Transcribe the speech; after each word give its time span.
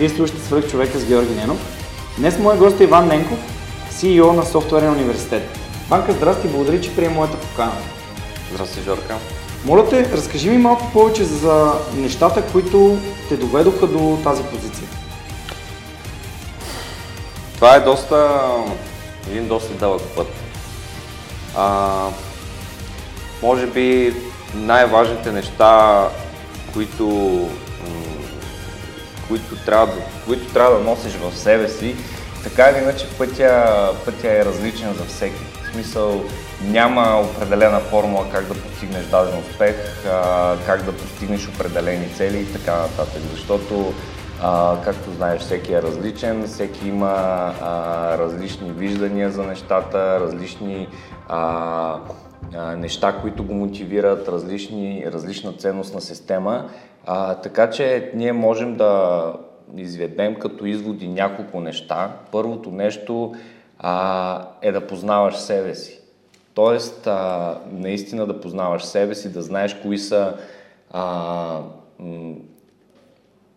Вие 0.00 0.08
слушате 0.08 0.40
Свърх 0.40 0.70
човека 0.70 0.98
с 0.98 1.04
Георги 1.04 1.34
Ненов. 1.34 1.58
Днес 2.18 2.38
моят 2.38 2.58
гост 2.58 2.80
е 2.80 2.84
Иван 2.84 3.08
Ненков, 3.08 3.38
CEO 3.92 4.32
на 4.32 4.46
Софтуерен 4.46 4.90
университет. 4.90 5.58
Банка, 5.88 6.12
здрасти, 6.12 6.48
благодаря, 6.48 6.80
че 6.80 6.96
приема 6.96 7.14
моята 7.14 7.36
покана. 7.36 7.72
Здрасти, 8.52 8.80
Жорка. 8.80 9.16
Моля 9.64 9.88
те, 9.88 10.12
разкажи 10.12 10.50
ми 10.50 10.58
малко 10.58 10.92
повече 10.92 11.24
за 11.24 11.72
нещата, 11.96 12.42
които 12.52 12.98
те 13.28 13.36
доведоха 13.36 13.86
до 13.86 14.18
тази 14.24 14.42
позиция. 14.42 14.88
Това 17.54 17.74
е 17.74 17.80
доста, 17.80 18.40
един 19.30 19.48
доста 19.48 19.74
дълъг 19.74 20.02
път. 20.16 20.28
А, 21.56 21.88
може 23.42 23.66
би 23.66 24.14
най-важните 24.54 25.32
неща, 25.32 26.08
които, 26.72 27.48
които, 29.30 29.64
трябва 29.64 29.94
които 30.26 30.52
трябва 30.52 30.78
да 30.78 30.84
носиш 30.84 31.12
в 31.12 31.38
себе 31.38 31.68
си, 31.68 31.96
така 32.44 32.70
или 32.70 32.82
иначе 32.82 33.08
пътя, 33.18 33.90
пътя 34.04 34.32
е 34.32 34.44
различен 34.44 34.94
за 34.94 35.04
всеки. 35.04 35.42
В 35.64 35.72
смисъл 35.72 36.24
няма 36.62 37.20
определена 37.20 37.80
формула 37.80 38.26
как 38.32 38.44
да 38.44 38.54
постигнеш 38.54 39.04
даден 39.04 39.38
успех, 39.38 39.76
как 40.66 40.82
да 40.82 40.92
постигнеш 40.92 41.48
определени 41.48 42.08
цели 42.16 42.38
и 42.38 42.52
така 42.52 42.76
нататък. 42.76 43.22
Защото 43.30 43.94
а, 44.42 44.76
както 44.84 45.10
знаеш, 45.10 45.40
всеки 45.40 45.72
е 45.72 45.82
различен, 45.82 46.46
всеки 46.46 46.88
има 46.88 47.14
а, 47.62 48.18
различни 48.18 48.72
виждания 48.72 49.30
за 49.30 49.42
нещата, 49.42 50.20
различни 50.20 50.88
а, 51.28 51.96
неща, 52.76 53.18
които 53.20 53.44
го 53.44 53.54
мотивират, 53.54 54.28
различни, 54.28 55.04
различна 55.06 55.52
ценностна 55.52 56.00
система. 56.00 56.70
А, 57.06 57.34
така 57.34 57.70
че 57.70 58.10
ние 58.14 58.32
можем 58.32 58.76
да 58.76 59.32
изведем 59.76 60.34
като 60.34 60.66
изводи 60.66 61.08
няколко 61.08 61.60
неща. 61.60 62.16
Първото 62.32 62.70
нещо 62.70 63.34
а, 63.78 64.48
е 64.62 64.72
да 64.72 64.86
познаваш 64.86 65.36
себе 65.36 65.74
си. 65.74 66.00
Тоест, 66.54 67.06
а, 67.06 67.58
наистина 67.72 68.26
да 68.26 68.40
познаваш 68.40 68.82
себе 68.82 69.14
си, 69.14 69.32
да 69.32 69.42
знаеш 69.42 69.74
кои 69.74 69.98
са 69.98 70.34
а, 70.90 71.60
м- 71.98 72.34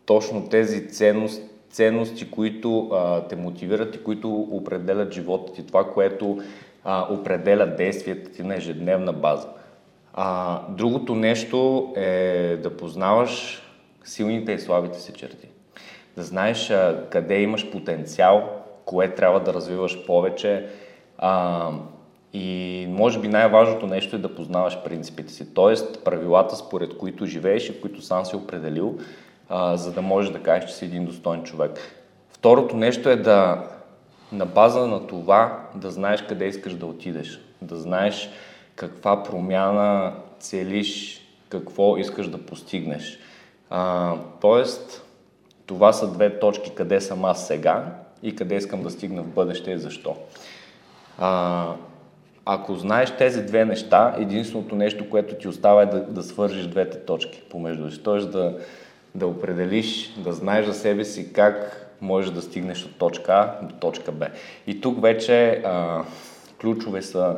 точно 0.06 0.50
тези 0.50 0.90
ценности, 0.90 1.44
ценности 1.70 2.32
които 2.32 2.90
а, 2.94 3.22
те 3.22 3.36
мотивират 3.36 3.96
и 3.96 4.04
които 4.04 4.36
определят 4.36 5.14
живота 5.14 5.54
ти, 5.54 5.68
това, 5.68 5.92
което 5.92 6.38
а, 6.84 7.08
определя 7.10 7.66
действията 7.66 8.32
ти 8.32 8.44
на 8.44 8.56
ежедневна 8.56 9.14
база. 9.14 9.48
А, 10.14 10.60
другото 10.70 11.16
нещо 11.16 11.92
е 11.96 12.58
да 12.64 12.78
познаваш 12.78 13.62
силните 14.04 14.52
и 14.52 14.60
слабите 14.60 15.00
си 15.00 15.14
черти. 15.14 15.48
Да 16.16 16.24
знаеш 16.24 16.70
а, 16.70 17.04
къде 17.10 17.42
имаш 17.42 17.72
потенциал, 17.72 18.50
кое 18.86 19.16
трябва 19.16 19.40
да 19.40 19.54
развиваш 19.54 20.06
повече. 20.06 20.68
А, 21.18 21.70
и 22.34 22.86
може 22.90 23.20
би 23.20 23.28
най-важното 23.28 23.88
нещо 23.88 24.16
е 24.16 24.20
да 24.20 24.36
познаваш 24.36 24.84
принципите 24.84 25.34
си, 25.34 25.54
т.е. 25.54 26.04
правилата, 26.04 26.56
според 26.56 26.98
които 26.98 27.26
живееш 27.26 27.70
и 27.70 27.82
които 27.82 28.02
сам 28.02 28.26
си 28.26 28.36
определил, 28.36 28.98
а, 29.50 29.78
за 29.78 29.92
да 29.92 30.02
можеш 30.02 30.32
да 30.32 30.40
кажеш, 30.40 30.70
че 30.70 30.76
си 30.76 30.86
един 30.86 31.06
достоен 31.06 31.44
човек. 31.44 31.80
Второто 32.30 32.78
нещо 32.78 33.10
е 33.10 33.16
да 33.16 33.64
на 34.34 34.46
база 34.46 34.88
на 34.88 35.08
това 35.08 35.60
да 35.76 35.92
знаеш 35.92 36.22
къде 36.22 36.46
искаш 36.46 36.74
да 36.74 36.86
отидеш, 36.86 37.40
да 37.62 37.76
знаеш 37.76 38.30
каква 38.76 39.24
промяна 39.24 40.14
целиш, 40.40 41.22
какво 41.50 41.98
искаш 41.98 42.28
да 42.28 42.38
постигнеш. 42.38 43.20
А, 43.70 44.14
тоест, 44.42 45.06
това 45.66 45.94
са 45.94 46.12
две 46.12 46.40
точки, 46.40 46.72
къде 46.76 47.02
съм 47.02 47.26
аз 47.26 47.48
сега 47.48 47.86
и 48.24 48.36
къде 48.36 48.56
искам 48.56 48.84
да 48.84 48.90
стигна 48.90 49.24
в 49.24 49.28
бъдеще 49.28 49.72
и 49.72 49.78
защо. 49.78 50.16
А, 51.20 51.66
ако 52.46 52.76
знаеш 52.76 53.12
тези 53.18 53.46
две 53.46 53.66
неща, 53.66 54.16
единственото 54.18 54.76
нещо, 54.76 55.10
което 55.10 55.36
ти 55.36 55.48
остава 55.48 55.82
е 55.82 55.86
да, 55.86 56.02
да 56.02 56.24
свържиш 56.24 56.68
двете 56.68 57.00
точки 57.00 57.44
помежду 57.50 57.92
си. 57.92 58.04
Тоест 58.04 58.32
да, 58.32 58.58
да 59.16 59.28
определиш, 59.28 60.14
да 60.18 60.34
знаеш 60.34 60.66
за 60.66 60.74
себе 60.74 61.06
си 61.06 61.34
как 61.34 61.83
можеш 62.04 62.32
да 62.32 62.42
стигнеш 62.42 62.86
от 62.86 62.96
точка 62.98 63.34
А 63.34 63.66
до 63.66 63.76
точка 63.76 64.12
Б. 64.12 64.28
И 64.68 64.82
тук 64.82 65.02
вече 65.02 65.62
а, 65.66 66.04
ключове 66.62 67.02
са 67.02 67.38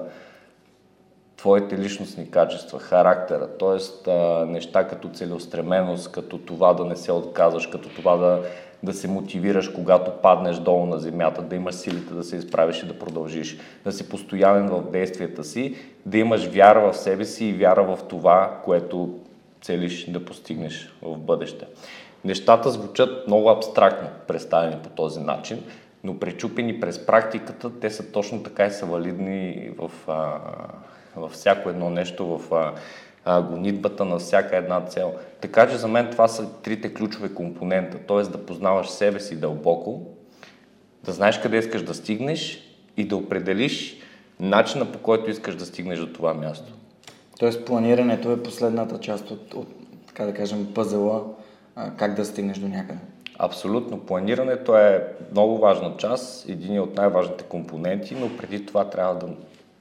твоите 1.38 1.78
личностни 1.78 2.32
качества, 2.32 2.80
характера, 2.80 3.48
т.е. 3.48 4.12
неща 4.46 4.88
като 4.88 5.10
целеустременост, 5.10 6.12
като 6.12 6.38
това 6.38 6.74
да 6.74 6.86
не 6.86 6.96
се 6.96 7.12
отказваш, 7.12 7.68
като 7.68 7.90
това 7.90 8.16
да, 8.16 8.42
да 8.84 8.94
се 8.94 9.08
мотивираш, 9.08 9.70
когато 9.70 10.12
паднеш 10.12 10.58
долу 10.58 10.86
на 10.86 11.00
земята, 11.00 11.42
да 11.42 11.56
имаш 11.56 11.76
силите 11.76 12.14
да 12.14 12.24
се 12.24 12.36
изправиш 12.36 12.84
и 12.84 12.88
да 12.88 13.00
продължиш, 13.00 13.58
да 13.84 13.92
си 13.92 14.10
постоянен 14.10 14.68
в 14.68 14.92
действията 14.92 15.44
си, 15.44 15.76
да 16.06 16.18
имаш 16.18 16.46
вяра 16.46 16.92
в 16.92 16.98
себе 16.98 17.26
си 17.26 17.46
и 17.46 17.54
вяра 17.54 17.96
в 17.96 18.00
това, 18.10 18.62
което 18.64 19.20
целиш 19.62 20.06
да 20.10 20.26
постигнеш 20.26 20.94
в 21.02 21.18
бъдеще. 21.18 21.66
Нещата 22.26 22.70
звучат 22.70 23.28
много 23.28 23.50
абстрактно, 23.50 24.10
представени 24.28 24.76
по 24.84 24.90
този 24.90 25.20
начин, 25.20 25.64
но 26.04 26.20
пречупени 26.20 26.80
през 26.80 27.06
практиката, 27.06 27.80
те 27.80 27.90
са 27.90 28.12
точно 28.12 28.44
така 28.44 28.66
и 28.66 28.72
са 28.72 28.86
валидни 28.86 29.70
в, 29.78 29.92
а, 30.08 30.40
във 31.16 31.32
всяко 31.32 31.70
едно 31.70 31.90
нещо, 31.90 32.38
в 32.38 32.54
а, 32.54 32.74
а, 33.26 33.42
гонитбата 33.42 34.06
на 34.06 34.18
всяка 34.18 34.58
една 34.58 34.82
цел. 34.82 35.14
Така 35.42 35.70
че 35.70 35.78
за 35.78 35.88
мен 35.88 36.10
това 36.12 36.28
са 36.28 36.52
трите 36.54 36.94
ключови 36.94 37.34
компонента, 37.34 37.98
т.е. 37.98 38.22
да 38.22 38.46
познаваш 38.46 38.88
себе 38.88 39.20
си 39.20 39.40
дълбоко, 39.40 40.02
да 41.04 41.12
знаеш 41.12 41.40
къде 41.40 41.58
искаш 41.58 41.82
да 41.82 41.94
стигнеш 41.94 42.62
и 42.98 43.08
да 43.08 43.18
определиш 43.18 43.98
начина 44.40 44.92
по 44.92 45.00
който 45.00 45.30
искаш 45.30 45.56
да 45.56 45.66
стигнеш 45.66 46.00
до 46.00 46.14
това 46.14 46.34
място. 46.34 46.74
Тоест 47.40 47.66
планирането 47.66 48.32
е 48.32 48.44
последната 48.44 49.00
част 49.00 49.32
от, 49.32 49.54
от 49.54 49.68
така 50.08 50.26
да 50.26 50.34
кажем, 50.34 50.74
пъзела, 50.74 51.24
как 51.98 52.14
да 52.14 52.26
стигнеш 52.26 52.58
до 52.58 52.68
някъде. 52.68 53.00
Абсолютно. 53.40 54.00
Планирането 54.00 54.78
е 54.78 55.08
много 55.32 55.58
важна 55.58 55.94
част, 55.98 56.50
един 56.50 56.80
от 56.80 56.96
най-важните 56.96 57.44
компоненти, 57.44 58.16
но 58.20 58.38
преди 58.38 58.66
това 58.66 58.90
трябва 58.90 59.16
да, 59.16 59.28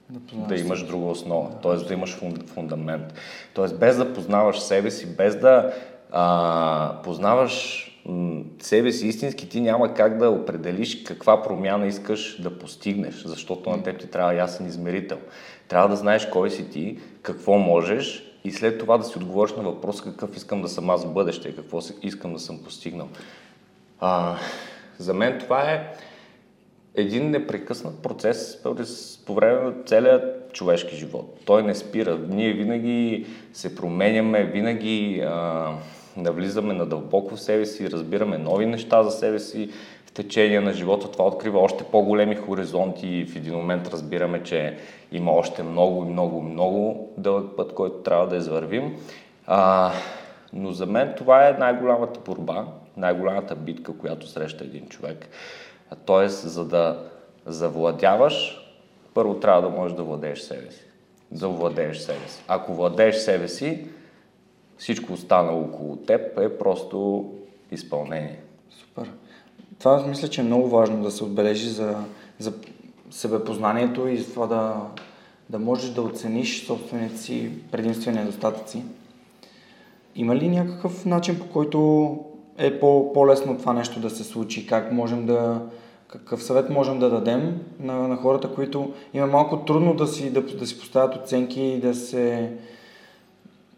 да, 0.09 0.47
да 0.47 0.55
имаш 0.55 0.85
друга 0.85 1.05
основа, 1.05 1.49
да. 1.49 1.55
т.е. 1.55 1.87
да 1.87 1.93
имаш 1.93 2.17
фундамент. 2.47 3.13
Т.е. 3.53 3.67
без 3.67 3.97
да 3.97 4.13
познаваш 4.13 4.59
себе 4.59 4.91
си, 4.91 5.15
без 5.15 5.35
да 5.35 5.73
а, 6.11 7.01
познаваш 7.03 7.85
себе 8.59 8.91
си 8.91 9.07
истински, 9.07 9.49
ти 9.49 9.61
няма 9.61 9.93
как 9.93 10.17
да 10.17 10.29
определиш 10.29 11.03
каква 11.03 11.43
промяна 11.43 11.87
искаш 11.87 12.41
да 12.41 12.59
постигнеш, 12.59 13.23
защото 13.25 13.69
на 13.69 13.83
теб 13.83 13.99
ти 13.99 14.07
трябва 14.07 14.33
ясен 14.33 14.67
измерител. 14.67 15.17
Трябва 15.67 15.89
да 15.89 15.95
знаеш 15.95 16.25
кой 16.25 16.49
си 16.49 16.69
ти, 16.69 16.99
какво 17.21 17.57
можеш 17.57 18.34
и 18.45 18.51
след 18.51 18.79
това 18.79 18.97
да 18.97 19.03
си 19.03 19.17
отговориш 19.17 19.53
на 19.53 19.63
въпрос 19.63 20.01
какъв 20.01 20.37
искам 20.37 20.61
да 20.61 20.69
съм 20.69 20.89
аз 20.89 21.05
в 21.05 21.13
бъдеще, 21.13 21.55
какво 21.55 21.79
искам 22.01 22.33
да 22.33 22.39
съм 22.39 22.63
постигнал. 22.63 23.07
А, 23.99 24.37
за 24.97 25.13
мен 25.13 25.39
това 25.39 25.71
е 25.71 25.93
един 26.95 27.29
непрекъснат 27.29 27.99
процес 28.03 28.61
по 29.25 29.33
време 29.33 29.61
на 29.61 29.73
целия 29.85 30.33
човешки 30.53 30.95
живот. 30.95 31.39
Той 31.45 31.63
не 31.63 31.75
спира. 31.75 32.19
Ние 32.29 32.53
винаги 32.53 33.25
се 33.53 33.75
променяме, 33.75 34.43
винаги 34.43 35.21
а, 35.25 35.71
навлизаме 36.17 36.73
надълбоко 36.73 37.35
в 37.35 37.41
себе 37.41 37.65
си, 37.65 37.91
разбираме 37.91 38.37
нови 38.37 38.65
неща 38.65 39.03
за 39.03 39.11
себе 39.11 39.39
си 39.39 39.69
течение 40.15 40.59
на 40.59 40.73
живота. 40.73 41.11
Това 41.11 41.25
открива 41.25 41.59
още 41.59 41.83
по-големи 41.83 42.35
хоризонти 42.35 43.07
и 43.07 43.25
в 43.25 43.35
един 43.35 43.53
момент 43.53 43.87
разбираме, 43.87 44.43
че 44.43 44.77
има 45.11 45.31
още 45.31 45.63
много, 45.63 46.05
много, 46.05 46.41
много 46.41 47.09
дълъг 47.17 47.55
път, 47.57 47.73
който 47.73 47.95
трябва 47.95 48.27
да 48.27 48.35
извървим. 48.35 48.97
А, 49.47 49.91
но 50.53 50.71
за 50.71 50.85
мен 50.85 51.13
това 51.17 51.47
е 51.47 51.53
най-голямата 51.59 52.19
борба, 52.19 52.67
най-голямата 52.97 53.55
битка, 53.55 53.97
която 53.97 54.27
среща 54.27 54.63
един 54.63 54.87
човек. 54.87 55.27
Тоест, 56.05 56.49
за 56.49 56.65
да 56.65 57.03
завладяваш, 57.45 58.61
първо 59.13 59.39
трябва 59.39 59.61
да 59.61 59.69
можеш 59.69 59.97
да 59.97 60.03
владееш 60.03 60.39
себе 60.39 60.71
си. 60.71 60.85
Да 61.31 61.47
владееш 61.47 61.97
себе 61.97 62.27
си. 62.27 62.43
Ако 62.47 62.73
владееш 62.73 63.15
себе 63.15 63.47
си, 63.47 63.87
всичко 64.77 65.13
останало 65.13 65.61
около 65.61 65.95
теб 65.95 66.39
е 66.39 66.57
просто 66.57 67.29
изпълнение. 67.71 68.39
Супер. 68.69 69.11
Това 69.79 70.05
мисля, 70.07 70.27
че 70.27 70.41
е 70.41 70.43
много 70.43 70.69
важно 70.69 71.03
да 71.03 71.11
се 71.11 71.23
отбележи 71.23 71.69
за, 71.69 71.95
за 72.39 72.53
себепознанието 73.11 74.07
и 74.07 74.17
за 74.17 74.33
това 74.33 74.47
да, 74.47 74.81
да 75.49 75.59
можеш 75.59 75.89
да 75.89 76.01
оцениш 76.01 76.65
собствените 76.65 77.17
си 77.17 77.51
предимства 77.71 78.11
и 78.11 78.15
недостатъци. 78.15 78.83
Има 80.15 80.35
ли 80.35 80.49
някакъв 80.49 81.05
начин, 81.05 81.39
по 81.39 81.47
който 81.47 82.19
е 82.57 82.79
по- 82.79 83.13
по-лесно 83.13 83.57
това 83.57 83.73
нещо 83.73 83.99
да 83.99 84.09
се 84.09 84.23
случи? 84.23 84.67
Как 84.67 84.91
можем 84.91 85.25
да, 85.25 85.61
какъв 86.07 86.43
съвет 86.43 86.69
можем 86.69 86.99
да 86.99 87.09
дадем 87.09 87.61
на, 87.79 88.07
на 88.07 88.15
хората, 88.15 88.53
които 88.53 88.93
има 89.13 89.27
малко 89.27 89.57
трудно 89.57 89.93
да 89.93 90.07
си, 90.07 90.29
да, 90.33 90.41
да 90.41 90.67
си 90.67 90.79
поставят 90.79 91.15
оценки 91.15 91.61
и 91.61 91.79
да 91.79 91.93
се, 91.93 92.51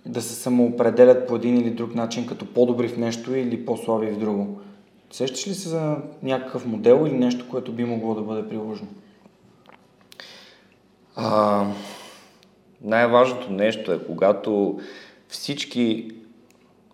да 0.05 0.21
се 0.21 0.33
самоопределят 0.33 1.27
по 1.27 1.35
един 1.35 1.57
или 1.57 1.69
друг 1.69 1.95
начин 1.95 2.27
като 2.27 2.45
по-добри 2.45 2.87
в 2.87 2.97
нещо 2.97 3.35
или 3.35 3.65
по-слаби 3.65 4.07
в 4.07 4.19
друго? 4.19 4.59
Сещаш 5.11 5.47
ли 5.47 5.53
се 5.53 5.69
за 5.69 5.97
някакъв 6.23 6.65
модел 6.65 7.05
или 7.07 7.17
нещо, 7.17 7.49
което 7.49 7.71
би 7.71 7.85
могло 7.85 8.15
да 8.15 8.21
бъде 8.21 8.49
приложено? 8.49 8.89
А, 11.15 11.65
най-важното 12.81 13.51
нещо 13.51 13.91
е, 13.91 14.05
когато 14.05 14.79
всички, 15.27 16.11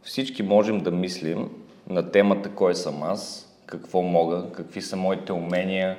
всички 0.03 0.43
можем 0.43 0.79
да 0.79 0.91
мислим 0.91 1.49
на 1.89 2.11
темата 2.11 2.49
кой 2.49 2.75
съм 2.75 3.03
аз, 3.03 3.49
какво 3.65 4.01
мога, 4.01 4.45
какви 4.51 4.81
са 4.81 4.95
моите 4.95 5.33
умения, 5.33 5.97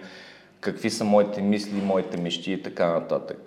какви 0.61 0.90
са 0.90 1.05
моите 1.05 1.43
мисли, 1.43 1.81
моите 1.82 2.20
мечти 2.20 2.52
и 2.52 2.62
така 2.62 2.88
нататък. 2.88 3.38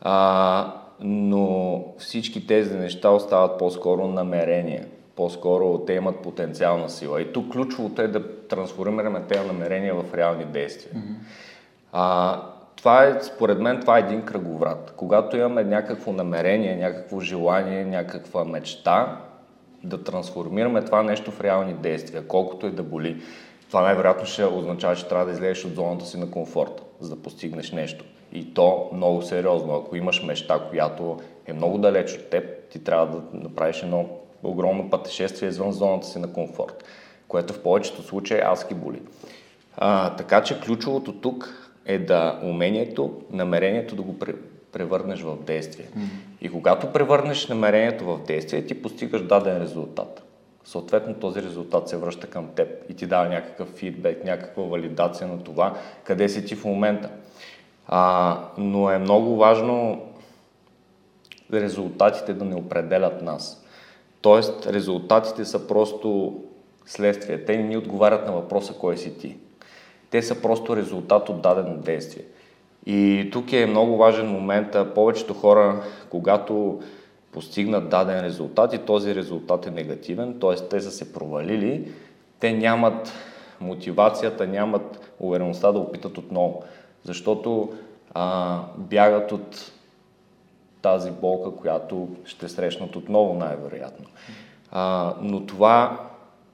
А, 0.00 0.74
но 1.00 1.84
всички 1.98 2.46
тези 2.46 2.74
неща 2.74 3.10
остават 3.10 3.58
по-скоро 3.58 4.06
намерения. 4.06 4.86
По-скоро 5.18 5.78
те 5.78 5.92
имат 5.92 6.22
потенциална 6.22 6.88
сила. 6.88 7.22
И 7.22 7.32
тук 7.32 7.52
ключовото 7.52 8.02
е 8.02 8.08
да 8.08 8.46
трансформираме 8.48 9.22
тези 9.28 9.46
намерения 9.46 9.94
в 9.94 10.14
реални 10.14 10.44
действия. 10.44 10.92
Mm-hmm. 10.94 11.14
А, 11.92 12.42
това 12.76 13.04
е, 13.04 13.18
според 13.22 13.60
мен, 13.60 13.80
това 13.80 13.96
е 13.96 14.00
един 14.00 14.22
кръговрат. 14.22 14.94
Когато 14.96 15.36
имаме 15.36 15.64
някакво 15.64 16.12
намерение, 16.12 16.76
някакво 16.76 17.20
желание, 17.20 17.84
някаква 17.84 18.44
мечта, 18.44 19.20
да 19.84 20.04
трансформираме 20.04 20.84
това 20.84 21.02
нещо 21.02 21.30
в 21.30 21.40
реални 21.40 21.74
действия, 21.74 22.26
колкото 22.26 22.66
и 22.66 22.70
да 22.70 22.82
боли. 22.82 23.22
Това 23.68 23.82
най-вероятно 23.82 24.26
ще 24.26 24.44
означава, 24.44 24.96
че 24.96 25.08
трябва 25.08 25.24
да 25.24 25.32
излезеш 25.32 25.64
от 25.64 25.74
зоната 25.74 26.06
си 26.06 26.18
на 26.18 26.30
комфорт, 26.30 26.82
за 27.00 27.16
да 27.16 27.22
постигнеш 27.22 27.72
нещо. 27.72 28.04
И 28.32 28.54
то 28.54 28.90
много 28.92 29.22
сериозно. 29.22 29.74
Ако 29.74 29.96
имаш 29.96 30.22
мечта, 30.22 30.60
която 30.70 31.18
е 31.46 31.52
много 31.52 31.78
далеч 31.78 32.14
от 32.14 32.30
теб, 32.30 32.44
ти 32.70 32.84
трябва 32.84 33.06
да 33.06 33.22
направиш 33.32 33.82
едно 33.82 34.08
огромно 34.42 34.90
пътешествие 34.90 35.48
извън 35.48 35.72
зоната 35.72 36.06
си 36.06 36.18
на 36.18 36.32
комфорт, 36.32 36.84
което 37.28 37.52
в 37.52 37.62
повечето 37.62 38.02
случаи 38.02 38.40
адски 38.40 38.74
боли. 38.74 39.02
А, 39.76 40.16
така 40.16 40.42
че 40.42 40.60
ключовото 40.60 41.12
тук 41.12 41.70
е 41.86 41.98
да 41.98 42.40
умението, 42.42 43.20
намерението 43.30 43.96
да 43.96 44.02
го 44.02 44.18
превърнеш 44.72 45.20
в 45.22 45.36
действие. 45.44 45.86
Mm. 45.86 46.06
И 46.40 46.50
когато 46.50 46.92
превърнеш 46.92 47.48
намерението 47.48 48.04
в 48.04 48.20
действие, 48.26 48.66
ти 48.66 48.82
постигаш 48.82 49.22
даден 49.22 49.62
резултат. 49.62 50.22
Съответно 50.64 51.14
този 51.14 51.42
резултат 51.42 51.88
се 51.88 51.96
връща 51.96 52.26
към 52.26 52.48
теб 52.54 52.68
и 52.88 52.94
ти 52.94 53.06
дава 53.06 53.28
някакъв 53.28 53.68
фидбек, 53.68 54.24
някаква 54.24 54.62
валидация 54.62 55.28
на 55.28 55.44
това, 55.44 55.76
къде 56.04 56.28
си 56.28 56.44
ти 56.44 56.54
в 56.54 56.64
момента. 56.64 57.10
А, 57.86 58.38
но 58.58 58.90
е 58.90 58.98
много 58.98 59.36
важно 59.36 60.02
резултатите 61.52 62.34
да 62.34 62.44
не 62.44 62.54
определят 62.54 63.22
нас. 63.22 63.64
Тоест, 64.20 64.66
резултатите 64.66 65.44
са 65.44 65.66
просто 65.66 66.36
следствие. 66.86 67.44
Те 67.44 67.56
ни 67.56 67.76
отговарят 67.76 68.26
на 68.26 68.32
въпроса 68.32 68.72
кой 68.72 68.96
си 68.96 69.18
ти. 69.18 69.36
Те 70.10 70.22
са 70.22 70.42
просто 70.42 70.76
резултат 70.76 71.28
от 71.28 71.42
дадено 71.42 71.76
действие. 71.76 72.24
И 72.86 73.28
тук 73.32 73.52
е 73.52 73.66
много 73.66 73.96
важен 73.96 74.26
момент. 74.26 74.76
Повечето 74.94 75.34
хора, 75.34 75.82
когато 76.10 76.80
постигнат 77.32 77.88
даден 77.88 78.20
резултат 78.20 78.72
и 78.72 78.78
този 78.78 79.14
резултат 79.14 79.66
е 79.66 79.70
негативен, 79.70 80.40
т.е. 80.40 80.54
те 80.54 80.80
са 80.80 80.90
се 80.90 81.12
провалили, 81.12 81.92
те 82.40 82.52
нямат 82.52 83.12
мотивацията, 83.60 84.46
нямат 84.46 85.12
увереността 85.20 85.72
да 85.72 85.78
опитат 85.78 86.18
отново, 86.18 86.62
защото 87.02 87.72
а, 88.14 88.58
бягат 88.76 89.32
от 89.32 89.72
тази 90.92 91.10
болка, 91.10 91.50
която 91.50 92.08
ще 92.24 92.48
срещнат 92.48 92.96
отново 92.96 93.34
най-вероятно. 93.34 94.06
А, 94.70 95.14
но 95.20 95.46
това 95.46 96.00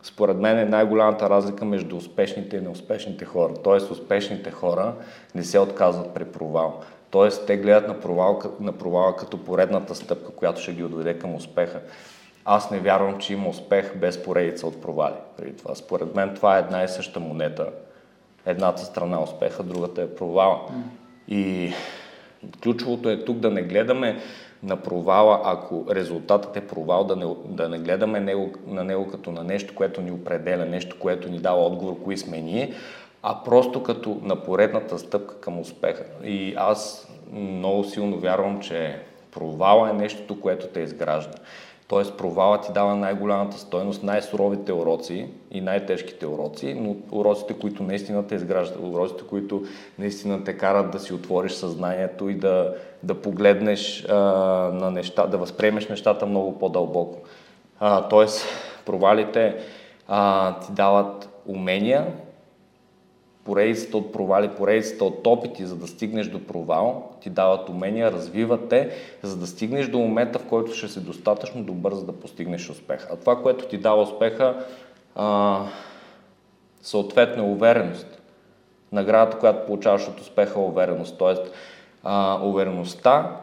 според 0.02 0.36
мен 0.36 0.58
е 0.58 0.64
най-голямата 0.64 1.30
разлика 1.30 1.64
между 1.64 1.96
успешните 1.96 2.56
и 2.56 2.60
неуспешните 2.60 3.24
хора. 3.24 3.54
Тоест, 3.64 3.90
успешните 3.90 4.50
хора 4.50 4.94
не 5.34 5.44
се 5.44 5.58
отказват 5.58 6.14
при 6.14 6.24
провал. 6.24 6.80
Тоест, 7.10 7.46
те 7.46 7.56
гледат 7.56 7.88
на 7.88 8.00
провал, 8.00 8.40
на 8.60 8.72
провала 8.72 9.16
като 9.16 9.44
поредната 9.44 9.94
стъпка, 9.94 10.32
която 10.32 10.60
ще 10.60 10.72
ги 10.72 10.84
отведе 10.84 11.18
към 11.18 11.34
успеха. 11.34 11.80
Аз 12.44 12.70
не 12.70 12.78
вярвам, 12.78 13.18
че 13.18 13.32
има 13.32 13.48
успех 13.48 13.96
без 13.96 14.22
поредица 14.22 14.66
от 14.66 14.82
провали. 14.82 15.14
Преди 15.36 15.56
това. 15.56 15.74
Според 15.74 16.14
мен 16.14 16.34
това 16.34 16.56
е 16.56 16.60
една 16.60 16.82
и 16.82 16.88
съща 16.88 17.20
монета. 17.20 17.68
Едната 18.46 18.82
страна 18.82 19.16
е 19.16 19.22
успеха, 19.22 19.62
другата 19.62 20.02
е 20.02 20.14
провала. 20.14 20.60
И 21.28 21.72
ключовото 22.62 23.10
е 23.10 23.24
тук 23.24 23.36
да 23.38 23.50
не 23.50 23.62
гледаме 23.62 24.20
на 24.62 24.76
провала, 24.76 25.40
ако 25.44 25.84
резултатът 25.90 26.56
е 26.56 26.66
провал, 26.66 27.04
да 27.04 27.16
не, 27.16 27.26
да 27.46 27.68
не 27.68 27.78
гледаме 27.78 28.20
него, 28.20 28.52
на 28.66 28.84
него 28.84 29.08
като 29.08 29.32
на 29.32 29.44
нещо, 29.44 29.74
което 29.74 30.00
ни 30.02 30.10
определя, 30.10 30.64
нещо, 30.64 30.96
което 30.98 31.28
ни 31.28 31.38
дава 31.38 31.66
отговор, 31.66 32.02
кои 32.04 32.18
сме 32.18 32.40
ние, 32.40 32.74
а 33.22 33.42
просто 33.44 33.82
като 33.82 34.20
на 34.22 34.42
поредната 34.42 34.98
стъпка 34.98 35.40
към 35.40 35.60
успеха. 35.60 36.04
И 36.24 36.54
аз 36.56 37.08
много 37.32 37.84
силно 37.84 38.18
вярвам, 38.18 38.60
че 38.60 38.98
провала 39.32 39.90
е 39.90 39.92
нещото, 39.92 40.40
което 40.40 40.66
те 40.66 40.80
изгражда. 40.80 41.38
Тоест 41.88 42.16
провала 42.16 42.60
ти 42.60 42.72
дава 42.72 42.96
най-голямата 42.96 43.58
стойност, 43.58 44.02
най-суровите 44.02 44.72
уроци 44.72 45.28
и 45.50 45.60
най-тежките 45.60 46.26
уроци, 46.26 46.74
но 46.74 46.96
уроците, 47.18 47.54
които 47.54 47.82
наистина 47.82 48.26
те 48.26 48.34
изграждат, 48.34 48.78
уроците, 48.82 49.22
които 49.28 49.62
наистина 49.98 50.44
те 50.44 50.56
карат 50.56 50.90
да 50.90 50.98
си 50.98 51.14
отвориш 51.14 51.52
съзнанието 51.52 52.28
и 52.28 52.34
да, 52.34 52.74
да 53.02 53.14
погледнеш 53.14 54.06
а, 54.08 54.14
на 54.72 54.90
неща, 54.90 55.26
да 55.26 55.38
възприемеш 55.38 55.88
нещата 55.88 56.26
много 56.26 56.58
по-дълбоко. 56.58 57.18
А, 57.80 58.08
тоест 58.08 58.46
провалите 58.86 59.56
а, 60.08 60.54
ти 60.60 60.72
дават 60.72 61.28
умения, 61.46 62.06
поредицата 63.44 63.96
от 63.96 64.12
провали, 64.12 64.48
поредицата 64.48 65.04
от 65.04 65.26
опити, 65.26 65.66
за 65.66 65.76
да 65.76 65.86
стигнеш 65.86 66.26
до 66.26 66.46
провал, 66.46 67.10
ти 67.20 67.30
дават 67.30 67.68
умения, 67.68 68.12
развиват 68.12 68.68
те, 68.68 68.90
за 69.22 69.36
да 69.36 69.46
стигнеш 69.46 69.88
до 69.88 69.98
момента, 69.98 70.38
в 70.38 70.46
който 70.46 70.72
ще 70.72 70.88
си 70.88 71.00
достатъчно 71.00 71.62
добър, 71.62 71.94
за 71.94 72.04
да 72.04 72.12
постигнеш 72.12 72.70
успех. 72.70 73.06
А 73.12 73.16
това, 73.16 73.42
което 73.42 73.68
ти 73.68 73.78
дава 73.78 74.02
успеха, 74.02 74.64
а, 75.14 75.60
съответно 76.82 77.44
е 77.44 77.50
увереност. 77.50 78.22
Наградата, 78.92 79.38
която 79.38 79.66
получаваш 79.66 80.08
от 80.08 80.20
успеха 80.20 80.60
е 80.60 80.62
увереност. 80.62 81.18
Тоест, 81.18 81.50
а, 82.02 82.40
увереността 82.42 83.36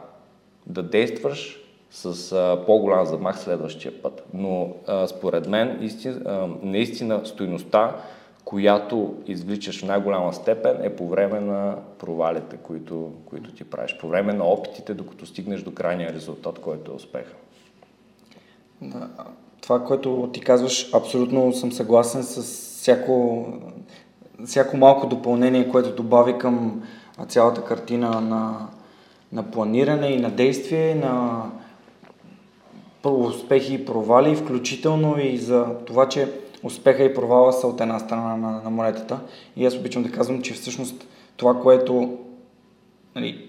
да 0.66 0.82
действаш 0.82 1.58
с 1.90 2.32
а, 2.32 2.64
по-голям 2.66 3.06
замах 3.06 3.38
следващия 3.38 4.02
път. 4.02 4.24
Но 4.34 4.68
а, 4.86 5.06
според 5.06 5.48
мен, 5.48 5.78
истин, 5.82 6.22
а, 6.26 6.48
наистина, 6.62 7.20
стойността 7.24 7.96
която 8.44 9.14
извличаш 9.26 9.80
в 9.80 9.86
най-голяма 9.86 10.32
степен 10.32 10.76
е 10.82 10.96
по 10.96 11.08
време 11.08 11.40
на 11.40 11.76
провалите, 11.98 12.56
които, 12.56 13.12
които 13.26 13.52
ти 13.52 13.64
правиш. 13.64 13.96
По 14.00 14.08
време 14.08 14.32
на 14.32 14.44
опитите, 14.44 14.94
докато 14.94 15.26
стигнеш 15.26 15.62
до 15.62 15.74
крайния 15.74 16.12
резултат, 16.12 16.58
който 16.58 16.92
е 16.92 16.94
успеха. 16.94 17.34
Да, 18.82 19.08
това, 19.60 19.84
което 19.84 20.30
ти 20.32 20.40
казваш, 20.40 20.94
абсолютно 20.94 21.52
съм 21.52 21.72
съгласен 21.72 22.22
с 22.22 22.42
всяко, 22.82 23.46
всяко 24.46 24.76
малко 24.76 25.06
допълнение, 25.06 25.68
което 25.68 25.96
добави 25.96 26.38
към 26.38 26.82
цялата 27.28 27.64
картина 27.64 28.20
на, 28.20 28.68
на 29.32 29.50
планиране 29.50 30.06
и 30.06 30.20
на 30.20 30.30
действие, 30.30 30.94
на 30.94 31.42
успехи 33.04 33.74
и 33.74 33.84
провали, 33.84 34.36
включително 34.36 35.20
и 35.20 35.38
за 35.38 35.66
това, 35.86 36.08
че 36.08 36.28
успеха 36.62 37.04
и 37.04 37.14
провала 37.14 37.52
са 37.52 37.66
от 37.66 37.80
една 37.80 37.98
страна 37.98 38.36
на, 38.36 38.60
на 38.64 38.70
монетата. 38.70 39.20
И 39.56 39.66
аз 39.66 39.74
обичам 39.74 40.02
да 40.02 40.10
казвам, 40.10 40.42
че 40.42 40.54
всъщност 40.54 41.06
това, 41.36 41.60
което 41.60 42.18
нали, 43.14 43.48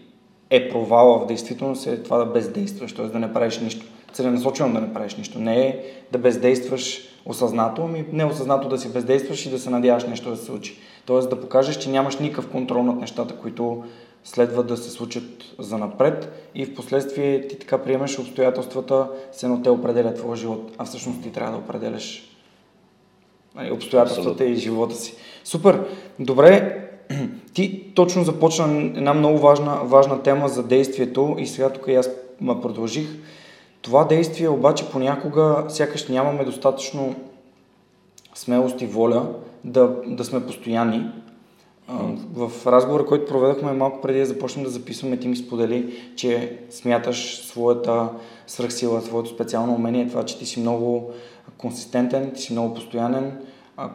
е 0.49 0.69
провала 0.69 1.19
в 1.19 1.25
действителност 1.25 1.87
е 1.87 2.03
това 2.03 2.17
да 2.17 2.25
бездействаш, 2.25 2.93
т.е. 2.93 3.05
да 3.05 3.19
не 3.19 3.33
правиш 3.33 3.59
нищо. 3.59 3.85
Целенасочено 4.13 4.73
да 4.73 4.81
не 4.81 4.93
правиш 4.93 5.15
нищо. 5.15 5.39
Не 5.39 5.67
е 5.67 5.83
да 6.11 6.17
бездействаш 6.17 7.01
осъзнато, 7.25 7.81
ами 7.81 8.05
неосъзнато 8.11 8.69
да 8.69 8.77
си 8.77 8.93
бездействаш 8.93 9.45
и 9.45 9.49
да 9.49 9.59
се 9.59 9.69
надяваш 9.69 10.03
нещо 10.03 10.29
да 10.29 10.37
се 10.37 10.45
случи. 10.45 10.77
Тоест 11.05 11.29
да 11.29 11.41
покажеш, 11.41 11.77
че 11.77 11.89
нямаш 11.89 12.17
никакъв 12.17 12.51
контрол 12.51 12.83
над 12.83 12.99
нещата, 12.99 13.35
които 13.35 13.83
следва 14.23 14.63
да 14.63 14.77
се 14.77 14.89
случат 14.89 15.23
за 15.59 15.77
напред 15.77 16.49
и 16.55 16.65
в 16.65 16.75
последствие 16.75 17.47
ти 17.47 17.59
така 17.59 17.77
приемаш 17.77 18.19
обстоятелствата, 18.19 19.07
се 19.31 19.45
едно 19.45 19.61
те 19.61 19.69
определят 19.69 20.15
твоя 20.15 20.35
живот, 20.35 20.71
а 20.77 20.85
всъщност 20.85 21.23
ти 21.23 21.31
трябва 21.31 21.51
да 21.51 21.57
определяш 21.57 22.32
обстоятелствата 23.71 24.29
Абсолютно. 24.29 24.55
и 24.55 24.55
живота 24.55 24.95
си. 24.95 25.15
Супер! 25.43 25.83
Добре, 26.19 26.79
ти 27.53 27.93
точно 27.95 28.23
започна 28.23 28.65
една 28.95 29.13
много 29.13 29.37
важна, 29.37 29.79
важна 29.83 30.21
тема 30.21 30.47
за 30.47 30.63
действието 30.63 31.35
и 31.39 31.47
сега 31.47 31.69
тук 31.69 31.87
и 31.87 31.95
аз 31.95 32.09
продължих. 32.39 33.07
Това 33.81 34.05
действие 34.05 34.49
обаче 34.49 34.89
понякога 34.91 35.65
сякаш 35.67 36.07
нямаме 36.07 36.45
достатъчно 36.45 37.15
смелост 38.35 38.81
и 38.81 38.85
воля 38.85 39.27
да, 39.63 39.95
да 40.07 40.23
сме 40.25 40.45
постоянни. 40.45 41.05
В 42.33 42.51
разговора, 42.65 43.05
който 43.05 43.25
проведохме 43.25 43.71
малко 43.71 44.01
преди 44.01 44.19
да 44.19 44.25
започнем 44.25 44.63
да 44.63 44.69
записваме, 44.69 45.17
ти 45.17 45.27
ми 45.27 45.35
сподели, 45.35 45.93
че 46.15 46.59
смяташ 46.69 47.37
своята 47.45 48.09
свръхсила, 48.47 49.01
своето 49.01 49.29
специално 49.29 49.73
умение, 49.73 50.07
това, 50.07 50.25
че 50.25 50.39
ти 50.39 50.45
си 50.45 50.59
много 50.59 51.11
консистентен, 51.57 52.31
ти 52.31 52.41
си 52.41 52.53
много 52.53 52.73
постоянен, 52.73 53.45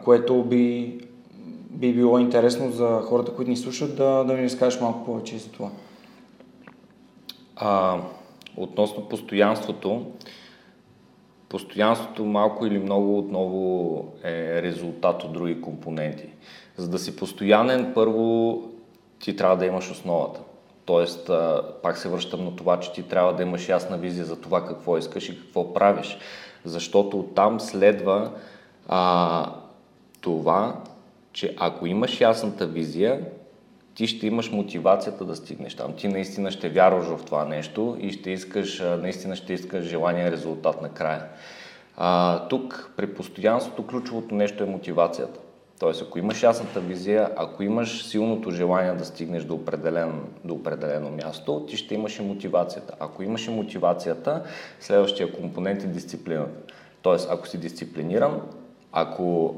което 0.03 0.43
би, 0.43 0.97
би 1.69 1.93
било 1.93 2.19
интересно 2.19 2.71
за 2.71 3.01
хората, 3.03 3.35
които 3.35 3.51
ни 3.51 3.57
слушат, 3.57 3.95
да, 3.95 4.23
да 4.23 4.33
ни 4.33 4.43
разкажеш 4.43 4.81
малко 4.81 5.05
повече 5.05 5.37
за 5.37 5.51
това. 5.51 5.69
А, 7.55 7.97
относно 8.57 9.09
постоянството, 9.09 10.05
постоянството 11.49 12.25
малко 12.25 12.65
или 12.65 12.79
много 12.79 13.17
отново 13.17 14.05
е 14.23 14.61
резултат 14.61 15.23
от 15.23 15.33
други 15.33 15.61
компоненти. 15.61 16.29
За 16.77 16.89
да 16.89 16.99
си 16.99 17.15
постоянен, 17.15 17.91
първо 17.95 18.61
ти 19.19 19.35
трябва 19.35 19.57
да 19.57 19.65
имаш 19.65 19.91
основата. 19.91 20.39
Тоест, 20.85 21.31
пак 21.83 21.97
се 21.97 22.09
връщам 22.09 22.45
на 22.45 22.55
това, 22.55 22.79
че 22.79 22.93
ти 22.93 23.03
трябва 23.03 23.33
да 23.33 23.43
имаш 23.43 23.69
ясна 23.69 23.97
визия 23.97 24.25
за 24.25 24.41
това 24.41 24.65
какво 24.65 24.97
искаш 24.97 25.29
и 25.29 25.39
какво 25.39 25.73
правиш. 25.73 26.17
Защото 26.65 27.23
там 27.35 27.59
следва 27.59 28.31
а, 28.87 29.51
това, 30.21 30.75
че 31.33 31.55
ако 31.59 31.85
имаш 31.85 32.21
ясната 32.21 32.67
визия, 32.67 33.21
ти 33.95 34.07
ще 34.07 34.27
имаш 34.27 34.51
мотивацията 34.51 35.25
да 35.25 35.35
стигнеш 35.35 35.75
там. 35.75 35.93
Ти 35.93 36.07
наистина 36.07 36.51
ще 36.51 36.69
вярваш 36.69 37.05
в 37.05 37.25
това 37.25 37.45
нещо 37.45 37.97
и 37.99 38.11
ще 38.11 38.31
искаш, 38.31 38.79
наистина 38.79 39.35
ще 39.35 39.53
искаш 39.53 39.85
желания 39.85 40.31
резултат 40.31 40.81
накрая. 40.81 41.23
А, 41.97 42.39
тук 42.47 42.93
при 42.97 43.13
постоянството 43.13 43.87
ключовото 43.87 44.35
нещо 44.35 44.63
е 44.63 44.67
мотивацията. 44.67 45.39
Тоест, 45.79 46.01
ако 46.01 46.19
имаш 46.19 46.43
ясната 46.43 46.79
визия, 46.79 47.29
ако 47.35 47.63
имаш 47.63 48.05
силното 48.05 48.51
желание 48.51 48.93
да 48.93 49.05
стигнеш 49.05 49.43
до, 49.43 49.53
определен, 49.53 50.21
до 50.45 50.53
определено 50.53 51.09
място, 51.09 51.65
ти 51.65 51.77
ще 51.77 51.95
имаш 51.95 52.19
и 52.19 52.21
мотивацията. 52.21 52.93
Ако 52.99 53.23
имаш 53.23 53.47
и 53.47 53.51
мотивацията, 53.51 54.43
следващия 54.79 55.33
компонент 55.33 55.83
е 55.83 55.87
дисциплината. 55.87 56.73
Тоест, 57.01 57.27
ако 57.31 57.47
си 57.47 57.57
дисциплиниран, 57.57 58.41
ако 58.91 59.55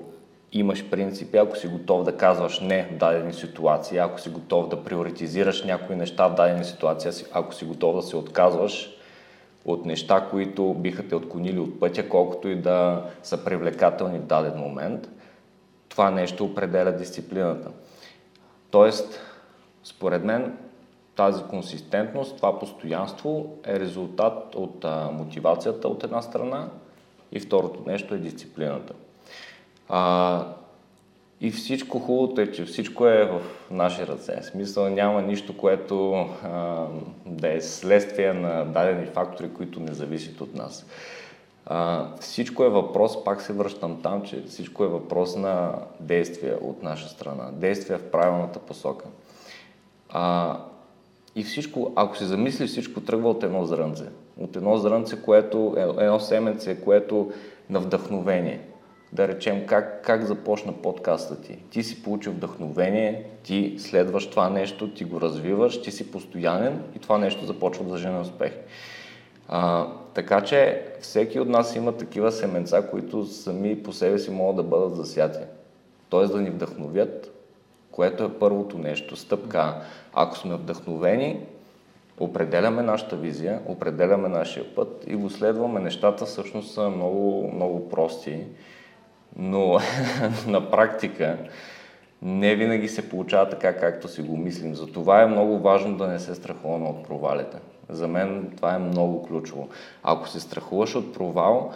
имаш 0.52 0.90
принципи, 0.90 1.38
ако 1.38 1.58
си 1.58 1.68
готов 1.68 2.04
да 2.04 2.18
казваш 2.18 2.60
не 2.60 2.84
в 2.84 2.98
дадени 2.98 3.34
ситуации, 3.34 3.98
ако 3.98 4.20
си 4.20 4.30
готов 4.30 4.70
да 4.70 4.84
приоритизираш 4.84 5.64
някои 5.64 5.96
неща 5.96 6.28
в 6.28 6.36
дадени 6.36 6.66
ситуации, 6.66 7.12
ако 7.34 7.54
си 7.54 7.66
готов 7.66 7.96
да 7.96 8.02
се 8.02 8.16
отказваш 8.18 8.90
от 9.66 9.86
неща, 9.86 10.28
които 10.32 10.74
биха 10.74 11.08
те 11.08 11.16
отклонили 11.16 11.60
от 11.60 11.80
пътя, 11.80 12.10
колкото 12.10 12.48
и 12.48 12.56
да 12.56 13.06
са 13.24 13.44
привлекателни 13.44 14.20
в 14.20 14.26
даден 14.26 14.60
момент, 14.60 15.10
това 15.92 16.12
нещо 16.12 16.46
определя 16.46 16.92
дисциплината. 16.92 17.70
Тоест, 18.70 19.20
според 19.84 20.24
мен, 20.24 20.58
тази 21.16 21.44
консистентност, 21.44 22.36
това 22.36 22.60
постоянство 22.60 23.58
е 23.66 23.80
резултат 23.80 24.56
от 24.56 24.86
а, 24.86 25.10
мотивацията 25.12 25.88
от 25.88 26.04
една 26.04 26.22
страна 26.22 26.70
и 27.32 27.40
второто 27.40 27.84
нещо 27.88 28.14
е 28.14 28.18
дисциплината. 28.18 28.94
А, 29.90 30.46
и 31.42 31.52
всичко 31.52 32.00
хубавото 32.00 32.42
е, 32.42 32.52
че 32.52 32.66
всичко 32.66 33.08
е 33.08 33.26
в 33.26 33.42
наши 33.72 34.08
ръце. 34.08 34.42
В 34.42 34.46
смисъл 34.46 34.90
няма 34.90 35.22
нищо, 35.22 35.58
което 35.58 36.12
а, 36.14 36.86
да 37.26 37.54
е 37.54 37.62
следствие 37.62 38.34
на 38.34 38.66
дадени 38.66 39.06
фактори, 39.06 39.54
които 39.54 39.80
не 39.80 39.94
зависят 39.94 40.42
от 40.42 40.56
нас. 40.56 40.86
А, 41.66 42.08
всичко 42.20 42.64
е 42.64 42.70
въпрос, 42.70 43.24
пак 43.24 43.42
се 43.42 43.54
връщам 43.54 44.02
там, 44.02 44.24
че 44.24 44.44
всичко 44.44 44.84
е 44.84 44.88
въпрос 44.88 45.36
на 45.36 45.74
действия 46.00 46.58
от 46.62 46.84
наша 46.84 47.10
страна. 47.10 47.50
Действия 47.52 48.00
в 48.00 48.12
правилната 48.12 48.60
посока. 48.60 49.06
А, 50.10 50.58
и 51.36 51.44
всичко, 51.44 51.92
ако 51.96 52.18
се 52.18 52.26
замисли, 52.26 52.68
всичко 52.68 53.02
тръгва 53.02 53.30
от 53.30 53.44
едно 53.44 53.66
зрънце. 53.66 54.06
От 54.40 54.56
едно 54.56 54.78
зрънце, 54.78 55.22
което, 55.22 55.76
е, 55.78 56.04
едно 56.04 56.20
семенце, 56.20 56.82
което 56.82 57.32
на 57.70 57.80
вдъхновение– 57.80 58.62
да 59.14 59.28
речем, 59.28 59.66
как, 59.66 60.06
как 60.06 60.24
започна 60.26 60.74
подкаста 60.74 61.42
ти. 61.42 61.58
Ти 61.70 61.84
си 61.84 62.04
получил 62.04 62.32
вдъхновение, 62.32 63.26
ти 63.44 63.76
следваш 63.78 64.30
това 64.30 64.50
нещо, 64.50 64.94
ти 64.94 65.04
го 65.04 65.22
развиваш, 65.22 65.82
ти 65.82 65.92
си 65.92 66.12
постоянен 66.12 66.84
и 66.96 67.00
това 67.00 67.18
нещо 67.18 67.46
започва 67.46 67.84
да 67.84 67.98
жене 67.98 68.20
успех. 68.20 68.52
А, 69.52 69.88
така 70.14 70.42
че 70.42 70.86
всеки 71.02 71.40
от 71.40 71.50
нас 71.50 71.76
има 71.76 71.98
такива 71.98 72.32
семенца, 72.32 72.88
които 72.92 73.26
сами 73.26 73.84
по 73.84 73.94
себе 73.94 74.20
си 74.20 74.32
могат 74.32 74.56
да 74.56 74.64
бъдат 74.64 74.96
засяти. 74.96 75.40
Тоест 76.10 76.34
да 76.34 76.42
ни 76.42 76.50
вдъхновят, 76.50 77.32
което 77.92 78.24
е 78.24 78.40
първото 78.40 78.78
нещо, 78.78 79.16
стъпка. 79.16 79.76
Ако 80.14 80.38
сме 80.38 80.56
вдъхновени, 80.56 81.40
определяме 82.20 82.82
нашата 82.82 83.16
визия, 83.16 83.60
определяме 83.66 84.30
нашия 84.30 84.76
път 84.76 85.04
и 85.08 85.16
го 85.16 85.30
следваме. 85.30 85.80
Нещата 85.80 86.26
всъщност 86.26 86.74
са 86.74 86.90
много, 86.90 87.52
много 87.54 87.90
прости 87.90 88.46
но 89.36 89.80
на 90.48 90.70
практика 90.72 91.38
не 92.22 92.56
винаги 92.56 92.88
се 92.88 93.10
получава 93.10 93.50
така, 93.50 93.78
както 93.78 94.08
си 94.08 94.22
го 94.22 94.38
мислим. 94.38 94.76
Затова 94.76 95.22
е 95.22 95.28
много 95.28 95.60
важно 95.60 95.98
да 95.98 96.08
не 96.08 96.20
се 96.20 96.36
страхуваме 96.36 96.90
от 96.90 97.04
провалите. 97.04 97.58
За 97.92 98.08
мен 98.08 98.52
това 98.56 98.76
е 98.76 98.80
много 98.80 99.24
ключово. 99.24 99.70
Ако 100.04 100.30
се 100.30 100.40
страхуваш 100.40 100.96
от 100.96 101.14
провал, 101.14 101.74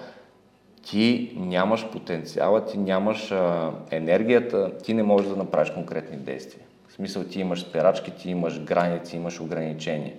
ти 0.86 1.34
нямаш 1.38 1.92
потенциала, 1.92 2.66
ти 2.66 2.78
нямаш 2.78 3.32
а, 3.32 3.72
енергията, 3.92 4.78
ти 4.78 4.94
не 4.94 5.04
можеш 5.04 5.30
да 5.30 5.36
направиш 5.36 5.70
конкретни 5.70 6.18
действия. 6.18 6.66
В 6.88 6.94
смисъл 6.94 7.24
ти 7.24 7.40
имаш 7.40 7.62
спирачки, 7.62 8.12
ти 8.12 8.30
имаш 8.30 8.64
граници, 8.64 9.16
имаш 9.16 9.40
ограничения. 9.40 10.14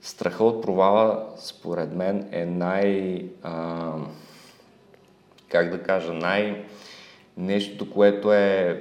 Страха 0.00 0.44
от 0.44 0.62
провала, 0.62 1.26
според 1.36 1.94
мен, 1.94 2.28
е 2.32 2.44
най... 2.46 3.22
А, 3.42 3.92
как 5.48 5.70
да 5.70 5.82
кажа, 5.82 6.12
най- 6.12 6.64
нещо, 7.36 7.90
което 7.90 8.32
е 8.32 8.80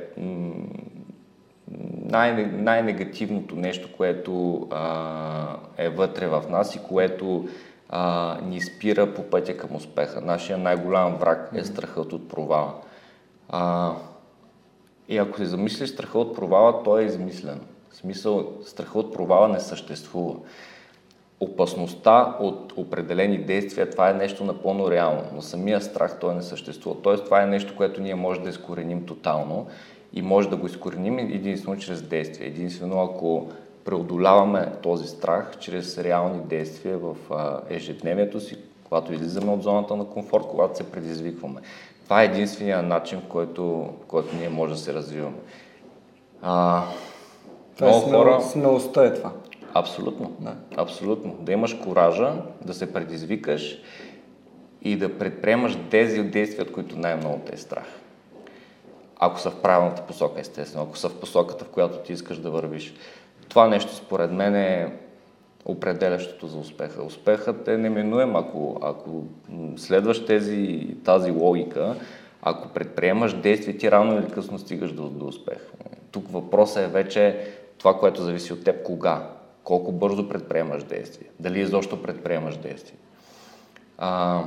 най- 2.05 2.45
най-негативното 2.45 3.55
нещо, 3.55 3.89
което 3.97 4.67
а, 4.71 5.57
е 5.77 5.89
вътре 5.89 6.27
в 6.27 6.43
нас 6.49 6.75
и 6.75 6.79
което 6.79 7.47
а, 7.89 8.37
ни 8.43 8.61
спира 8.61 9.13
по 9.13 9.23
пътя 9.23 9.57
към 9.57 9.75
успеха. 9.75 10.21
Нашия 10.21 10.57
най-голям 10.57 11.15
враг 11.15 11.49
е 11.53 11.63
страхът 11.63 12.13
от 12.13 12.29
провала. 12.29 12.73
А, 13.49 13.91
и 15.09 15.17
ако 15.17 15.37
се 15.37 15.45
замислиш 15.45 15.89
страха 15.89 16.19
от 16.19 16.35
провала, 16.35 16.83
той 16.83 17.01
е 17.01 17.05
измислен. 17.05 17.59
В 17.89 17.95
смисъл, 17.95 18.51
страха 18.65 18.99
от 18.99 19.13
провала 19.13 19.47
не 19.47 19.59
съществува 19.59 20.35
опасността 21.39 22.35
от 22.39 22.73
определени 22.77 23.37
действия, 23.37 23.89
това 23.89 24.09
е 24.09 24.13
нещо 24.13 24.43
напълно 24.43 24.91
реално, 24.91 25.21
но 25.33 25.41
самия 25.41 25.81
страх 25.81 26.17
той 26.19 26.35
не 26.35 26.41
съществува. 26.41 27.01
Тоест 27.01 27.25
това 27.25 27.41
е 27.41 27.47
нещо, 27.47 27.75
което 27.75 28.01
ние 28.01 28.15
може 28.15 28.41
да 28.41 28.49
изкореним 28.49 29.05
тотално 29.05 29.67
и 30.13 30.21
може 30.21 30.49
да 30.49 30.55
го 30.55 30.65
изкореним 30.65 31.19
единствено 31.19 31.77
чрез 31.77 32.01
действия. 32.01 32.47
Единствено 32.47 33.01
ако 33.01 33.47
преодоляваме 33.85 34.71
този 34.81 35.07
страх 35.07 35.57
чрез 35.59 35.97
реални 35.97 36.39
действия 36.43 36.97
в 36.97 37.15
ежедневието 37.69 38.39
си, 38.39 38.57
когато 38.83 39.13
излизаме 39.13 39.51
от 39.51 39.63
зоната 39.63 39.95
на 39.95 40.05
комфорт, 40.05 40.43
когато 40.49 40.77
се 40.77 40.91
предизвикваме. 40.91 41.61
Това 42.03 42.21
е 42.21 42.25
единствения 42.25 42.81
начин, 42.81 43.19
в 43.19 43.27
който, 43.27 43.89
който 44.07 44.35
ние 44.35 44.49
може 44.49 44.73
да 44.73 44.79
се 44.79 44.93
развиваме. 44.93 45.37
А, 46.41 46.83
Това 47.77 47.87
е 47.87 47.91
много 47.91 48.07
смел, 48.07 48.19
хора... 48.19 48.41
смелостта 48.41 49.05
е 49.05 49.13
това. 49.13 49.31
Абсолютно. 49.73 50.31
Да. 50.39 50.55
Абсолютно. 50.77 51.35
Да 51.39 51.51
имаш 51.51 51.73
коража, 51.73 52.33
да 52.65 52.73
се 52.73 52.93
предизвикаш 52.93 53.81
и 54.81 54.95
да 54.95 55.17
предприемаш 55.17 55.77
тези 55.89 56.23
действия, 56.23 56.65
от 56.65 56.71
които 56.71 56.99
най-много 56.99 57.41
те 57.45 57.55
е 57.55 57.57
страх. 57.57 57.85
Ако 59.23 59.39
са 59.39 59.51
в 59.51 59.61
правилната 59.61 60.01
посока, 60.01 60.39
естествено, 60.39 60.83
ако 60.83 60.97
са 60.97 61.09
в 61.09 61.19
посоката, 61.19 61.65
в 61.65 61.69
която 61.69 61.97
ти 61.97 62.13
искаш 62.13 62.37
да 62.37 62.51
вървиш. 62.51 62.93
Това 63.49 63.67
нещо, 63.67 63.95
според 63.95 64.31
мен, 64.31 64.55
е 64.55 64.93
определящото 65.65 66.47
за 66.47 66.57
успеха. 66.57 67.03
Успехът 67.03 67.67
е 67.67 67.77
неминуем, 67.77 68.35
ако, 68.35 68.79
ако 68.81 69.23
следваш 69.77 70.25
тези, 70.25 70.87
тази 71.05 71.31
логика, 71.31 71.95
ако 72.41 72.69
предприемаш 72.69 73.33
действия, 73.33 73.77
ти 73.77 73.91
рано 73.91 74.17
или 74.17 74.31
късно 74.31 74.59
стигаш 74.59 74.91
до, 74.91 75.09
до 75.09 75.25
успех. 75.25 75.59
Тук 76.11 76.31
въпросът 76.31 76.83
е 76.83 76.87
вече 76.87 77.47
това, 77.77 77.99
което 77.99 78.21
зависи 78.21 78.53
от 78.53 78.63
теб, 78.63 78.83
кога, 78.83 79.29
колко 79.63 79.91
бързо 79.91 80.29
предприемаш 80.29 80.83
действия, 80.83 81.29
дали 81.39 81.59
изобщо 81.59 82.01
предприемаш 82.01 82.57
действия. 82.57 82.97
А, 83.97 84.41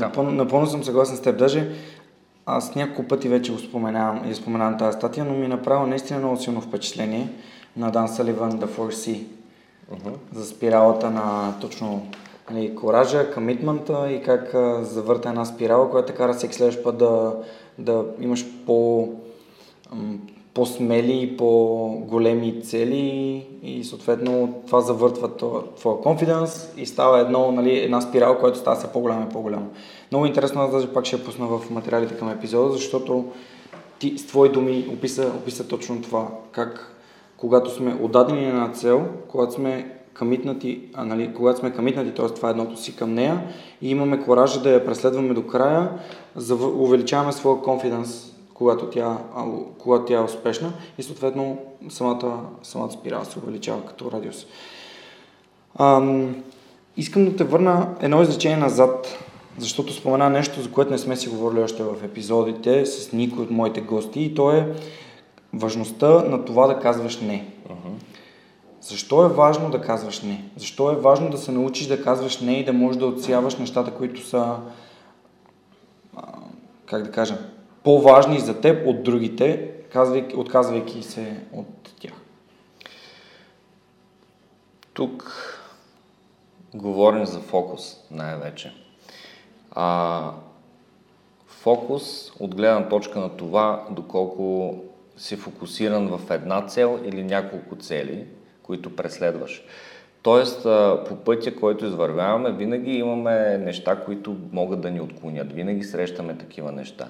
Напълно, 0.00 0.30
напълно 0.30 0.66
съм 0.66 0.84
съгласен 0.84 1.16
с 1.16 1.22
теб. 1.22 1.38
Даже 1.38 1.70
аз 2.56 2.74
няколко 2.74 3.08
пъти 3.08 3.28
вече 3.28 3.52
го 3.52 3.58
споменавам 3.58 4.30
и 4.30 4.34
споменавам 4.34 4.78
тази 4.78 4.96
статия, 4.96 5.24
но 5.24 5.34
ми 5.34 5.44
е 5.44 5.48
направила 5.48 5.86
наистина 5.86 6.18
много 6.18 6.36
силно 6.36 6.60
впечатление 6.60 7.28
на 7.76 7.90
Дан 7.90 8.08
Саливан 8.08 8.52
The 8.52 8.66
4C 8.66 9.24
за 10.34 10.46
спиралата 10.46 11.10
на 11.10 11.54
точно 11.60 12.06
нали, 12.50 12.74
коража, 12.74 13.32
комитмента 13.34 14.10
и 14.10 14.22
как 14.22 14.54
а, 14.54 14.84
завърта 14.84 15.28
една 15.28 15.44
спирала, 15.44 15.90
която 15.90 16.12
те 16.12 16.18
кара 16.18 16.32
всеки 16.32 16.54
следващ 16.54 16.84
път 16.84 16.98
да, 16.98 17.34
да 17.78 18.04
имаш 18.20 18.46
по, 18.66 19.08
по-смели 20.54 21.22
и 21.22 21.36
по-големи 21.36 22.62
цели 22.62 23.46
и 23.62 23.84
съответно 23.84 24.54
това 24.66 24.80
завъртва 24.80 25.36
твоя 25.76 26.00
конфиденс 26.00 26.72
и 26.76 26.86
става 26.86 27.20
едно, 27.20 27.52
нали, 27.52 27.78
една 27.78 28.00
спирала, 28.00 28.38
която 28.38 28.58
става 28.58 28.76
все 28.76 28.92
по-голяма 28.92 29.26
и 29.30 29.32
по-голяма. 29.32 29.66
Много 30.10 30.26
интересно, 30.26 30.60
аз 30.60 30.70
даже 30.70 30.92
пак 30.92 31.04
ще 31.04 31.16
я 31.16 31.24
пусна 31.24 31.46
в 31.46 31.70
материалите 31.70 32.16
към 32.16 32.30
епизода, 32.30 32.72
защото 32.72 33.24
ти 33.98 34.18
с 34.18 34.26
твои 34.26 34.48
думи 34.48 34.86
описа, 34.92 35.32
описа 35.36 35.68
точно 35.68 36.02
това. 36.02 36.28
Как 36.52 36.96
когато 37.36 37.70
сме 37.70 37.98
отдадени 38.02 38.52
на 38.52 38.68
цел, 38.68 39.06
когато 39.28 39.52
сме 39.52 39.96
камитнати, 40.14 40.80
а, 40.94 41.04
нали, 41.04 41.34
когато 41.34 41.58
сме 41.58 41.72
камитнати, 41.72 42.14
т.е. 42.14 42.26
това 42.26 42.48
е 42.48 42.50
едното 42.50 42.76
си 42.76 42.96
към 42.96 43.14
нея 43.14 43.42
и 43.82 43.90
имаме 43.90 44.22
коража 44.22 44.60
да 44.60 44.70
я 44.70 44.86
преследваме 44.86 45.34
до 45.34 45.46
края, 45.46 45.90
зав- 46.36 46.74
увеличаваме 46.74 47.32
своя 47.32 47.62
конфиденс, 47.62 48.32
когато 48.54 48.86
тя, 48.86 49.18
когато 49.78 50.04
тя 50.04 50.18
е 50.18 50.24
успешна 50.24 50.72
и 50.98 51.02
съответно 51.02 51.58
самата, 51.88 52.40
самата 52.62 52.90
спирала 52.90 53.24
се 53.24 53.38
увеличава 53.38 53.84
като 53.86 54.10
радиус. 54.10 54.46
Ам, 55.78 56.36
искам 56.96 57.24
да 57.24 57.36
те 57.36 57.44
върна 57.44 57.88
едно 58.00 58.22
изречение 58.22 58.56
назад, 58.56 59.18
защото 59.58 59.92
спомена 59.92 60.30
нещо, 60.30 60.62
за 60.62 60.70
което 60.70 60.90
не 60.90 60.98
сме 60.98 61.16
си 61.16 61.28
говорили 61.28 61.62
още 61.62 61.82
в 61.82 62.04
епизодите 62.04 62.86
с 62.86 63.12
никой 63.12 63.44
от 63.44 63.50
моите 63.50 63.80
гости 63.80 64.20
и 64.20 64.34
то 64.34 64.52
е 64.52 64.74
важността 65.52 66.08
на 66.08 66.44
това 66.44 66.66
да 66.66 66.80
казваш 66.80 67.20
не. 67.20 67.46
Защо 68.80 69.24
е 69.24 69.28
важно 69.28 69.70
да 69.70 69.80
казваш 69.80 70.22
не? 70.22 70.44
Защо 70.56 70.90
е 70.90 70.96
важно 70.96 71.30
да 71.30 71.38
се 71.38 71.52
научиш 71.52 71.86
да 71.86 72.02
казваш 72.02 72.40
не 72.40 72.52
и 72.52 72.64
да 72.64 72.72
можеш 72.72 72.98
да 72.98 73.06
отсяваш 73.06 73.56
нещата, 73.56 73.94
които 73.94 74.26
са, 74.26 74.56
как 76.86 77.02
да 77.02 77.10
кажа, 77.10 77.38
по-важни 77.84 78.40
за 78.40 78.60
теб 78.60 78.86
от 78.86 79.02
другите, 79.02 79.72
казвайки, 79.92 80.36
отказвайки 80.36 81.02
се 81.02 81.40
от 81.52 81.90
тях? 82.00 82.12
Тук 84.92 85.32
говорим 86.74 87.26
за 87.26 87.40
фокус 87.40 87.96
най-вече. 88.10 88.74
А, 89.72 90.30
фокус 91.46 92.32
от 92.40 92.54
гледна 92.54 92.88
точка 92.88 93.20
на 93.20 93.28
това, 93.28 93.86
доколко 93.90 94.74
си 95.16 95.36
фокусиран 95.36 96.08
в 96.08 96.30
една 96.30 96.66
цел 96.66 97.00
или 97.04 97.22
няколко 97.22 97.76
цели, 97.76 98.24
които 98.62 98.96
преследваш. 98.96 99.64
Тоест, 100.22 100.62
по 101.08 101.16
пътя, 101.24 101.56
който 101.56 101.86
извървяваме, 101.86 102.52
винаги 102.52 102.92
имаме 102.92 103.58
неща, 103.58 103.96
които 104.04 104.36
могат 104.52 104.80
да 104.80 104.90
ни 104.90 105.00
отклонят. 105.00 105.52
Винаги 105.52 105.84
срещаме 105.84 106.38
такива 106.38 106.72
неща. 106.72 107.08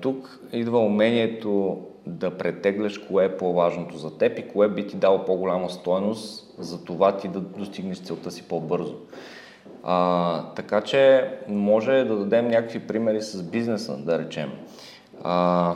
Тук 0.00 0.40
идва 0.52 0.78
умението 0.78 1.80
да 2.06 2.38
претегляш 2.38 2.98
кое 2.98 3.24
е 3.24 3.36
по-важното 3.36 3.98
за 3.98 4.18
теб 4.18 4.38
и 4.38 4.48
кое 4.48 4.68
би 4.68 4.86
ти 4.86 4.96
дало 4.96 5.24
по-голяма 5.24 5.70
стойност 5.70 6.54
за 6.58 6.84
това 6.84 7.16
ти 7.16 7.28
да 7.28 7.40
достигнеш 7.40 7.98
целта 7.98 8.30
си 8.30 8.42
по-бързо. 8.42 8.96
А, 9.86 10.42
така 10.56 10.80
че 10.80 11.30
може 11.48 12.04
да 12.04 12.16
дадем 12.16 12.48
някакви 12.48 12.78
примери 12.78 13.22
с 13.22 13.42
бизнеса, 13.42 13.96
да 13.96 14.18
речем. 14.18 14.52
А, 15.22 15.74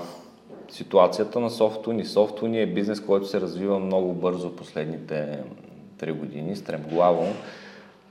ситуацията 0.71 1.41
на 1.41 1.51
Софтуни. 1.51 2.05
Софтуни 2.05 2.61
е 2.61 2.67
бизнес, 2.67 3.01
който 3.01 3.27
се 3.27 3.41
развива 3.41 3.79
много 3.79 4.13
бързо 4.13 4.57
последните 4.57 5.39
3 5.99 6.13
години, 6.13 6.57
стремглаво. 6.57 7.27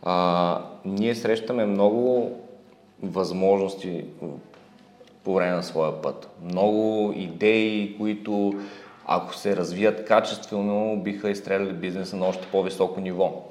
А, 0.04 0.62
ние 0.86 1.16
срещаме 1.16 1.66
много 1.66 2.32
възможности 3.04 4.06
по 5.24 5.34
време 5.34 5.56
на 5.56 5.64
своя 5.64 6.02
път. 6.02 6.30
Много 6.44 7.14
идеи, 7.16 7.96
които 7.98 8.54
ако 9.06 9.36
се 9.36 9.56
развият 9.56 10.06
качествено, 10.06 10.98
биха 11.04 11.30
изстреляли 11.30 11.74
бизнеса 11.74 12.16
на 12.16 12.26
още 12.26 12.48
по-високо 12.52 13.00
ниво. 13.00 13.44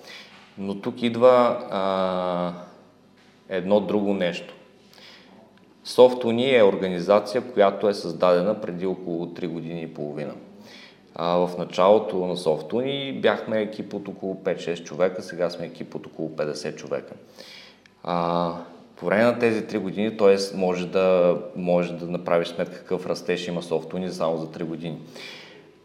Но 0.59 0.81
тук 0.81 1.03
идва 1.03 1.67
а, 1.71 2.53
едно 3.49 3.81
друго 3.81 4.15
нещо. 4.15 4.55
Софтуни 5.85 6.57
е 6.57 6.65
организация, 6.65 7.53
която 7.53 7.89
е 7.89 7.95
създадена 7.95 8.61
преди 8.61 8.87
около 8.87 9.27
3 9.27 9.49
години 9.49 9.83
и 9.83 9.95
половина. 9.95 10.35
А, 11.15 11.37
в 11.37 11.59
началото 11.59 12.27
на 12.27 12.37
Софтуни 12.37 13.21
бяхме 13.23 13.61
екип 13.61 13.95
от 13.95 14.09
около 14.09 14.35
5-6 14.35 14.85
човека, 14.85 15.23
сега 15.23 15.51
сме 15.51 15.67
екип 15.67 15.95
от 15.95 16.07
около 16.07 16.29
50 16.29 16.77
човека. 16.77 17.15
А, 18.03 18.53
по 18.97 19.07
време 19.07 19.25
на 19.25 19.39
тези 19.39 19.63
3 19.63 19.79
години, 19.79 20.17
т.е. 20.17 20.57
може 20.57 20.87
да, 20.87 21.39
може 21.57 21.93
да 21.93 22.07
направиш 22.07 22.49
сметка 22.49 22.79
какъв 22.79 23.07
растеж 23.07 23.49
има 23.49 23.63
Софтуни 23.63 24.11
само 24.11 24.37
за 24.37 24.47
3 24.47 24.65
години. 24.65 24.99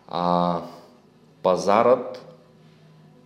А, 0.07 0.57
пазарът 1.43 2.25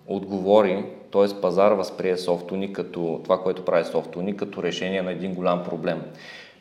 отговори, 0.08 0.86
т.е. 1.16 1.42
пазар 1.42 1.72
възприе 1.72 2.18
Софтуни 2.18 2.74
като 2.74 3.20
това, 3.24 3.42
което 3.42 3.66
прави 3.66 3.86
Софтуни, 3.86 4.38
като 4.38 4.64
решение 4.64 5.02
на 5.02 5.12
един 5.12 5.34
голям 5.34 5.64
проблем. 5.64 6.02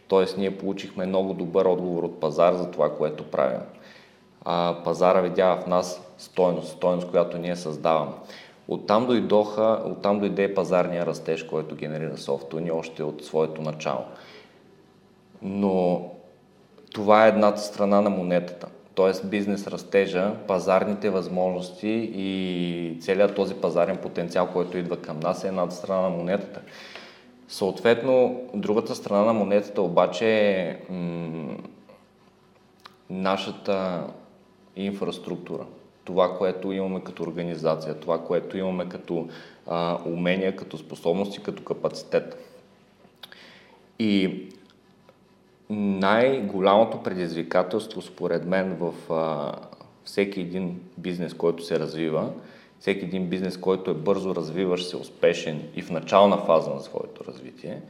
Т.е. 0.08 0.40
ние 0.40 0.58
получихме 0.58 1.06
много 1.06 1.34
добър 1.34 1.64
отговор 1.64 2.02
от 2.02 2.20
пазар 2.20 2.54
за 2.54 2.70
това, 2.70 2.96
което 2.96 3.30
правим. 3.30 3.60
А, 4.44 4.76
пазара 4.84 5.20
видя 5.20 5.56
в 5.56 5.66
нас 5.66 6.02
стойност, 6.18 6.68
стойност, 6.68 7.10
която 7.10 7.38
ние 7.38 7.56
създаваме. 7.56 8.12
Оттам, 8.68 9.06
дойдоха, 9.06 9.82
оттам 9.86 10.18
дойде 10.20 10.54
пазарния 10.54 11.06
растеж, 11.06 11.42
който 11.42 11.74
генерира 11.74 12.18
Софтуни 12.18 12.70
още 12.70 13.02
от 13.02 13.24
своето 13.24 13.62
начало. 13.62 14.04
Но 15.42 16.02
това 16.92 17.26
е 17.26 17.28
едната 17.28 17.60
страна 17.60 18.00
на 18.00 18.10
монетата. 18.10 18.66
Т.е. 18.96 19.26
бизнес 19.26 19.66
растежа, 19.66 20.34
пазарните 20.46 21.10
възможности 21.10 22.10
и 22.14 22.98
целият 23.00 23.34
този 23.34 23.54
пазарен 23.54 23.96
потенциал, 23.96 24.48
който 24.52 24.78
идва 24.78 24.96
към 24.96 25.20
нас 25.20 25.44
е 25.44 25.48
едната 25.48 25.74
страна 25.74 26.00
на 26.00 26.08
монетата. 26.08 26.60
Съответно, 27.48 28.42
другата 28.54 28.94
страна 28.94 29.24
на 29.24 29.32
монетата 29.32 29.82
обаче 29.82 30.26
е 30.28 30.76
м- 30.92 31.56
нашата 33.10 34.06
инфраструктура. 34.76 35.66
Това, 36.04 36.38
което 36.38 36.72
имаме 36.72 37.00
като 37.04 37.22
организация, 37.22 38.00
това, 38.00 38.24
което 38.24 38.58
имаме 38.58 38.88
като 38.88 39.28
а, 39.66 39.98
умения, 40.06 40.56
като 40.56 40.78
способности, 40.78 41.42
като 41.42 41.62
капацитет. 41.62 42.36
И 43.98 44.42
най-голямото 45.70 47.02
предизвикателство, 47.02 48.02
според 48.02 48.44
мен, 48.44 48.76
в 48.80 49.12
а, 49.12 49.52
всеки 50.04 50.40
един 50.40 50.80
бизнес, 50.98 51.34
който 51.34 51.64
се 51.64 51.78
развива, 51.78 52.30
всеки 52.80 53.04
един 53.04 53.28
бизнес, 53.28 53.56
който 53.56 53.90
е 53.90 53.94
бързо 53.94 54.34
развиващ 54.34 54.88
се, 54.88 54.96
успешен 54.96 55.62
и 55.76 55.82
в 55.82 55.90
начална 55.90 56.38
фаза 56.38 56.70
на 56.70 56.80
своето 56.80 57.24
развитие, 57.24 57.82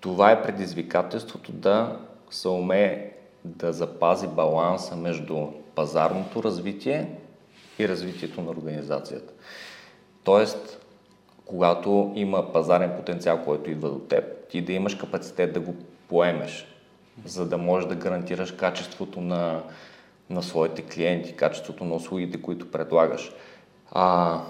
това 0.00 0.30
е 0.30 0.42
предизвикателството 0.42 1.52
да 1.52 1.96
се 2.30 2.48
умее 2.48 3.10
да 3.44 3.72
запази 3.72 4.26
баланса 4.26 4.96
между 4.96 5.46
пазарното 5.74 6.42
развитие 6.42 7.10
и 7.78 7.88
развитието 7.88 8.42
на 8.42 8.50
организацията. 8.50 9.32
Тоест, 10.24 10.86
когато 11.44 12.12
има 12.14 12.52
пазарен 12.52 12.92
потенциал, 12.96 13.44
който 13.44 13.70
идва 13.70 13.90
до 13.90 13.98
теб, 13.98 14.48
ти 14.48 14.60
да 14.60 14.72
имаш 14.72 14.94
капацитет 14.94 15.52
да 15.52 15.60
го 15.60 15.74
поемеш. 16.08 16.73
За 17.24 17.46
да 17.46 17.58
можеш 17.58 17.88
да 17.88 17.94
гарантираш 17.94 18.52
качеството 18.52 19.20
на, 19.20 19.62
на 20.30 20.42
своите 20.42 20.82
клиенти, 20.82 21.32
качеството 21.32 21.84
на 21.84 21.94
услугите, 21.94 22.42
които 22.42 22.70
предлагаш. 22.70 23.32
А, 23.92 24.40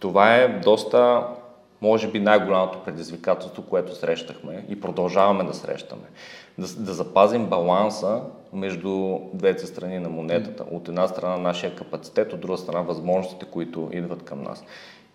това 0.00 0.36
е 0.36 0.48
доста, 0.48 1.26
може 1.80 2.08
би, 2.08 2.20
най-голямото 2.20 2.84
предизвикателство, 2.84 3.62
което 3.62 3.94
срещахме 3.94 4.64
и 4.68 4.80
продължаваме 4.80 5.44
да 5.44 5.54
срещаме. 5.54 6.02
Да, 6.58 6.66
да 6.66 6.92
запазим 6.92 7.46
баланса 7.46 8.22
между 8.52 9.18
двете 9.34 9.66
страни 9.66 9.98
на 9.98 10.08
монетата. 10.08 10.64
От 10.70 10.88
една 10.88 11.08
страна 11.08 11.36
нашия 11.36 11.76
капацитет, 11.76 12.32
от 12.32 12.40
друга 12.40 12.58
страна 12.58 12.80
възможностите, 12.80 13.46
които 13.46 13.88
идват 13.92 14.22
към 14.22 14.42
нас. 14.42 14.64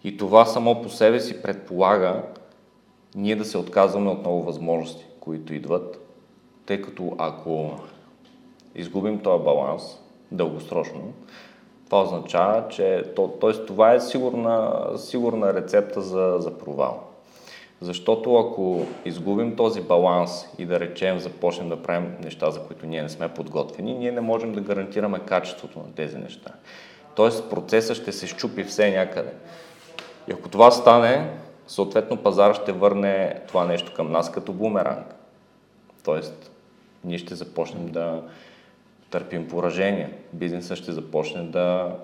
И 0.04 0.18
това 0.18 0.46
само 0.46 0.82
по 0.82 0.90
себе 0.90 1.20
си 1.20 1.42
предполага 1.42 2.24
ние 3.16 3.36
да 3.36 3.46
се 3.46 3.58
отказваме 3.58 4.10
от 4.10 4.20
много 4.20 4.44
възможности, 4.44 5.06
които 5.20 5.54
идват, 5.54 6.07
тъй 6.68 6.82
като 6.82 7.16
ако 7.18 7.72
изгубим 8.76 9.20
този 9.20 9.44
баланс 9.44 9.84
дългосрочно, 10.32 11.14
това 11.86 12.02
означава, 12.02 12.68
че 12.70 13.04
то, 13.16 13.28
т.е. 13.28 13.52
това 13.52 13.94
е 13.94 14.00
сигурна, 14.00 14.86
сигурна 14.98 15.54
рецепта 15.54 16.02
за, 16.02 16.36
за 16.40 16.58
провал. 16.58 17.04
Защото 17.82 18.36
ако 18.36 18.86
изгубим 19.06 19.56
този 19.56 19.82
баланс 19.82 20.48
и 20.58 20.66
да 20.66 20.80
речем 20.80 21.20
започнем 21.20 21.70
да 21.70 21.84
правим 21.84 22.16
неща, 22.24 22.52
за 22.52 22.60
които 22.60 22.86
ние 22.86 23.02
не 23.02 23.10
сме 23.10 23.34
подготвени, 23.34 23.94
ние 23.94 24.12
не 24.12 24.22
можем 24.22 24.54
да 24.54 24.62
гарантираме 24.62 25.20
качеството 25.20 25.80
на 25.80 25.94
тези 25.96 26.18
неща. 26.18 26.52
Тоест 27.16 27.50
процесът 27.50 27.98
ще 27.98 28.12
се 28.12 28.28
щупи 28.28 28.64
все 28.64 28.92
някъде. 28.92 29.34
И 30.30 30.34
ако 30.34 30.50
това 30.50 30.72
стане, 30.72 31.30
съответно 31.68 32.18
пазара 32.18 32.54
ще 32.54 32.72
върне 32.72 33.42
това 33.48 33.66
нещо 33.66 33.94
към 33.96 34.12
нас 34.12 34.32
като 34.32 34.54
бумеранг. 34.54 35.16
Тоест, 36.04 36.52
ние 37.08 37.18
ще 37.18 37.36
започнем 37.36 37.88
да 37.88 38.22
търпим 39.10 39.48
поражение. 39.48 40.10
Бизнесът 40.34 40.78
ще 40.78 40.92
започне 40.92 41.44
да 41.44 41.96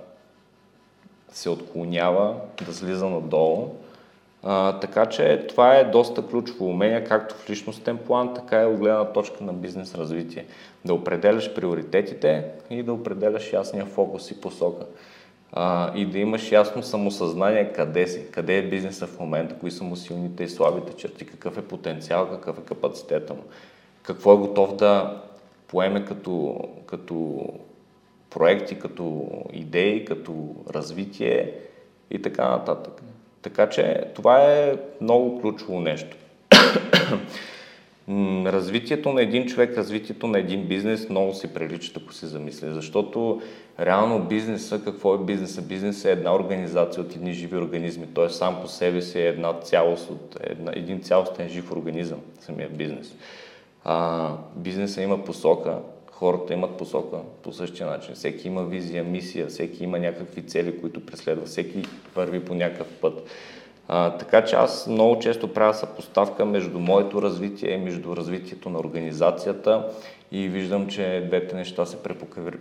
се 1.32 1.50
отклонява, 1.50 2.36
да 2.66 2.74
слиза 2.74 3.10
надолу. 3.10 3.76
А, 4.44 4.80
така 4.80 5.06
че 5.06 5.46
това 5.50 5.76
е 5.76 5.84
доста 5.84 6.28
ключово 6.28 6.66
умение, 6.66 7.04
както 7.04 7.36
в 7.36 7.50
личностен 7.50 7.98
план, 7.98 8.34
така 8.34 8.62
и 8.62 8.66
от 8.66 8.78
гледна 8.78 9.06
точка 9.06 9.44
на 9.44 9.54
бизнес 9.54 9.96
развитие. 9.96 10.46
Да 10.86 10.94
определяш 10.94 11.54
приоритетите 11.54 12.46
и 12.70 12.84
да 12.84 12.94
определяш 12.94 13.54
ясния 13.54 13.86
фокус 13.86 14.32
и 14.32 14.42
посока 14.42 14.86
а, 15.54 15.92
и 15.96 16.06
да 16.06 16.20
имаш 16.20 16.52
ясно 16.52 16.84
самосъзнание 16.84 17.74
къде 17.74 18.08
си, 18.08 18.26
къде 18.32 18.58
е 18.58 18.70
бизнеса 18.70 19.08
в 19.08 19.20
момента, 19.20 19.56
кои 19.56 19.72
са 19.72 19.84
му 19.84 19.96
силните 19.96 20.44
и 20.44 20.50
слабите 20.50 20.94
черти, 20.94 21.26
какъв 21.26 21.58
е 21.58 21.62
потенциал, 21.62 22.30
какъв 22.30 22.58
е 22.58 22.62
капацитета 22.62 23.34
му, 23.34 23.44
какво 24.04 24.34
е 24.34 24.38
готов 24.38 24.76
да 24.76 25.22
поеме 25.68 26.06
като, 26.06 26.60
като 26.86 27.48
проекти, 28.30 28.80
като 28.80 29.28
идеи, 29.54 30.06
като 30.06 30.56
развитие 30.74 31.54
и 32.12 32.22
така 32.22 32.50
нататък. 32.50 33.02
Така 33.42 33.70
че 33.70 34.04
това 34.16 34.42
е 34.44 34.76
много 35.02 35.42
ключово 35.42 35.80
нещо. 35.80 36.18
развитието 38.46 39.14
на 39.14 39.22
един 39.22 39.46
човек, 39.46 39.78
развитието 39.78 40.28
на 40.28 40.40
един 40.40 40.68
бизнес 40.68 41.10
много 41.10 41.34
си 41.34 41.54
прилича, 41.54 41.92
ако 42.04 42.14
се 42.14 42.28
замисли, 42.28 42.74
защото 42.74 43.42
реално 43.80 44.20
бизнеса, 44.20 44.82
какво 44.84 45.16
е 45.16 45.18
бизнеса? 45.18 45.62
Бизнес 45.62 46.06
е 46.06 46.12
една 46.12 46.36
организация 46.36 47.04
от 47.04 47.16
едни 47.16 47.34
живи 47.34 47.58
организми, 47.58 48.08
т.е. 48.16 48.30
сам 48.30 48.62
по 48.62 48.68
себе 48.68 49.02
си 49.02 49.20
е 49.20 49.28
една 49.28 49.54
цялост 49.54 50.10
от 50.10 50.38
една, 50.44 50.72
един 50.76 51.02
цялостен 51.02 51.50
жив 51.50 51.72
организъм, 51.72 52.20
самия 52.40 52.70
бизнес. 52.70 53.16
А, 53.86 54.30
бизнеса 54.56 55.02
има 55.02 55.24
посока, 55.24 55.78
хората 56.12 56.54
имат 56.54 56.78
посока 56.78 57.18
по 57.42 57.54
същия 57.54 57.88
начин. 57.88 58.16
Всеки 58.16 58.48
има 58.48 58.64
визия, 58.64 59.04
мисия, 59.04 59.48
всеки 59.48 59.84
има 59.84 60.00
някакви 60.00 60.42
цели, 60.42 60.82
които 60.82 61.06
преследва, 61.06 61.46
всеки 61.46 61.86
върви 62.16 62.46
по 62.46 62.56
някакъв 62.56 62.88
път. 63.02 63.24
А, 63.88 64.18
така 64.18 64.46
че 64.46 64.56
аз 64.56 64.88
много 64.88 65.20
често 65.20 65.54
правя 65.54 65.74
съпоставка 65.74 66.46
между 66.46 66.80
моето 66.80 67.22
развитие 67.22 67.74
и 67.74 67.78
между 67.78 68.16
развитието 68.16 68.70
на 68.70 68.80
организацията 68.80 69.88
и 70.32 70.48
виждам, 70.48 70.88
че 70.88 71.24
двете 71.28 71.56
неща 71.56 71.86
се 71.86 71.98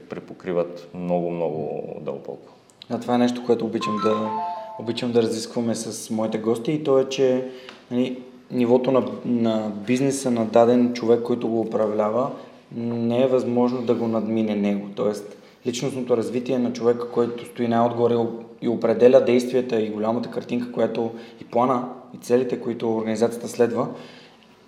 препокриват 0.08 0.88
много-много 0.94 1.82
дълбоко. 2.00 2.52
А 2.90 3.00
това 3.00 3.14
е 3.14 3.18
нещо, 3.18 3.42
което 3.46 3.64
обичам 3.64 3.96
да, 4.04 4.30
обичам 4.78 5.12
да 5.12 5.22
разискваме 5.22 5.74
с 5.74 6.10
моите 6.10 6.38
гости 6.38 6.72
и 6.72 6.84
то 6.84 6.98
е, 6.98 7.08
че 7.08 7.50
нали, 7.90 8.22
нивото 8.52 8.92
на, 8.92 9.02
на 9.24 9.72
бизнеса 9.86 10.30
на 10.30 10.44
даден 10.44 10.92
човек, 10.92 11.22
който 11.22 11.48
го 11.48 11.60
управлява, 11.60 12.30
не 12.76 13.22
е 13.22 13.26
възможно 13.26 13.82
да 13.82 13.94
го 13.94 14.08
надмине 14.08 14.54
него. 14.56 14.88
Тоест, 14.94 15.36
личностното 15.66 16.16
развитие 16.16 16.58
на 16.58 16.72
човека, 16.72 17.10
който 17.10 17.46
стои 17.46 17.68
най-отгоре 17.68 18.14
и 18.62 18.68
определя 18.68 19.24
действията 19.24 19.80
и 19.80 19.90
голямата 19.90 20.30
картинка, 20.30 20.72
която 20.72 21.10
и 21.40 21.44
плана, 21.44 21.88
и 22.14 22.18
целите, 22.18 22.60
които 22.60 22.96
организацията 22.96 23.48
следва, 23.48 23.88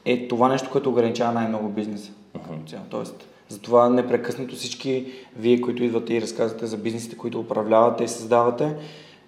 е 0.04 0.28
това 0.28 0.48
нещо, 0.48 0.70
което 0.72 0.90
ограничава 0.90 1.32
най-много 1.32 1.68
бизнеса. 1.68 2.12
Uh-huh. 2.38 2.78
Тоест, 2.90 3.26
затова 3.48 3.88
непрекъснато 3.88 4.54
всички 4.54 5.06
вие, 5.36 5.60
които 5.60 5.84
идвате 5.84 6.14
и 6.14 6.20
разказвате 6.20 6.66
за 6.66 6.76
бизнесите, 6.76 7.16
които 7.16 7.40
управлявате 7.40 8.04
и 8.04 8.08
създавате, 8.08 8.74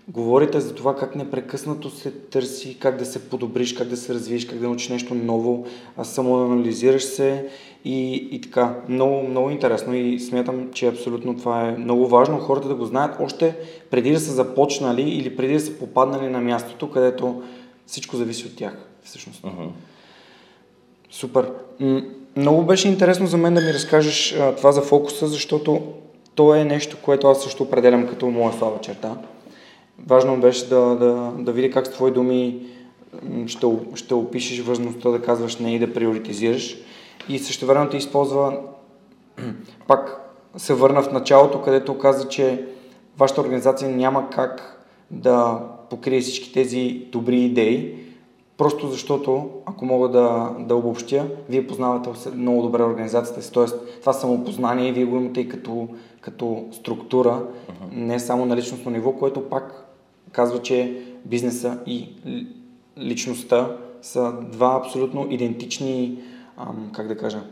говорите 0.08 0.60
за 0.60 0.74
това 0.74 0.96
как 0.96 1.16
непрекъснато 1.16 1.90
се 1.90 2.10
търси, 2.10 2.78
как 2.78 2.96
да 2.96 3.04
се 3.04 3.28
подобриш, 3.28 3.72
как 3.72 3.88
да 3.88 3.96
се 3.96 4.14
развиеш, 4.14 4.46
как 4.46 4.58
да 4.58 4.66
научиш 4.66 4.88
нещо 4.88 5.14
ново, 5.14 5.66
а 5.96 6.04
самоанализираш 6.04 7.04
се 7.04 7.46
и, 7.84 8.14
и 8.32 8.40
така. 8.40 8.74
Много, 8.88 9.28
много 9.28 9.50
интересно 9.50 9.94
и 9.94 10.20
смятам, 10.20 10.70
че 10.72 10.86
абсолютно 10.86 11.36
това 11.36 11.68
е 11.68 11.76
много 11.76 12.08
важно 12.08 12.38
хората 12.38 12.68
да 12.68 12.74
го 12.74 12.84
знаят 12.84 13.16
още 13.20 13.56
преди 13.90 14.10
да 14.10 14.20
са 14.20 14.32
започнали 14.32 15.02
или 15.02 15.36
преди 15.36 15.54
да 15.54 15.60
са 15.60 15.72
попаднали 15.78 16.28
на 16.28 16.40
мястото, 16.40 16.90
където 16.90 17.42
всичко 17.86 18.16
зависи 18.16 18.46
от 18.46 18.56
тях, 18.56 18.88
всъщност. 19.04 19.42
Uh-huh. 19.42 19.68
Супер. 21.10 21.50
Много 22.36 22.62
беше 22.62 22.88
интересно 22.88 23.26
за 23.26 23.36
мен 23.36 23.54
да 23.54 23.60
ми 23.60 23.74
разкажеш 23.74 24.32
а, 24.32 24.54
това 24.54 24.72
за 24.72 24.82
фокуса, 24.82 25.26
защото 25.26 25.82
то 26.34 26.54
е 26.54 26.64
нещо, 26.64 26.96
което 27.02 27.28
аз 27.28 27.42
също 27.42 27.62
определям 27.62 28.06
като 28.06 28.30
моя 28.30 28.52
слаба 28.52 28.80
черта. 28.80 29.16
Важно 30.06 30.40
беше 30.40 30.68
да, 30.68 30.80
да, 30.80 31.32
да 31.38 31.52
видя 31.52 31.70
как 31.70 31.86
с 31.86 31.90
твои 31.90 32.10
думи 32.10 32.66
ще, 33.46 33.66
ще 33.94 34.14
опишеш 34.14 34.60
важността 34.60 35.10
да 35.10 35.22
казваш 35.22 35.56
не 35.56 35.74
и 35.74 35.78
да 35.78 35.92
приоритизираш. 35.92 36.76
И 37.28 37.38
също 37.38 37.66
време 37.66 37.88
ти 37.88 37.96
използва, 37.96 38.58
пак 39.86 40.30
се 40.56 40.74
върна 40.74 41.02
в 41.02 41.12
началото, 41.12 41.62
където 41.62 41.98
каза, 41.98 42.28
че 42.28 42.66
вашата 43.18 43.40
организация 43.40 43.90
няма 43.90 44.30
как 44.30 44.72
да 45.10 45.60
покрие 45.90 46.20
всички 46.20 46.52
тези 46.52 47.02
добри 47.12 47.40
идеи, 47.40 47.94
просто 48.58 48.88
защото, 48.88 49.50
ако 49.66 49.84
мога 49.84 50.08
да, 50.08 50.50
да 50.58 50.76
обобщя, 50.76 51.26
вие 51.48 51.66
познавате 51.66 52.10
много 52.34 52.62
добре 52.62 52.82
организацията 52.82 53.42
си, 53.42 53.52
т.е. 53.52 53.64
това 54.00 54.12
самопознание 54.12 54.92
вие 54.92 55.04
го 55.04 55.16
имате 55.16 55.40
и 55.40 55.48
като, 55.48 55.88
като 56.20 56.64
структура, 56.72 57.30
uh-huh. 57.30 57.92
не 57.92 58.20
само 58.20 58.46
на 58.46 58.56
личностно 58.56 58.90
ниво, 58.90 59.12
което 59.12 59.48
пак 59.48 59.85
казва, 60.36 60.62
че 60.62 61.02
бизнеса 61.24 61.78
и 61.86 62.08
личността 62.98 63.76
са 64.02 64.32
два 64.52 64.80
абсолютно 64.84 65.26
идентични, 65.30 66.18
ам, 66.56 66.90
как 66.94 67.08
да 67.08 67.16
кажа, 67.16 67.42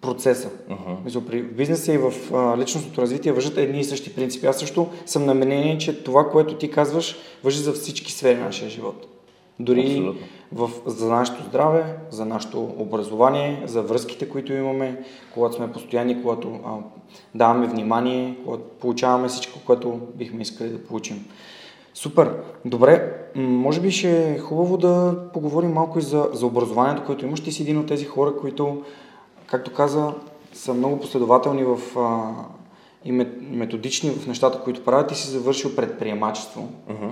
процеса. 0.00 0.50
Uh-huh. 0.70 1.26
При 1.26 1.42
бизнеса 1.42 1.92
и 1.92 1.98
в 1.98 2.12
а, 2.34 2.58
личностното 2.58 3.02
развитие 3.02 3.32
въжат 3.32 3.58
едни 3.58 3.80
и 3.80 3.84
същи 3.84 4.14
принципи. 4.14 4.46
Аз 4.46 4.58
също 4.58 4.88
съм 5.06 5.24
на 5.24 5.34
мнение, 5.34 5.78
че 5.78 6.02
това, 6.02 6.30
което 6.30 6.54
ти 6.54 6.70
казваш, 6.70 7.16
въжи 7.44 7.58
за 7.58 7.72
всички 7.72 8.12
сфери 8.12 8.38
на 8.38 8.44
нашия 8.44 8.70
живот. 8.70 9.06
Дори 9.60 10.12
в, 10.52 10.70
за 10.86 11.08
нашето 11.08 11.42
здраве, 11.44 11.96
за 12.10 12.24
нашето 12.26 12.74
образование, 12.78 13.62
за 13.66 13.82
връзките, 13.82 14.28
които 14.28 14.52
имаме, 14.52 15.04
когато 15.34 15.56
сме 15.56 15.72
постоянни, 15.72 16.22
когато 16.22 16.60
а, 16.64 16.76
даваме 17.34 17.66
внимание, 17.66 18.36
когато 18.44 18.62
получаваме 18.80 19.28
всичко, 19.28 19.58
което 19.66 20.00
бихме 20.14 20.42
искали 20.42 20.68
да 20.68 20.84
получим. 20.84 21.24
Супер. 21.94 22.36
Добре, 22.64 23.14
може 23.36 23.80
би 23.80 23.90
ще 23.90 24.32
е 24.32 24.38
хубаво 24.38 24.76
да 24.76 25.16
поговорим 25.32 25.72
малко 25.72 25.98
и 25.98 26.02
за, 26.02 26.28
за 26.32 26.46
образованието, 26.46 27.04
което 27.06 27.26
имаш. 27.26 27.40
Ти 27.40 27.52
си 27.52 27.62
един 27.62 27.78
от 27.78 27.86
тези 27.86 28.04
хора, 28.04 28.36
които, 28.40 28.82
както 29.46 29.72
каза, 29.72 30.14
са 30.52 30.74
много 30.74 31.00
последователни 31.00 31.64
в, 31.64 31.78
а, 31.98 32.30
и 33.04 33.12
методични 33.50 34.10
в 34.10 34.26
нещата, 34.26 34.60
които 34.60 34.84
правят. 34.84 35.08
Ти 35.08 35.14
си 35.14 35.30
завършил 35.30 35.76
предприемачество. 35.76 36.68
Uh-huh. 36.90 37.10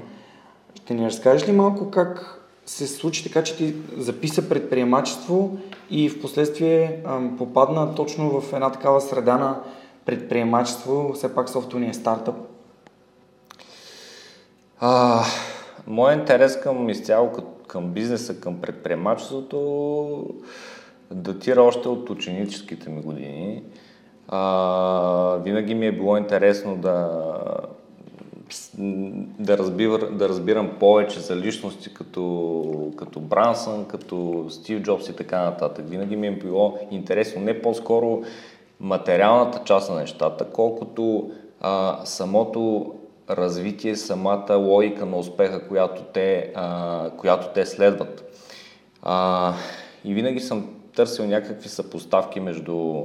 Ще 0.75 0.95
ни 0.95 1.07
разкажеш 1.07 1.49
ли 1.49 1.53
малко 1.53 1.91
как 1.91 2.39
се 2.67 2.87
случи 2.87 3.25
така, 3.25 3.43
че 3.43 3.57
ти 3.57 3.75
записа 3.97 4.49
предприемачество 4.49 5.59
и 5.91 6.09
в 6.09 6.21
последствие 6.21 7.03
попадна 7.39 7.95
точно 7.95 8.41
в 8.41 8.53
една 8.53 8.73
такава 8.73 9.01
среда 9.01 9.37
на 9.37 9.61
предприемачество, 10.07 11.13
все 11.15 11.35
пак 11.35 11.49
софтуерния 11.49 11.91
е 11.91 11.95
стартъп? 11.95 12.35
А, 14.85 15.25
моят 15.87 16.21
интерес 16.21 16.61
към 16.61 16.89
изцяло 16.89 17.31
към 17.67 17.91
бизнеса, 17.91 18.41
към 18.41 18.61
предприемачеството 18.61 20.27
датира 21.11 21.63
още 21.63 21.89
от 21.89 22.11
ученическите 22.11 22.91
ми 22.91 23.03
години. 23.03 23.63
А, 24.29 25.39
винаги 25.45 25.75
ми 25.75 25.87
е 25.87 25.93
било 25.93 26.17
интересно 26.17 26.77
да, 26.77 27.11
да, 29.39 29.59
разбира, 29.59 30.11
да 30.11 30.29
разбирам 30.29 30.71
повече 30.81 31.21
за 31.21 31.37
личности 31.37 31.95
като, 31.95 32.93
като 32.97 33.21
Брансън, 33.21 33.85
като 33.85 34.47
Стив 34.51 34.83
Джобс 34.83 35.09
и 35.09 35.17
така 35.17 35.43
нататък. 35.43 35.85
Винаги 35.89 36.17
ми 36.17 36.27
е 36.27 36.39
било 36.39 36.79
интересно 36.91 37.43
не 37.43 37.63
по-скоро 37.63 38.23
материалната 38.81 39.61
част 39.65 39.91
на 39.91 39.97
нещата, 39.97 40.45
колкото 40.53 41.31
а, 41.61 42.01
самото 42.05 42.93
развитие, 43.37 43.97
самата 43.97 44.55
логика 44.55 45.07
на 45.07 45.17
успеха, 45.17 45.69
която 45.69 46.03
те, 46.03 46.53
а, 46.55 47.11
която 47.11 47.49
те 47.55 47.67
следват. 47.67 48.43
А, 49.03 49.55
и 50.05 50.15
винаги 50.15 50.41
съм 50.41 50.75
търсил 50.97 51.27
някакви 51.27 51.69
съпоставки 51.69 52.41
между 52.41 53.05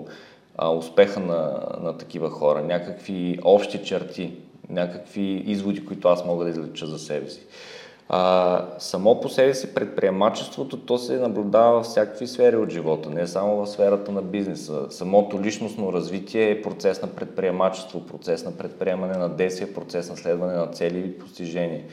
а, 0.58 0.70
успеха 0.70 1.20
на, 1.20 1.60
на 1.82 1.98
такива 1.98 2.30
хора, 2.30 2.64
някакви 2.64 3.40
общи 3.44 3.84
черти, 3.84 4.34
някакви 4.70 5.44
изводи, 5.46 5.86
които 5.86 6.08
аз 6.08 6.26
мога 6.26 6.44
да 6.44 6.50
излеча 6.50 6.88
за 6.88 7.00
себе 7.00 7.30
си. 7.30 7.42
А, 8.10 8.66
само 8.80 9.22
по 9.22 9.30
себе 9.30 9.54
си 9.54 9.74
предприемачеството, 9.74 10.78
то 10.78 10.98
се 10.98 11.20
наблюдава 11.20 11.74
във 11.74 11.86
всякакви 11.86 12.28
сфери 12.28 12.56
от 12.56 12.70
живота, 12.70 13.10
не 13.10 13.28
само 13.28 13.56
в 13.56 13.68
сферата 13.68 14.12
на 14.12 14.22
бизнеса. 14.22 14.86
Самото 14.90 15.42
личностно 15.42 15.94
развитие 15.94 16.52
е 16.52 16.62
процес 16.62 17.02
на 17.02 17.08
предприемачество, 17.08 18.06
процес 18.06 18.46
на 18.46 18.58
предприемане 18.58 19.18
на 19.18 19.30
действия, 19.30 19.74
процес 19.74 20.10
на 20.10 20.18
следване 20.18 20.54
на 20.54 20.68
цели 20.68 21.00
и 21.00 21.20
постижения. 21.20 21.84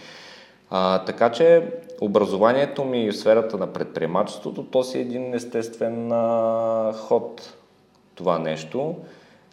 А, 0.71 1.05
така 1.05 1.33
че 1.33 1.73
образованието 2.01 2.85
ми 2.85 3.11
в 3.11 3.17
сферата 3.17 3.59
на 3.59 3.73
предприемачеството, 3.73 4.65
то 4.65 4.85
си 4.85 4.99
е 4.99 5.01
един 5.01 5.35
естествен 5.35 6.13
а, 6.13 6.93
ход 6.93 7.55
това 8.15 8.39
нещо. 8.39 8.95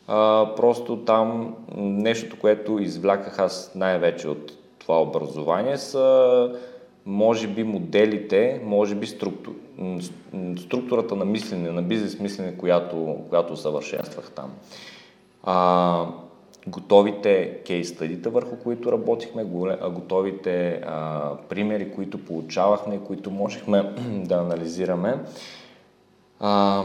А, 0.07 0.47
просто 0.55 0.97
там 0.97 1.55
нещото, 1.75 2.39
което 2.39 2.79
извляках 2.79 3.39
аз 3.39 3.71
най-вече 3.75 4.27
от 4.27 4.60
това 4.81 5.01
образование 5.01 5.77
са 5.77 6.49
може 7.05 7.47
би 7.47 7.63
моделите, 7.63 8.61
може 8.63 8.95
би 8.95 9.07
структур, 9.07 9.53
структурата 10.57 11.15
на 11.15 11.25
мислене, 11.25 11.71
на 11.71 11.81
бизнес 11.81 12.19
мислене, 12.19 12.57
която, 12.57 13.17
която 13.29 13.57
съвършенствах 13.57 14.31
там. 14.31 14.51
А, 15.43 16.05
готовите 16.67 17.61
кейс 17.65 17.89
стадита, 17.89 18.29
върху 18.29 18.55
които 18.55 18.91
работихме, 18.91 19.43
готовите 19.91 20.81
а, 20.85 21.31
примери, 21.49 21.91
които 21.91 22.25
получавахме, 22.25 22.99
които 23.07 23.31
можехме 23.31 23.83
да 24.25 24.35
анализираме. 24.35 25.19
А, 26.39 26.83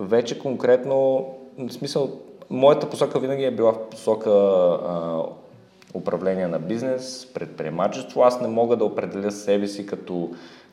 вече 0.00 0.38
конкретно, 0.38 1.26
в 1.58 1.72
смисъл, 1.72 2.20
моята 2.50 2.90
посока 2.90 3.18
винаги 3.18 3.44
е 3.44 3.50
била 3.50 3.72
в 3.72 3.90
посока 3.90 4.30
а, 4.30 5.22
управление 5.94 6.46
на 6.46 6.58
бизнес, 6.58 7.28
предприемачество. 7.34 8.22
Аз 8.22 8.40
не 8.40 8.48
мога 8.48 8.76
да 8.76 8.84
определя 8.84 9.30
себе 9.30 9.66
си 9.66 9.86
като 9.86 10.30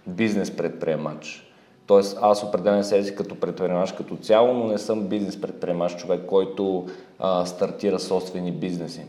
бизнес 0.08 0.52
предприемач. 0.52 1.50
Тоест 1.88 2.18
аз 2.22 2.44
определям 2.44 2.84
себе 2.84 3.04
си 3.04 3.16
като 3.16 3.40
предприемач 3.40 3.92
като 3.92 4.16
цяло, 4.16 4.54
но 4.54 4.68
не 4.68 4.78
съм 4.78 5.08
бизнес 5.08 5.42
предприемач, 5.42 5.96
човек, 5.96 6.22
който 6.28 6.88
а, 7.20 7.46
стартира 7.46 8.00
собствени 8.00 8.52
бизнеси. 8.52 9.06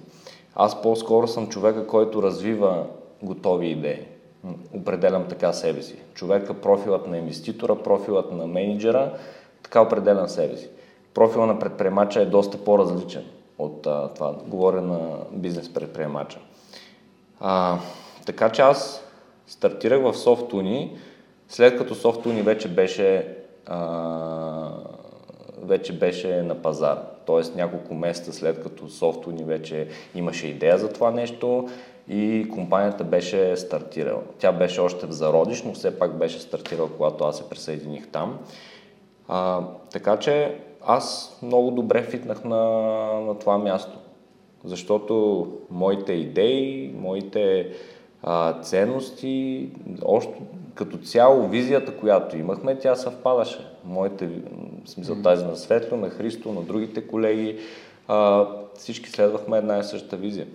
Аз 0.55 0.83
по-скоро 0.83 1.29
съм 1.29 1.49
човека, 1.49 1.87
който 1.87 2.23
развива 2.23 2.87
готови 3.23 3.67
идеи. 3.67 4.01
Определям 4.75 5.25
така 5.29 5.53
себе 5.53 5.83
си. 5.83 5.97
Човека, 6.15 6.55
профилът 6.55 7.07
на 7.07 7.19
инвеститора, 7.19 7.77
профилът 7.77 8.33
на 8.33 8.47
менеджера, 8.47 9.13
така 9.63 9.81
определям 9.81 10.29
себе 10.29 10.57
си. 10.57 10.69
Профила 11.15 11.47
на 11.47 11.59
предприемача 11.59 12.21
е 12.21 12.27
доста 12.27 12.59
по-различен 12.65 13.25
от 13.59 13.87
а, 13.87 14.09
това. 14.09 14.35
Говоря 14.47 14.81
на 14.81 15.17
бизнес 15.33 15.73
предприемача. 15.73 16.39
А, 17.41 17.79
така 18.27 18.51
че 18.51 18.63
аз 18.63 19.05
стартирах 19.47 20.03
в 20.03 20.15
SoftUni, 20.15 20.91
след 21.49 21.79
като 21.79 21.95
SoftUni 21.95 22.43
вече 22.43 22.69
беше, 22.69 23.37
а, 23.67 24.71
вече 25.63 25.99
беше 25.99 26.43
на 26.43 26.55
пазар. 26.63 26.99
Тоест 27.27 27.57
няколко 27.57 27.95
месеца 27.95 28.33
след 28.33 28.63
като 28.63 28.89
SoftUni 28.89 29.45
вече 29.45 29.89
имаше 30.15 30.47
идея 30.47 30.79
за 30.79 30.93
това 30.93 31.11
нещо 31.11 31.69
и 32.09 32.49
компанията 32.53 33.05
беше 33.05 33.57
стартирала. 33.57 34.23
Тя 34.39 34.53
беше 34.53 34.81
още 34.81 35.07
в 35.07 35.13
зародиш, 35.13 35.63
но 35.63 35.73
все 35.73 35.99
пак 35.99 36.19
беше 36.19 36.41
стартирала, 36.41 36.89
когато 36.97 37.25
аз 37.25 37.37
се 37.37 37.49
присъединих 37.49 38.09
там. 38.09 38.39
А, 39.29 39.61
така 39.93 40.17
че 40.17 40.59
аз 40.87 41.39
много 41.43 41.71
добре 41.71 42.03
фитнах 42.03 42.45
на, 42.45 42.61
на 43.21 43.39
това 43.39 43.59
място, 43.59 43.99
защото 44.65 45.47
моите 45.71 46.13
идеи, 46.13 46.95
моите 46.99 47.71
а, 48.23 48.61
ценности, 48.61 49.69
още 50.05 50.33
като 50.75 50.99
цяло 50.99 51.49
визията, 51.49 51.97
която 51.97 52.37
имахме, 52.37 52.79
тя 52.79 52.95
съвпадаше. 52.95 53.67
Моите, 53.85 54.27
в 54.85 54.91
смисъл 54.91 55.17
тази 55.23 55.45
на 55.45 55.57
Светло, 55.57 55.97
на 55.97 56.11
Христо, 56.11 56.53
на 56.53 56.63
другите 56.63 57.07
колеги, 57.07 57.59
а, 58.09 58.47
всички 58.75 59.11
следвахме 59.11 59.59
една 59.59 59.79
и 59.79 59.85
съща 59.85 60.17
визия. 60.17 60.47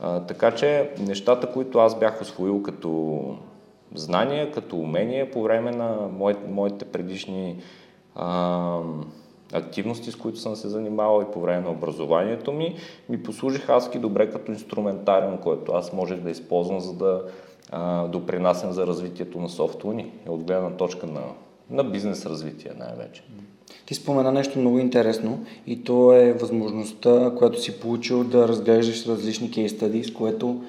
А, 0.00 0.20
така 0.20 0.50
че 0.50 0.90
нещата, 0.98 1.52
които 1.52 1.78
аз 1.78 1.98
бях 1.98 2.22
освоил 2.22 2.62
като 2.62 3.20
знания, 3.94 4.50
като 4.52 4.76
умения 4.76 5.30
по 5.30 5.42
време 5.42 5.70
на 5.70 5.96
моите, 6.12 6.48
моите 6.48 6.84
предишни 6.84 7.56
а, 8.14 8.80
активности, 9.56 10.10
с 10.10 10.16
които 10.16 10.38
съм 10.38 10.56
се 10.56 10.68
занимавал 10.68 11.22
и 11.22 11.32
по 11.32 11.40
време 11.40 11.60
на 11.60 11.70
образованието 11.70 12.52
ми, 12.52 12.76
ми 13.08 13.22
послужиха 13.22 13.74
адски 13.74 13.98
добре 13.98 14.30
като 14.30 14.52
инструментариум, 14.52 15.38
който 15.38 15.72
аз 15.72 15.92
можех 15.92 16.20
да 16.20 16.30
използвам, 16.30 16.80
за 16.80 16.92
да 16.92 17.22
а, 17.70 18.06
допринасям 18.06 18.72
за 18.72 18.86
развитието 18.86 19.40
на 19.40 19.48
софтуни 19.48 20.12
и 20.26 20.30
от 20.30 20.42
гледна 20.42 20.70
точка 20.70 21.06
на, 21.06 21.22
на 21.70 21.84
бизнес 21.84 22.26
развитие 22.26 22.72
най-вече. 22.78 23.22
Ти 23.86 23.94
спомена 23.94 24.32
нещо 24.32 24.58
много 24.58 24.78
интересно 24.78 25.44
и 25.66 25.84
то 25.84 26.12
е 26.12 26.32
възможността, 26.32 27.32
която 27.38 27.62
си 27.62 27.80
получил 27.80 28.24
да 28.24 28.48
разглеждаш 28.48 29.06
различни 29.06 29.50
кейс 29.50 29.72
стади, 29.72 30.04
с 30.04 30.12
което 30.12 30.62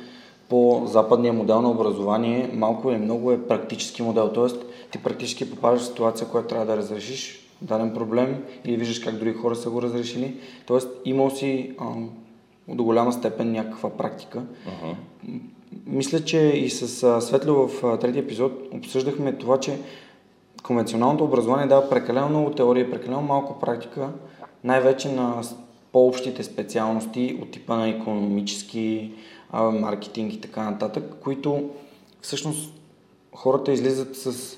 по 0.49 0.83
западния 0.85 1.33
модел 1.33 1.61
на 1.61 1.71
образование 1.71 2.49
малко 2.53 2.91
или 2.91 2.97
много 2.97 3.31
е 3.31 3.47
практически 3.47 4.01
модел. 4.01 4.31
Тоест, 4.33 4.65
ти 4.91 5.03
практически 5.03 5.51
попадаш 5.51 5.81
в 5.81 5.85
ситуация, 5.85 6.27
която 6.27 6.47
трябва 6.47 6.65
да 6.65 6.77
разрешиш 6.77 7.46
даден 7.61 7.93
проблем 7.93 8.43
или 8.65 8.77
виждаш 8.77 8.99
как 8.99 9.15
други 9.15 9.33
хора 9.33 9.55
са 9.55 9.69
го 9.69 9.81
разрешили. 9.81 10.37
Тоест, 10.65 10.89
имал 11.05 11.29
си 11.29 11.75
а, 11.79 11.85
до 12.67 12.83
голяма 12.83 13.13
степен 13.13 13.51
някаква 13.51 13.89
практика. 13.89 14.41
Uh-huh. 14.67 14.95
Мисля, 15.85 16.23
че 16.23 16.37
и 16.39 16.69
с 16.69 17.21
Светло 17.21 17.67
в 17.67 17.99
третия 17.99 18.23
епизод 18.23 18.51
обсъждахме 18.73 19.33
това, 19.33 19.59
че 19.59 19.79
конвенционалното 20.63 21.23
образование 21.23 21.67
дава 21.67 21.89
прекалено 21.89 22.29
много 22.29 22.51
теория 22.51 22.91
прекалено 22.91 23.21
малко 23.21 23.59
практика, 23.59 24.09
най-вече 24.63 25.11
на 25.11 25.41
по-общите 25.91 26.43
специалности 26.43 27.39
от 27.41 27.51
типа 27.51 27.75
на 27.75 27.89
економически, 27.89 29.13
маркетинг 29.53 30.33
и 30.33 30.41
така 30.41 30.63
нататък, 30.63 31.03
които 31.23 31.69
всъщност 32.21 32.73
хората 33.35 33.71
излизат 33.71 34.15
с 34.15 34.57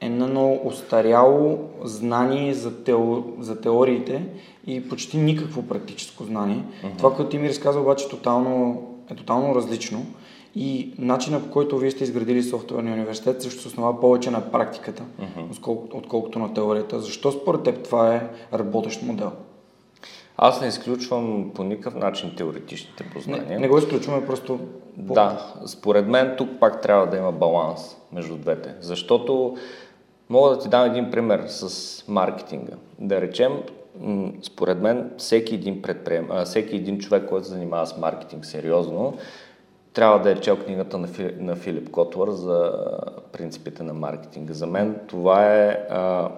едно 0.00 0.60
устаряло 0.64 1.58
знание 1.84 2.54
за, 2.54 2.84
тео, 2.84 3.22
за 3.38 3.60
теориите 3.60 4.26
и 4.66 4.88
почти 4.88 5.18
никакво 5.18 5.62
практическо 5.62 6.24
знание. 6.24 6.64
Uh-huh. 6.84 6.96
Това, 6.98 7.14
което 7.14 7.30
ти 7.30 7.38
ми 7.38 7.48
разказва, 7.48 7.80
обаче 7.80 8.08
тотално, 8.08 8.82
е 9.10 9.14
тотално 9.14 9.54
различно. 9.54 10.06
И 10.54 10.94
начина 10.98 11.40
по 11.40 11.50
който 11.50 11.78
вие 11.78 11.90
сте 11.90 12.04
изградили 12.04 12.42
софтуерния 12.42 12.94
университет 12.94 13.42
също 13.42 13.62
се 13.62 13.68
основа 13.68 14.00
повече 14.00 14.30
на 14.30 14.50
практиката, 14.50 15.02
uh-huh. 15.02 15.50
отколкото, 15.50 15.96
отколкото 15.96 16.38
на 16.38 16.54
теорията. 16.54 17.00
Защо 17.00 17.32
според 17.32 17.62
теб 17.62 17.84
това 17.84 18.14
е 18.14 18.28
работещ 18.52 19.02
модел? 19.02 19.30
Аз 20.36 20.60
не 20.60 20.66
изключвам 20.66 21.50
по 21.54 21.64
никакъв 21.64 21.94
начин 21.94 22.34
теоретичните 22.36 23.04
познания. 23.12 23.46
Не, 23.48 23.58
не 23.58 23.68
го 23.68 23.78
изключваме, 23.78 24.26
просто... 24.26 24.58
Да, 24.96 25.54
според 25.66 26.08
мен 26.08 26.34
тук 26.38 26.48
пак 26.60 26.82
трябва 26.82 27.06
да 27.06 27.16
има 27.16 27.32
баланс 27.32 27.96
между 28.12 28.36
двете. 28.36 28.74
Защото 28.80 29.56
Мога 30.30 30.50
да 30.50 30.58
ти 30.58 30.68
дам 30.68 30.90
един 30.90 31.10
пример 31.10 31.44
с 31.46 32.04
маркетинга. 32.08 32.72
Да 32.98 33.20
речем, 33.20 33.52
според 34.42 34.78
мен 34.78 35.10
всеки 35.18 35.54
един, 35.54 35.82
предприем, 35.82 36.28
всеки 36.44 36.76
един 36.76 36.98
човек, 36.98 37.28
който 37.28 37.46
се 37.46 37.52
занимава 37.52 37.86
с 37.86 37.96
маркетинг 37.96 38.46
сериозно, 38.46 39.18
трябва 39.92 40.18
да 40.18 40.30
е 40.30 40.40
чел 40.40 40.56
книгата 40.56 40.98
на, 40.98 41.06
Филип, 41.06 41.40
на 41.40 41.56
Филип 41.56 41.90
Котлър 41.90 42.30
за 42.30 42.72
принципите 43.32 43.82
на 43.82 43.94
маркетинга. 43.94 44.54
За 44.54 44.66
мен 44.66 44.96
това 45.06 45.54
е 45.54 45.86
а, 45.90 46.30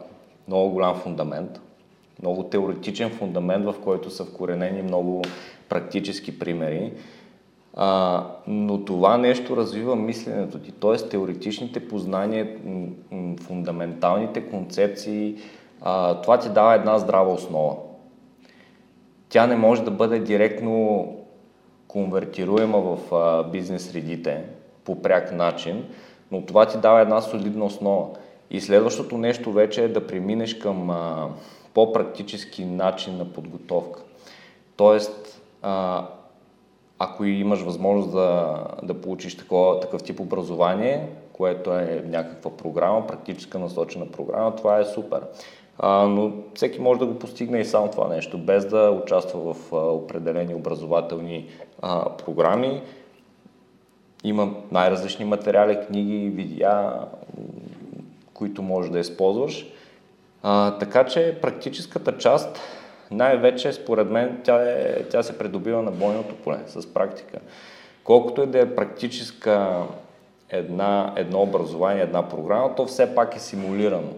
много 0.49 0.71
голям 0.71 0.95
фундамент, 0.95 1.61
много 2.23 2.43
теоретичен 2.43 3.11
фундамент, 3.11 3.65
в 3.65 3.75
който 3.85 4.11
са 4.11 4.25
вкоренени 4.25 4.83
много 4.83 5.23
практически 5.69 6.39
примери. 6.39 6.93
А, 7.77 8.25
но 8.47 8.85
това 8.85 9.19
нещо 9.19 9.57
развива 9.57 9.97
мисленето 9.97 10.59
ти, 10.59 10.73
т.е. 10.73 10.97
теоретичните 10.97 11.89
познания, 11.89 12.57
фундаменталните 13.41 14.51
концепции, 14.51 15.37
а, 15.81 16.21
това 16.21 16.39
ти 16.39 16.49
дава 16.49 16.75
една 16.75 16.99
здрава 16.99 17.33
основа. 17.33 17.77
Тя 19.29 19.47
не 19.47 19.57
може 19.57 19.83
да 19.83 19.91
бъде 19.91 20.19
директно 20.19 21.07
конвертируема 21.89 22.79
в 22.81 22.99
бизнес 23.53 23.91
средите 23.91 24.45
по 24.85 25.03
пряк 25.03 25.33
начин, 25.33 25.85
но 26.31 26.43
това 26.43 26.67
ти 26.67 26.79
дава 26.79 27.01
една 27.01 27.21
солидна 27.21 27.65
основа. 27.65 28.09
И 28.51 28.61
следващото 28.61 29.19
нещо 29.19 29.53
вече 29.53 29.85
е 29.85 29.89
да 29.89 30.07
преминеш 30.07 30.55
към 30.59 30.91
а, 30.91 31.29
по-практически 31.75 32.65
начин 32.65 33.17
на 33.19 33.25
подготовка. 33.25 34.03
Тоест, 34.77 35.43
а, 35.63 36.07
ако 37.05 37.25
имаш 37.25 37.61
възможност 37.61 38.13
да, 38.13 38.57
да 38.83 39.01
получиш 39.01 39.37
такова, 39.37 39.81
такъв 39.81 40.03
тип 40.03 40.21
образование, 40.21 41.09
което 41.33 41.75
е 41.75 42.05
някаква 42.07 42.57
програма, 42.57 43.07
практическа 43.07 43.59
насочена 43.59 44.07
програма, 44.07 44.57
това 44.57 44.79
е 44.79 44.85
супер. 44.85 45.23
А, 45.79 46.07
но 46.07 46.33
всеки 46.55 46.81
може 46.81 47.01
да 47.01 47.07
го 47.07 47.19
постигне 47.19 47.61
и 47.61 47.65
само 47.65 47.91
това 47.91 48.09
нещо, 48.09 48.39
без 48.39 48.67
да 48.67 49.01
участва 49.03 49.55
в 49.55 49.73
а, 49.73 49.77
определени 49.77 50.55
образователни 50.55 51.47
а, 51.83 52.17
програми. 52.17 52.83
Има 54.25 54.55
най-различни 54.71 55.25
материали, 55.25 55.87
книги, 55.87 56.29
видеа, 56.29 56.93
които 58.35 58.63
можеш 58.63 58.91
да 58.91 58.99
използваш. 58.99 59.67
А, 60.43 60.79
така 60.79 61.05
че 61.07 61.39
практическата 61.43 62.19
част 62.19 62.61
най-вече, 63.13 63.73
според 63.73 64.11
мен, 64.11 64.41
тя, 64.45 64.63
е, 64.63 65.03
тя 65.11 65.23
се 65.23 65.39
придобива 65.39 65.83
на 65.83 65.91
бойното 65.91 66.35
поле 66.35 66.59
с 66.67 66.95
практика. 66.95 67.39
Колкото 68.05 68.43
и 68.43 68.47
да 68.47 68.61
е 68.61 68.75
практическа 68.75 69.83
една, 70.51 71.13
едно 71.17 71.43
образование, 71.43 72.03
една 72.03 72.29
програма, 72.29 72.75
то 72.75 72.87
все 72.87 73.15
пак 73.15 73.37
е 73.37 73.41
симулирано 73.41 74.13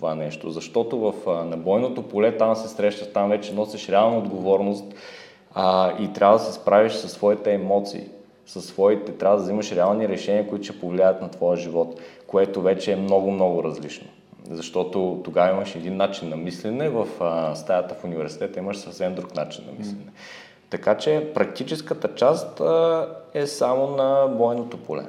това 0.00 0.14
нещо, 0.14 0.50
защото 0.50 0.98
в 0.98 1.44
набойното 1.44 2.02
поле 2.02 2.36
там 2.36 2.56
се 2.56 2.68
срещаш, 2.68 3.12
там 3.12 3.30
вече 3.30 3.54
носиш 3.54 3.88
реална 3.88 4.18
отговорност 4.18 4.84
а, 5.54 5.92
и 6.02 6.12
трябва 6.12 6.38
да 6.38 6.44
се 6.44 6.52
справиш 6.52 6.92
със 6.92 7.12
своите 7.12 7.52
емоции, 7.52 8.04
със 8.46 8.64
своите, 8.64 9.12
трябва 9.12 9.36
да 9.36 9.42
взимаш 9.42 9.72
реални 9.72 10.08
решения, 10.08 10.48
които 10.48 10.64
ще 10.64 10.80
повлияят 10.80 11.22
на 11.22 11.30
твоя 11.30 11.56
живот, 11.56 12.00
което 12.26 12.62
вече 12.62 12.92
е 12.92 12.96
много-много 12.96 13.64
различно. 13.64 14.06
Защото 14.50 15.20
тогава 15.24 15.50
имаш 15.50 15.74
един 15.74 15.96
начин 15.96 16.28
на 16.28 16.36
мислене, 16.36 16.88
в 16.88 17.08
а, 17.20 17.54
стаята 17.54 17.94
в 17.94 18.04
университета 18.04 18.58
имаш 18.58 18.76
съвсем 18.76 19.14
друг 19.14 19.34
начин 19.36 19.64
на 19.66 19.72
мислене. 19.78 20.10
Така 20.70 20.96
че 20.96 21.30
практическата 21.34 22.14
част 22.14 22.60
а, 22.60 23.08
е 23.34 23.46
само 23.46 23.86
на 23.86 24.26
бойното 24.26 24.76
поле. 24.76 25.06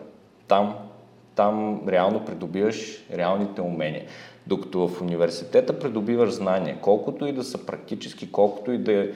Там, 0.47 0.75
там 1.35 1.81
реално 1.87 2.25
придобиваш 2.25 3.05
реалните 3.13 3.61
умения. 3.61 4.05
Докато 4.47 4.87
в 4.87 5.01
университета 5.01 5.79
придобиваш 5.79 6.29
знания, 6.29 6.77
колкото 6.81 7.25
и 7.25 7.31
да 7.31 7.43
са 7.43 7.65
практически, 7.65 8.31
колкото 8.31 8.71
и 8.71 8.77
да 8.77 9.07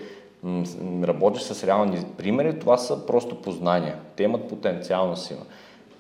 работиш 1.03 1.41
с 1.41 1.63
реални 1.63 2.05
примери, 2.17 2.59
това 2.59 2.77
са 2.77 3.05
просто 3.05 3.41
познания. 3.41 3.95
Те 4.15 4.23
имат 4.23 4.49
потенциална 4.49 5.17
сила. 5.17 5.41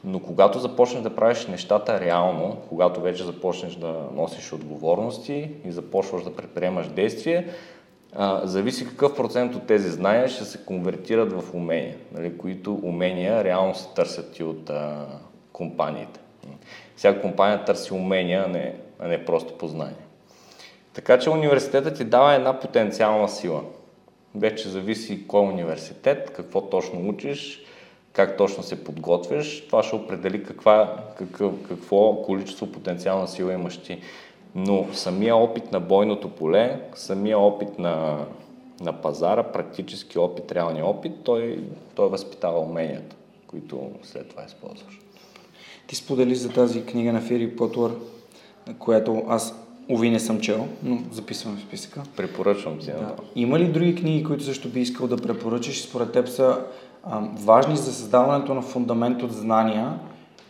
Но 0.07 0.19
когато 0.19 0.59
започнеш 0.59 1.03
да 1.03 1.15
правиш 1.15 1.47
нещата 1.47 1.99
реално, 1.99 2.57
когато 2.69 3.01
вече 3.01 3.23
започнеш 3.23 3.75
да 3.75 3.95
носиш 4.13 4.53
отговорности 4.53 5.51
и 5.65 5.71
започваш 5.71 6.23
да 6.23 6.35
предприемаш 6.35 6.87
действия, 6.87 7.45
а, 8.15 8.47
зависи 8.47 8.87
какъв 8.87 9.15
процент 9.15 9.55
от 9.55 9.67
тези 9.67 9.89
знания 9.89 10.27
ще 10.27 10.43
се 10.43 10.65
конвертират 10.65 11.33
в 11.33 11.53
умения, 11.53 11.95
нали, 12.11 12.37
които 12.37 12.79
умения 12.83 13.43
реално 13.43 13.75
се 13.75 13.87
търсят 13.95 14.39
и 14.39 14.43
от 14.43 14.69
а, 14.69 15.05
компаниите. 15.53 16.19
Всяка 16.95 17.21
компания 17.21 17.65
търси 17.65 17.93
умения, 17.93 18.43
а 18.45 18.49
не, 18.49 18.75
а 18.99 19.07
не 19.07 19.25
просто 19.25 19.57
познания. 19.57 20.05
Така 20.93 21.19
че 21.19 21.29
университетът 21.29 21.97
ти 21.97 22.03
дава 22.03 22.33
една 22.33 22.59
потенциална 22.59 23.29
сила. 23.29 23.61
Вече 24.35 24.69
зависи 24.69 25.27
кой 25.27 25.41
университет, 25.41 26.33
какво 26.35 26.61
точно 26.61 27.09
учиш, 27.09 27.65
как 28.15 28.37
точно 28.37 28.63
се 28.63 28.83
подготвяш, 28.83 29.65
това 29.67 29.83
ще 29.83 29.95
определи 29.95 30.43
каква, 30.43 31.03
какъв, 31.17 31.53
какво 31.67 32.21
количество 32.21 32.67
потенциална 32.67 33.27
сила 33.27 33.53
имаш 33.53 33.77
ти. 33.77 33.99
Но 34.55 34.87
самия 34.93 35.35
опит 35.35 35.71
на 35.71 35.79
бойното 35.79 36.29
поле, 36.29 36.81
самия 36.95 37.39
опит 37.39 37.79
на, 37.79 38.25
на 38.81 39.01
пазара, 39.01 39.43
практически 39.43 40.19
опит, 40.19 40.51
реалния 40.51 40.85
опит, 40.85 41.11
той, 41.23 41.59
той 41.95 42.09
възпитава 42.09 42.59
уменията, 42.59 43.15
които 43.47 43.89
след 44.03 44.29
това 44.29 44.43
използваш. 44.45 44.99
Ти 45.87 45.95
сподели 45.95 46.35
за 46.35 46.49
тази 46.49 46.85
книга 46.85 47.13
на 47.13 47.21
Фири 47.21 47.55
Потвър, 47.55 47.91
която 48.79 49.23
аз 49.27 49.55
Ови 49.89 50.09
не 50.09 50.19
съм 50.19 50.39
чел, 50.39 50.67
но 50.83 50.99
записвам 51.11 51.57
в 51.57 51.61
списъка. 51.61 52.03
Препоръчвам 52.17 52.79
ти. 52.79 52.85
Да. 52.85 53.15
Има 53.35 53.59
ли 53.59 53.67
други 53.67 53.95
книги, 53.95 54.23
които 54.23 54.43
също 54.43 54.69
би 54.69 54.79
искал 54.79 55.07
да 55.07 55.17
препоръчаш? 55.17 55.81
Според 55.81 56.11
теб 56.11 56.27
са 56.27 56.65
а, 57.05 57.21
важни 57.33 57.77
за 57.77 57.93
създаването 57.93 58.53
на 58.53 58.61
фундамент 58.61 59.23
от 59.23 59.31
знания 59.31 59.99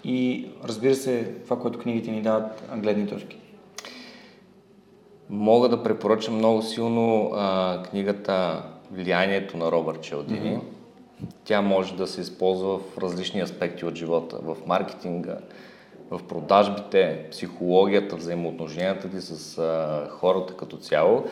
и 0.03 0.47
разбира 0.63 0.95
се, 0.95 1.33
това, 1.43 1.59
което 1.59 1.79
книгите 1.79 2.11
ни 2.11 2.21
дават 2.21 2.63
гледни 2.75 3.07
точки. 3.07 3.37
Мога 5.29 5.69
да 5.69 5.83
препоръчам 5.83 6.35
много 6.35 6.61
силно 6.61 7.31
а, 7.33 7.83
книгата 7.83 8.63
Влиянието 8.91 9.57
на 9.57 9.71
Робърт 9.71 10.01
Челдини. 10.01 10.57
Mm-hmm. 10.57 10.61
Тя 11.43 11.61
може 11.61 11.95
да 11.95 12.07
се 12.07 12.21
използва 12.21 12.77
в 12.77 12.97
различни 12.97 13.41
аспекти 13.41 13.85
от 13.85 13.95
живота. 13.95 14.37
В 14.43 14.57
маркетинга, 14.67 15.37
в 16.11 16.23
продажбите, 16.23 17.27
психологията, 17.31 18.15
взаимоотношенията 18.15 19.09
ти 19.09 19.21
с 19.21 19.57
а, 19.57 20.07
хората 20.09 20.53
като 20.53 20.77
цяло. 20.77 21.23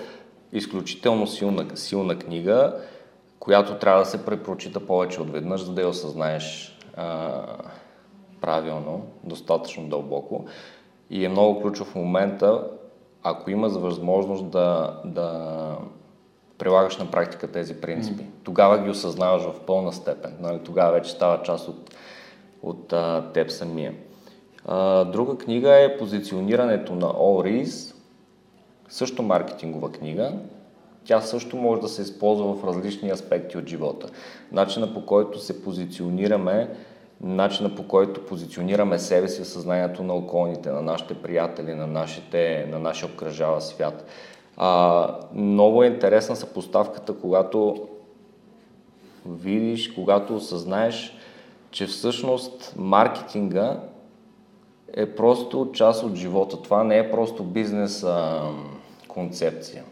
Изключително 0.54 1.28
силна, 1.28 1.66
силна 1.76 2.20
книга 2.20 2.76
която 3.44 3.76
трябва 3.76 4.00
да 4.00 4.06
се 4.06 4.26
препрочита 4.26 4.80
повече 4.80 5.22
от 5.22 5.32
веднъж, 5.32 5.64
за 5.64 5.74
да 5.74 5.82
я 5.82 5.88
осъзнаеш 5.88 6.78
а, 6.96 7.32
правилно, 8.42 9.02
достатъчно 9.24 9.90
дълбоко. 9.90 10.46
И 11.10 11.26
е 11.26 11.30
много 11.30 11.62
ключов 11.62 11.88
в 11.88 11.96
момента, 11.96 12.68
ако 13.24 13.50
има 13.52 13.70
възможност 13.70 14.50
да, 14.50 15.00
да 15.06 15.78
прилагаш 16.58 16.98
на 16.98 17.12
практика 17.12 17.52
тези 17.52 17.82
принципи. 17.82 18.24
Mm. 18.24 18.28
Тогава 18.44 18.84
ги 18.84 18.90
осъзнаваш 18.90 19.44
в 19.44 19.60
пълна 19.60 19.94
степен. 19.94 20.38
Нали? 20.40 20.60
Тогава 20.60 20.92
вече 20.92 21.12
става 21.12 21.44
част 21.44 21.68
от, 21.68 21.96
от 22.62 22.94
а, 22.94 23.32
теб 23.34 23.52
самия. 23.52 23.94
А, 24.66 25.04
друга 25.04 25.38
книга 25.38 25.84
е 25.84 25.98
Позиционирането 25.98 26.96
на 26.96 27.08
Rees, 27.08 27.96
също 28.90 29.24
маркетингова 29.24 29.92
книга, 29.92 30.34
тя 31.06 31.22
също 31.22 31.58
може 31.58 31.82
да 31.82 31.88
се 31.88 32.02
използва 32.02 32.54
в 32.54 32.64
различни 32.64 33.10
аспекти 33.10 33.58
от 33.58 33.70
живота. 33.70 34.08
Начина 34.52 34.94
по 34.94 35.06
който 35.06 35.40
се 35.40 35.64
позиционираме, 35.64 36.70
начина 37.22 37.76
по 37.76 37.88
който 37.88 38.26
позиционираме 38.26 39.00
себе 39.00 39.28
си 39.28 39.42
в 39.42 39.48
съзнанието 39.48 40.04
на 40.04 40.14
околните, 40.14 40.70
на 40.70 40.82
нашите 40.82 41.14
приятели, 41.14 41.74
на, 41.74 41.88
нашите, 41.88 42.68
на 42.72 42.80
нашия 42.80 43.10
обкръжава 43.10 43.62
свят. 43.62 44.06
А, 44.58 45.08
много 45.34 45.84
е 45.84 45.88
интересна 45.88 46.36
съпоставката, 46.36 47.14
когато 47.14 47.88
видиш, 49.26 49.92
когато 49.92 50.36
осъзнаеш, 50.36 51.18
че 51.72 51.86
всъщност 51.86 52.74
маркетинга 52.78 53.80
е 54.94 55.16
просто 55.16 55.70
част 55.74 56.04
от 56.04 56.16
живота. 56.16 56.62
Това 56.62 56.84
не 56.84 56.98
е 56.98 57.12
просто 57.12 57.44
бизнес 57.44 58.04
а, 58.04 58.42
концепция 59.08 59.84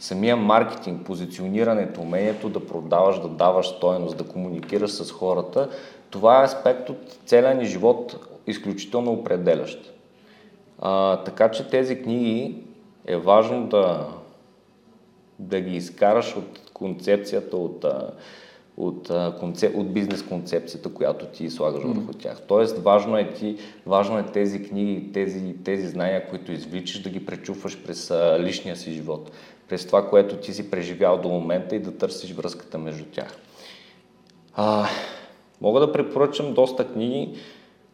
самия 0.00 0.36
маркетинг, 0.36 1.06
позиционирането, 1.06 2.00
умението 2.00 2.48
да 2.48 2.66
продаваш, 2.66 3.20
да 3.20 3.28
даваш 3.28 3.66
стоеност, 3.66 4.16
да 4.16 4.24
комуникираш 4.24 4.90
с 4.90 5.10
хората, 5.10 5.68
това 6.10 6.40
е 6.40 6.44
аспект 6.44 6.88
от 6.88 7.18
целия 7.26 7.54
ни 7.54 7.64
живот, 7.64 8.26
изключително 8.46 9.12
определящ. 9.12 9.94
А, 10.78 11.16
така 11.16 11.50
че 11.50 11.70
тези 11.70 12.02
книги 12.02 12.56
е 13.06 13.16
важно 13.16 13.66
да, 13.66 14.08
да 15.38 15.60
ги 15.60 15.76
изкараш 15.76 16.36
от 16.36 16.70
концепцията, 16.74 17.56
от, 17.56 17.84
от, 18.76 19.10
концеп, 19.40 19.76
от 19.76 19.92
бизнес 19.92 20.22
концепцията, 20.22 20.94
която 20.94 21.26
ти 21.26 21.50
слагаш 21.50 21.82
mm. 21.82 21.92
върху 21.92 22.12
тях. 22.12 22.42
Тоест, 22.48 22.78
важно 22.78 23.18
е, 23.18 23.32
ти, 23.32 23.56
важно 23.86 24.18
е 24.18 24.26
тези 24.32 24.62
книги, 24.62 25.12
тези, 25.12 25.54
тези 25.64 25.88
знания, 25.88 26.28
които 26.28 26.52
извличаш, 26.52 27.02
да 27.02 27.10
ги 27.10 27.26
пречупваш 27.26 27.82
през 27.82 28.10
а, 28.10 28.38
личния 28.40 28.76
си 28.76 28.92
живот 28.92 29.30
през 29.70 29.86
това, 29.86 30.08
което 30.08 30.36
ти 30.36 30.52
си 30.52 30.70
преживял 30.70 31.18
до 31.18 31.28
момента 31.28 31.76
и 31.76 31.78
да 31.78 31.98
търсиш 31.98 32.32
връзката 32.32 32.78
между 32.78 33.04
тях. 33.04 33.36
А, 34.54 34.86
мога 35.60 35.80
да 35.80 35.92
препоръчам 35.92 36.54
доста 36.54 36.92
книги. 36.92 37.34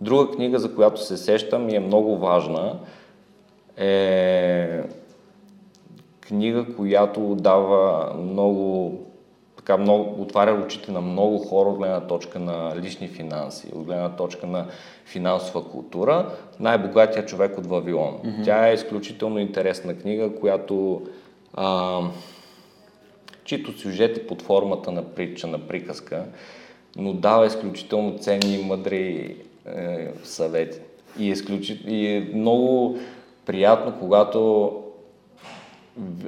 Друга 0.00 0.30
книга, 0.30 0.58
за 0.58 0.74
която 0.74 1.04
се 1.04 1.16
сещам 1.16 1.68
и 1.68 1.76
е 1.76 1.80
много 1.80 2.18
важна, 2.18 2.78
е 3.76 4.80
книга, 6.20 6.66
която 6.76 7.34
дава 7.34 8.12
много 8.14 8.92
така 9.56 9.76
много, 9.76 10.22
отваря 10.22 10.62
очите 10.64 10.92
на 10.92 11.00
много 11.00 11.38
хора 11.38 11.68
от 11.68 11.78
гледна 11.78 12.00
точка 12.00 12.38
на 12.38 12.72
лични 12.76 13.08
финанси, 13.08 13.68
от 13.74 13.84
гледна 13.84 14.08
точка 14.08 14.46
на 14.46 14.66
финансова 15.04 15.64
култура. 15.64 16.30
Най-богатия 16.60 17.26
човек 17.26 17.58
от 17.58 17.66
Вавилон. 17.66 18.18
Mm-hmm. 18.24 18.44
Тя 18.44 18.68
е 18.68 18.74
изключително 18.74 19.38
интересна 19.38 19.94
книга, 19.94 20.34
която 20.40 21.02
а, 21.56 22.00
чието 23.44 23.78
сюжет 23.78 24.18
е 24.18 24.26
под 24.26 24.42
формата 24.42 24.92
на 24.92 25.02
притча, 25.02 25.46
на 25.46 25.58
приказка, 25.58 26.24
но 26.96 27.12
дава 27.12 27.46
изключително 27.46 28.18
ценни 28.18 28.54
и 28.54 28.64
мъдри 28.64 29.36
е, 29.66 30.08
съвети. 30.24 30.78
И 31.18 31.28
е, 31.28 31.32
изключи, 31.32 31.80
и 31.86 32.06
е 32.06 32.30
много 32.34 32.98
приятно, 33.46 33.94
когато, 33.98 34.72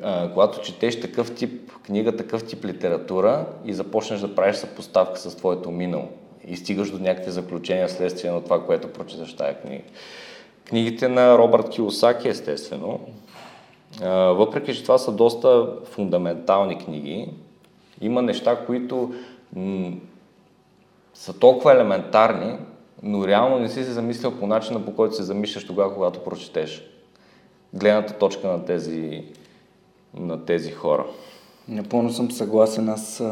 а, 0.02 0.30
когато 0.32 0.60
четеш 0.60 1.00
такъв 1.00 1.34
тип 1.34 1.72
книга, 1.82 2.16
такъв 2.16 2.46
тип 2.46 2.64
литература 2.64 3.46
и 3.64 3.74
започнеш 3.74 4.20
да 4.20 4.34
правиш 4.34 4.56
съпоставка 4.56 5.18
с 5.18 5.36
твоето 5.36 5.70
минало 5.70 6.08
и 6.46 6.56
стигаш 6.56 6.90
до 6.90 6.98
някакви 6.98 7.30
заключения 7.30 7.88
следствие 7.88 8.30
на 8.30 8.44
това, 8.44 8.66
което 8.66 8.92
прочиташ 8.92 9.36
тази 9.36 9.54
книга. 9.54 9.82
Книгите 10.64 11.08
на 11.08 11.38
Робърт 11.38 11.70
Киосаки, 11.70 12.28
естествено, 12.28 13.00
въпреки, 14.34 14.74
че 14.74 14.82
това 14.82 14.98
са 14.98 15.12
доста 15.12 15.76
фундаментални 15.84 16.78
книги, 16.78 17.30
има 18.00 18.22
неща, 18.22 18.66
които 18.66 19.14
м- 19.56 19.92
са 21.14 21.38
толкова 21.38 21.72
елементарни, 21.72 22.58
но 23.02 23.26
реално 23.26 23.58
не 23.58 23.68
си 23.68 23.84
се 23.84 23.92
замислял 23.92 24.38
по 24.38 24.46
начина, 24.46 24.84
по 24.84 24.94
който 24.94 25.14
се 25.14 25.22
замисляш 25.22 25.66
тогава, 25.66 25.94
когато 25.94 26.24
прочетеш. 26.24 26.84
Гледната 27.74 28.12
точка 28.12 28.48
на 28.48 28.64
тези, 28.64 29.24
на 30.14 30.44
тези 30.44 30.70
хора. 30.72 31.04
Напълно 31.68 32.10
съм 32.10 32.30
съгласен. 32.30 32.88
Аз 32.88 33.22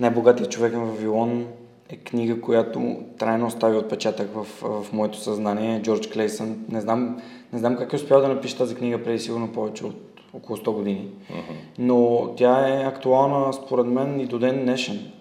най-богатият 0.00 0.50
човек 0.50 0.72
на 0.72 0.84
Вавилон 0.84 1.46
е 1.88 1.96
книга, 1.96 2.40
която 2.40 2.96
трайно 3.18 3.46
остави 3.46 3.76
отпечатък 3.76 4.28
в, 4.34 4.46
в 4.60 4.92
моето 4.92 5.18
съзнание. 5.18 5.82
Джордж 5.82 6.06
Клейсън. 6.06 6.64
Не 6.68 6.80
знам, 6.80 7.22
не 7.52 7.58
знам 7.58 7.76
как 7.76 7.92
е 7.92 7.96
успял 7.96 8.20
да 8.20 8.28
напише 8.28 8.58
тази 8.58 8.74
книга 8.74 9.02
преди 9.02 9.18
сигурно 9.18 9.52
повече 9.52 9.86
от 9.86 10.06
около 10.34 10.56
100 10.56 10.72
години. 10.72 11.08
Uh-huh. 11.32 11.54
Но 11.78 12.28
тя 12.36 12.68
е 12.68 12.84
актуална 12.84 13.52
според 13.52 13.86
мен 13.86 14.20
и 14.20 14.26
до 14.26 14.38
ден 14.38 14.62
днешен. 14.62 15.12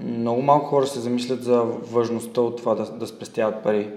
Много 0.00 0.42
малко 0.42 0.66
хора 0.66 0.86
се 0.86 1.00
замислят 1.00 1.44
за 1.44 1.62
важността 1.62 2.40
от 2.40 2.56
това 2.56 2.74
да, 2.74 2.84
да 2.84 3.06
спестяват 3.06 3.62
пари, 3.62 3.90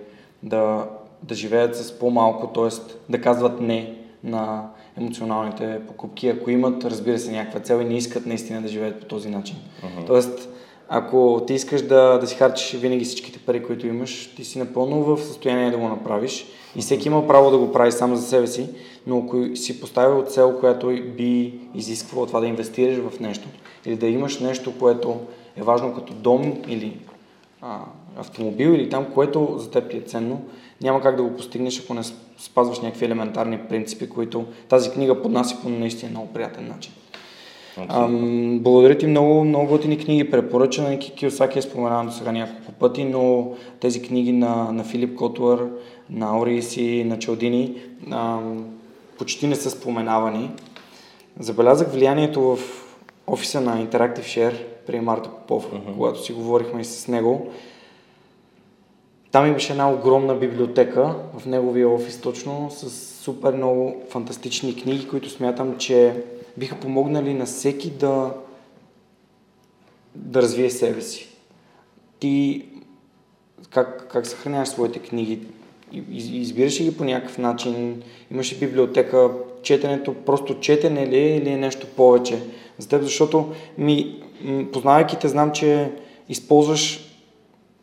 да, 0.43 0.89
да 1.23 1.35
живеят 1.35 1.75
с 1.75 1.99
по-малко, 1.99 2.47
т.е. 2.47 2.95
да 3.11 3.21
казват 3.21 3.61
не 3.61 3.95
на 4.23 4.69
емоционалните 4.97 5.81
покупки, 5.87 6.27
ако 6.27 6.49
имат, 6.49 6.85
разбира 6.85 7.19
се, 7.19 7.31
някаква 7.31 7.59
цел 7.59 7.81
и 7.81 7.85
не 7.85 7.97
искат 7.97 8.25
наистина 8.25 8.61
да 8.61 8.67
живеят 8.67 8.99
по 8.99 9.05
този 9.05 9.29
начин. 9.29 9.55
Uh-huh. 9.55 10.07
Тоест, 10.07 10.49
ако 10.93 11.43
ти 11.47 11.53
искаш 11.53 11.81
да, 11.81 12.17
да 12.17 12.27
си 12.27 12.35
харчиш 12.35 12.79
винаги 12.79 13.05
всичките 13.05 13.39
пари, 13.39 13.63
които 13.63 13.87
имаш, 13.87 14.33
ти 14.35 14.45
си 14.45 14.59
напълно 14.59 15.03
в 15.03 15.23
състояние 15.23 15.71
да 15.71 15.77
го 15.77 15.87
направиш 15.87 16.45
и 16.75 16.81
всеки 16.81 17.07
има 17.07 17.27
право 17.27 17.51
да 17.51 17.57
го 17.57 17.71
прави 17.71 17.91
само 17.91 18.15
за 18.15 18.27
себе 18.27 18.47
си, 18.47 18.69
но 19.07 19.17
ако 19.17 19.55
си 19.55 19.81
поставил 19.81 20.25
цел, 20.25 20.59
която 20.59 20.87
би 20.87 21.59
изисквала 21.75 22.27
това 22.27 22.39
да 22.39 22.47
инвестираш 22.47 22.97
в 22.97 23.19
нещо 23.19 23.47
или 23.85 23.95
да 23.95 24.07
имаш 24.07 24.39
нещо, 24.39 24.73
което 24.79 25.19
е 25.57 25.63
важно 25.63 25.95
като 25.95 26.13
дом 26.13 26.61
или 26.67 26.97
а, 27.61 27.79
автомобил 28.17 28.69
или 28.69 28.89
там, 28.89 29.05
което 29.13 29.55
за 29.57 29.71
теб 29.71 29.91
ти 29.91 29.97
е 29.97 30.01
ценно, 30.01 30.41
няма 30.81 31.01
как 31.01 31.15
да 31.15 31.23
го 31.23 31.35
постигнеш, 31.35 31.83
ако 31.83 31.93
не 31.93 32.03
спазваш 32.37 32.79
някакви 32.79 33.05
елементарни 33.05 33.59
принципи, 33.69 34.09
които 34.09 34.45
тази 34.69 34.91
книга 34.91 35.21
поднася 35.21 35.57
по 35.61 35.69
наистина 35.69 36.11
много 36.11 36.33
приятен 36.33 36.67
начин. 36.67 36.93
Ам, 37.77 38.59
благодаря 38.59 38.97
ти 38.97 39.07
много, 39.07 39.43
много 39.43 39.67
готини 39.67 39.97
книги. 39.97 40.31
Препоръча 40.31 40.81
на 40.81 40.89
Ники 40.89 41.11
Киосаки 41.11 41.59
е 41.59 41.61
споменавам 41.61 42.05
до 42.05 42.11
сега 42.11 42.31
няколко 42.31 42.71
пъти, 42.71 43.03
но 43.03 43.51
тези 43.79 44.01
книги 44.01 44.31
на, 44.31 44.71
на 44.71 44.83
Филип 44.83 45.15
Котлър, 45.15 45.67
на 46.09 46.27
Аурис 46.27 46.77
и 46.77 47.03
на 47.03 47.19
Чалдини 47.19 47.75
ам, 48.11 48.65
почти 49.17 49.47
не 49.47 49.55
са 49.55 49.69
споменавани. 49.69 50.49
Забелязах 51.39 51.91
влиянието 51.91 52.41
в 52.41 52.59
офиса 53.27 53.61
на 53.61 53.85
Interactive 53.85 54.19
Share 54.19 54.55
при 54.87 54.99
Марта 54.99 55.29
Попов, 55.29 55.71
uh-huh. 55.71 55.93
когато 55.93 56.23
си 56.23 56.33
говорихме 56.33 56.81
и 56.81 56.85
с 56.85 57.07
него. 57.07 57.47
Там 59.31 59.47
имаше 59.47 59.71
една 59.71 59.91
огромна 59.91 60.35
библиотека 60.35 61.15
в 61.37 61.45
неговия 61.45 61.89
офис 61.89 62.21
точно 62.21 62.71
с 62.71 62.89
супер 63.23 63.53
много 63.53 64.01
фантастични 64.09 64.75
книги, 64.75 65.07
които 65.07 65.29
смятам, 65.29 65.77
че 65.77 66.13
биха 66.57 66.75
помогнали 66.75 67.33
на 67.33 67.45
всеки 67.45 67.89
да, 67.89 68.33
да 70.15 70.41
развие 70.41 70.69
себе 70.69 71.01
си. 71.01 71.29
Ти 72.19 72.65
как, 73.69 74.07
как 74.11 74.27
съхраняваш 74.27 74.69
своите 74.69 74.99
книги? 74.99 75.39
Избираш 76.11 76.79
ли 76.79 76.83
ги 76.83 76.97
по 76.97 77.03
някакъв 77.03 77.37
начин? 77.37 78.03
Имаш 78.31 78.53
ли 78.53 78.57
библиотека? 78.57 79.29
Четенето 79.63 80.13
просто 80.13 80.59
четене 80.59 81.07
ли 81.07 81.17
е 81.17 81.37
или 81.37 81.49
е 81.49 81.57
нещо 81.57 81.87
повече 81.95 82.43
за 82.77 82.87
теб? 82.87 83.01
Защото 83.01 83.53
ми, 83.77 84.23
познавайки 84.73 85.19
те, 85.19 85.27
знам, 85.27 85.51
че 85.51 85.91
използваш 86.29 87.11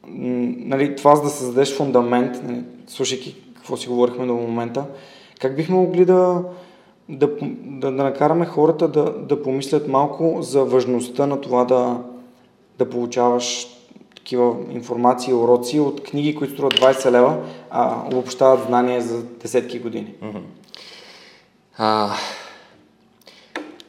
нали, 0.06 0.96
това 0.96 1.16
за 1.16 1.22
да 1.22 1.28
създадеш 1.28 1.76
фундамент, 1.76 2.42
нали, 2.42 2.62
слушайки 2.86 3.36
какво 3.54 3.76
си 3.76 3.88
говорихме 3.88 4.26
до 4.26 4.34
момента, 4.34 4.84
как 5.40 5.56
бихме 5.56 5.76
могли 5.76 6.04
да, 6.04 6.42
да, 7.08 7.26
да, 7.42 7.90
да 7.90 8.04
накараме 8.04 8.46
хората 8.46 8.88
да, 8.88 9.12
да 9.12 9.42
помислят 9.42 9.88
малко 9.88 10.38
за 10.42 10.64
важността 10.64 11.26
на 11.26 11.40
това 11.40 11.64
да, 11.64 12.02
да 12.78 12.90
получаваш 12.90 13.66
такива 14.16 14.56
информации, 14.70 15.34
уроци 15.34 15.80
от 15.80 16.02
книги, 16.02 16.34
които 16.34 16.54
струват 16.54 16.74
20 16.74 17.10
лева, 17.10 17.36
а 17.70 18.02
обобщават 18.06 18.66
знания 18.66 19.00
за 19.00 19.22
десетки 19.22 19.78
години. 19.78 20.14
Mm-hmm. 20.22 20.42
А, 21.78 22.10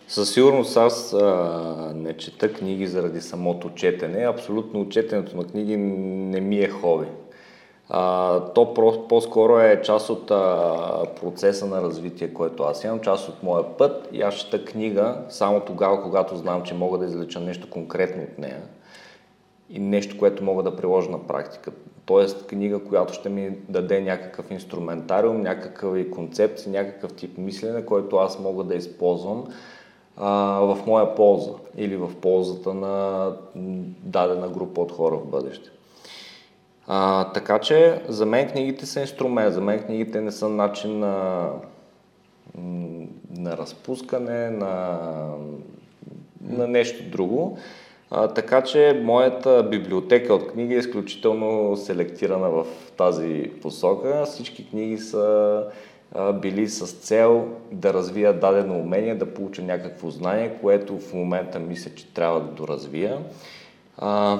със 0.07 0.33
сигурност 0.33 0.77
аз 0.77 1.13
а, 1.13 1.93
не 1.95 2.17
чета 2.17 2.53
книги 2.53 2.87
заради 2.87 3.21
самото 3.21 3.69
четене. 3.69 4.25
Абсолютно 4.25 4.89
четенето 4.89 5.37
на 5.37 5.43
книги 5.43 5.77
не 5.77 6.41
ми 6.41 6.59
е 6.59 6.69
хоби. 6.69 7.05
А, 7.89 8.39
то 8.39 8.73
по-скоро 9.09 9.59
е 9.59 9.81
част 9.81 10.09
от 10.09 10.31
а, 10.31 11.03
процеса 11.21 11.65
на 11.65 11.81
развитие, 11.81 12.33
който 12.33 12.63
аз 12.63 12.83
имам, 12.83 12.99
част 12.99 13.29
от 13.29 13.43
моя 13.43 13.77
път 13.77 14.09
и 14.11 14.21
аз 14.21 14.35
чета 14.35 14.65
книга 14.65 15.17
само 15.29 15.59
тогава, 15.59 16.03
когато 16.03 16.35
знам, 16.35 16.63
че 16.63 16.73
мога 16.73 16.97
да 16.97 17.05
излеча 17.05 17.39
нещо 17.39 17.69
конкретно 17.69 18.23
от 18.23 18.37
нея 18.37 18.61
и 19.69 19.79
нещо, 19.79 20.17
което 20.19 20.43
мога 20.43 20.63
да 20.63 20.75
приложа 20.75 21.09
на 21.09 21.27
практика. 21.27 21.71
Тоест 22.05 22.47
книга, 22.47 22.83
която 22.83 23.13
ще 23.13 23.29
ми 23.29 23.57
даде 23.69 24.01
някакъв 24.01 24.51
инструментариум, 24.51 25.41
някакъв 25.41 26.11
концепция, 26.11 26.71
някакъв 26.71 27.13
тип 27.13 27.37
мислене, 27.37 27.85
който 27.85 28.15
аз 28.15 28.39
мога 28.39 28.63
да 28.63 28.75
използвам 28.75 29.45
а, 30.17 30.59
в 30.59 30.85
моя 30.87 31.15
полза 31.15 31.51
или 31.77 31.97
в 31.97 32.11
ползата 32.21 32.73
на 32.73 33.25
дадена 34.03 34.47
група 34.47 34.81
от 34.81 34.91
хора 34.91 35.15
в 35.15 35.25
бъдеще. 35.25 35.69
А, 36.91 37.31
така 37.31 37.59
че 37.59 38.01
за 38.07 38.25
мен 38.25 38.49
книгите 38.49 38.85
са 38.85 38.99
инструмент, 39.01 39.53
за 39.53 39.61
мен 39.61 39.79
книгите 39.79 40.21
не 40.21 40.31
са 40.31 40.49
начин 40.49 40.99
на, 40.99 41.47
на 43.37 43.57
разпускане, 43.57 44.49
на, 44.49 44.97
на 46.41 46.67
нещо 46.67 47.03
друго. 47.03 47.57
А, 48.11 48.27
така 48.27 48.61
че 48.61 49.01
моята 49.03 49.63
библиотека 49.63 50.33
от 50.33 50.51
книги 50.51 50.75
е 50.75 50.77
изключително 50.77 51.77
селектирана 51.77 52.49
в 52.49 52.65
тази 52.97 53.51
посока. 53.61 54.23
Всички 54.25 54.69
книги 54.69 54.97
са 54.97 55.63
а, 56.15 56.33
били 56.33 56.67
с 56.67 56.91
цел 56.91 57.47
да 57.71 57.93
развия 57.93 58.39
дадено 58.39 58.79
умение, 58.79 59.15
да 59.15 59.33
получа 59.33 59.61
някакво 59.61 60.09
знание, 60.09 60.57
което 60.61 60.99
в 60.99 61.13
момента 61.13 61.59
мисля, 61.59 61.91
че 61.95 62.13
трябва 62.13 62.39
да 62.39 62.51
доразвия. 62.51 63.17
А, 63.97 64.39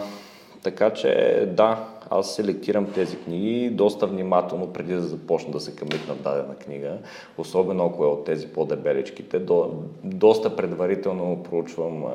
така 0.64 0.90
че 0.90 1.44
да, 1.58 1.88
аз 2.10 2.36
селектирам 2.36 2.92
тези 2.94 3.18
книги 3.18 3.70
доста 3.70 4.08
внимателно 4.08 4.68
преди 4.68 4.94
да 4.94 5.02
започна 5.02 5.52
да 5.52 5.60
се 5.60 5.76
къмитна 5.76 6.16
дадена 6.16 6.56
книга, 6.56 6.98
особено 7.38 7.86
ако 7.86 8.04
е 8.04 8.08
от 8.08 8.26
тези 8.26 8.48
по-дебеличките. 8.48 9.40
До, 9.40 9.72
доста 10.04 10.56
предварително 10.56 11.44
проучвам 11.44 12.06
а, 12.06 12.12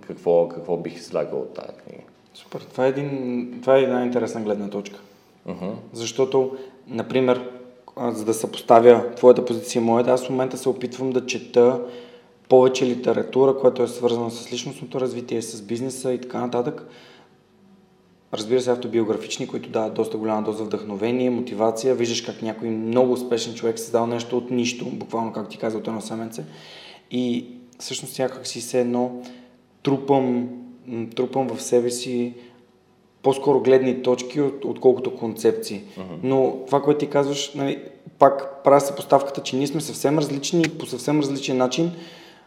какво, 0.00 0.48
какво 0.48 0.76
бих 0.76 0.96
излягал 0.96 1.38
от 1.38 1.54
тази 1.54 1.72
книга. 1.72 2.02
Супер. 2.34 2.60
Това 2.60 2.86
е, 2.86 2.88
един, 2.88 3.58
това 3.60 3.76
е 3.76 3.82
една 3.82 4.04
интересна 4.04 4.40
гледна 4.40 4.70
точка. 4.70 5.00
Uh-huh. 5.48 5.72
Защото, 5.92 6.56
например, 6.86 7.50
за 8.00 8.24
да 8.24 8.34
съпоставя 8.34 9.14
твоята 9.16 9.44
позиция 9.44 9.80
и 9.80 9.84
моята, 9.84 10.10
аз 10.10 10.26
в 10.26 10.30
момента 10.30 10.56
се 10.56 10.68
опитвам 10.68 11.10
да 11.10 11.26
чета 11.26 11.80
повече 12.48 12.86
литература, 12.86 13.58
която 13.58 13.82
е 13.82 13.88
свързана 13.88 14.30
с 14.30 14.52
личностното 14.52 15.00
развитие, 15.00 15.42
с 15.42 15.62
бизнеса 15.62 16.12
и 16.12 16.20
така 16.20 16.40
нататък, 16.40 16.86
Разбира 18.32 18.60
се, 18.60 18.70
автобиографични, 18.70 19.46
които 19.46 19.68
дават 19.68 19.94
доста 19.94 20.16
голяма 20.16 20.42
доза 20.42 20.64
вдъхновение, 20.64 21.30
мотивация. 21.30 21.94
Виждаш 21.94 22.20
как 22.20 22.42
някой 22.42 22.68
много 22.68 23.12
успешен 23.12 23.54
човек 23.54 23.78
създал 23.78 24.06
нещо 24.06 24.38
от 24.38 24.50
нищо, 24.50 24.84
буквално, 24.84 25.32
както 25.32 25.50
ти 25.50 25.58
каза, 25.58 25.78
от 25.78 25.88
едно 25.88 26.00
семенце. 26.00 26.44
И 27.10 27.46
всъщност 27.78 28.18
някак 28.18 28.46
си 28.46 28.60
се 28.60 28.80
едно 28.80 29.22
трупам, 29.82 30.48
трупам 31.16 31.48
в 31.48 31.62
себе 31.62 31.90
си 31.90 32.34
по-скоро 33.22 33.60
гледни 33.60 34.02
точки, 34.02 34.40
от, 34.40 34.64
отколкото 34.64 35.16
концепции. 35.16 35.82
Uh-huh. 35.98 36.02
Но 36.22 36.56
това, 36.66 36.82
което 36.82 36.98
ти 36.98 37.06
казваш, 37.06 37.54
нали, 37.54 37.82
пак 38.18 38.64
правя 38.64 38.80
се 38.80 38.94
поставката, 38.94 39.42
че 39.42 39.56
ние 39.56 39.66
сме 39.66 39.80
съвсем 39.80 40.18
различни 40.18 40.62
и 40.62 40.78
по 40.78 40.86
съвсем 40.86 41.20
различен 41.20 41.56
начин 41.56 41.90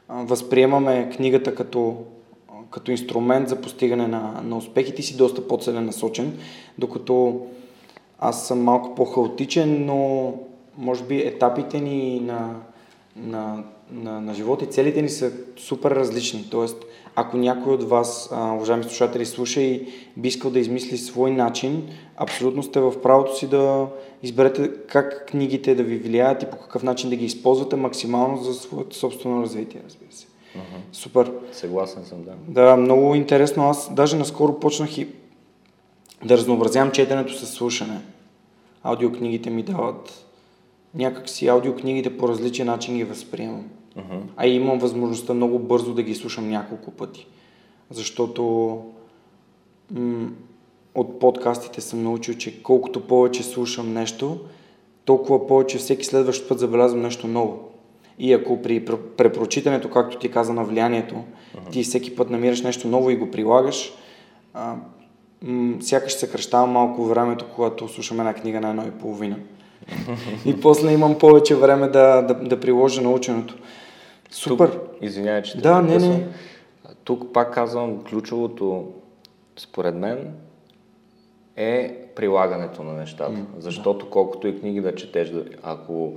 а, 0.07 0.23
възприемаме 0.23 1.09
книгата 1.15 1.55
като, 1.55 1.97
като 2.71 2.91
инструмент 2.91 3.49
за 3.49 3.55
постигане 3.55 4.07
на, 4.07 4.41
на 4.43 4.57
успехи. 4.57 5.03
Си 5.03 5.17
доста 5.17 5.47
по-целенасочен, 5.47 6.37
докато 6.77 7.41
аз 8.19 8.47
съм 8.47 8.61
малко 8.61 8.95
по-хаотичен, 8.95 9.85
но 9.85 10.33
може 10.77 11.03
би 11.03 11.17
етапите 11.19 11.79
ни 11.79 12.19
на, 12.19 12.55
на, 13.15 13.63
на, 13.91 14.21
на 14.21 14.33
живота 14.33 14.65
и 14.65 14.67
целите 14.67 15.01
ни 15.01 15.09
са 15.09 15.31
супер 15.57 15.91
различни. 15.91 16.47
Тоест, 16.51 16.85
ако 17.15 17.37
някой 17.37 17.73
от 17.73 17.83
вас, 17.83 18.29
а, 18.31 18.53
уважаеми 18.53 18.83
слушатели, 18.83 19.25
слуша 19.25 19.61
и 19.61 19.87
би 20.17 20.27
искал 20.27 20.51
да 20.51 20.59
измисли 20.59 20.97
свой 20.97 21.31
начин, 21.31 21.89
абсолютно 22.17 22.63
сте 22.63 22.79
в 22.79 23.01
правото 23.01 23.37
си 23.37 23.47
да 23.47 23.87
изберете 24.23 24.71
как 24.87 25.27
книгите 25.27 25.75
да 25.75 25.83
ви 25.83 25.97
влияят 25.97 26.43
и 26.43 26.45
по 26.45 26.57
какъв 26.57 26.83
начин 26.83 27.09
да 27.09 27.15
ги 27.15 27.25
използвате 27.25 27.75
максимално 27.75 28.43
за 28.43 28.53
своето 28.53 28.95
собствено 28.95 29.41
развитие, 29.41 29.81
разбира 29.85 30.11
се. 30.11 30.30
Uh-huh. 30.55 30.81
Супер. 30.91 31.31
Съгласен 31.51 32.05
съм, 32.05 32.17
да. 32.23 32.31
Да, 32.47 32.75
много 32.75 33.15
интересно. 33.15 33.69
Аз 33.69 33.93
даже 33.93 34.17
наскоро 34.17 34.59
почнах 34.59 34.97
и 34.97 35.07
да 36.25 36.37
разнообразявам 36.37 36.91
четенето 36.91 37.33
с 37.33 37.47
слушане. 37.47 38.01
Аудиокнигите 38.83 39.49
ми 39.49 39.63
дават 39.63 40.25
някакси 40.95 41.47
аудиокнигите 41.47 42.17
по 42.17 42.27
различен 42.27 42.67
начин 42.67 42.97
ги 42.97 43.03
възприемам. 43.03 43.65
Uh-huh. 43.97 44.21
А 44.37 44.47
и 44.47 44.55
имам 44.55 44.79
възможността 44.79 45.33
много 45.33 45.59
бързо 45.59 45.93
да 45.93 46.03
ги 46.03 46.15
слушам 46.15 46.49
няколко 46.49 46.91
пъти. 46.91 47.27
Защото 47.89 48.43
м- 49.91 50.29
от 50.95 51.19
подкастите 51.19 51.81
съм 51.81 52.03
научил, 52.03 52.33
че 52.33 52.63
колкото 52.63 53.07
повече 53.07 53.43
слушам 53.43 53.93
нещо, 53.93 54.39
толкова 55.05 55.47
повече 55.47 55.77
всеки 55.77 56.05
следващ 56.05 56.47
път 56.47 56.59
забелязвам 56.59 57.01
нещо 57.01 57.27
ново. 57.27 57.70
И 58.19 58.33
ако 58.33 58.61
при 58.61 58.85
препрочитането, 59.17 59.89
както 59.89 60.19
ти 60.19 60.31
каза, 60.31 60.53
на 60.53 60.63
влиянието, 60.63 61.15
uh-huh. 61.15 61.71
ти 61.71 61.83
всеки 61.83 62.15
път 62.15 62.29
намираш 62.29 62.61
нещо 62.61 62.87
ново 62.87 63.09
и 63.09 63.15
го 63.15 63.31
прилагаш, 63.31 63.93
а, 64.53 64.75
м- 65.41 65.81
сякаш 65.81 66.13
съкръщава 66.13 66.67
малко 66.67 67.05
времето, 67.05 67.45
когато 67.55 67.87
слушам 67.87 68.19
една 68.19 68.33
книга 68.33 68.61
на 68.61 68.69
едно 68.69 68.83
и 68.87 68.91
половина. 68.91 69.35
и 70.45 70.61
после 70.61 70.93
имам 70.93 71.19
повече 71.19 71.55
време 71.55 71.87
да, 71.87 72.21
да, 72.21 72.33
да 72.33 72.59
приложа 72.59 73.01
наученото. 73.01 73.57
Супер. 74.31 74.71
Тук, 74.71 74.81
извинявай, 75.01 75.41
че 75.41 75.57
да, 75.57 75.81
не, 75.81 75.97
не. 75.97 76.27
Тук 77.03 77.33
пак 77.33 77.53
казвам, 77.53 78.03
ключовото 78.03 78.87
според 79.57 79.95
мен 79.95 80.33
е 81.55 81.97
прилагането 82.15 82.83
на 82.83 82.93
нещата. 82.93 83.31
Mm, 83.31 83.45
Защото 83.59 84.05
да. 84.05 84.11
колкото 84.11 84.47
и 84.47 84.59
книги 84.59 84.81
да 84.81 84.95
четеш, 84.95 85.31
ако 85.63 86.13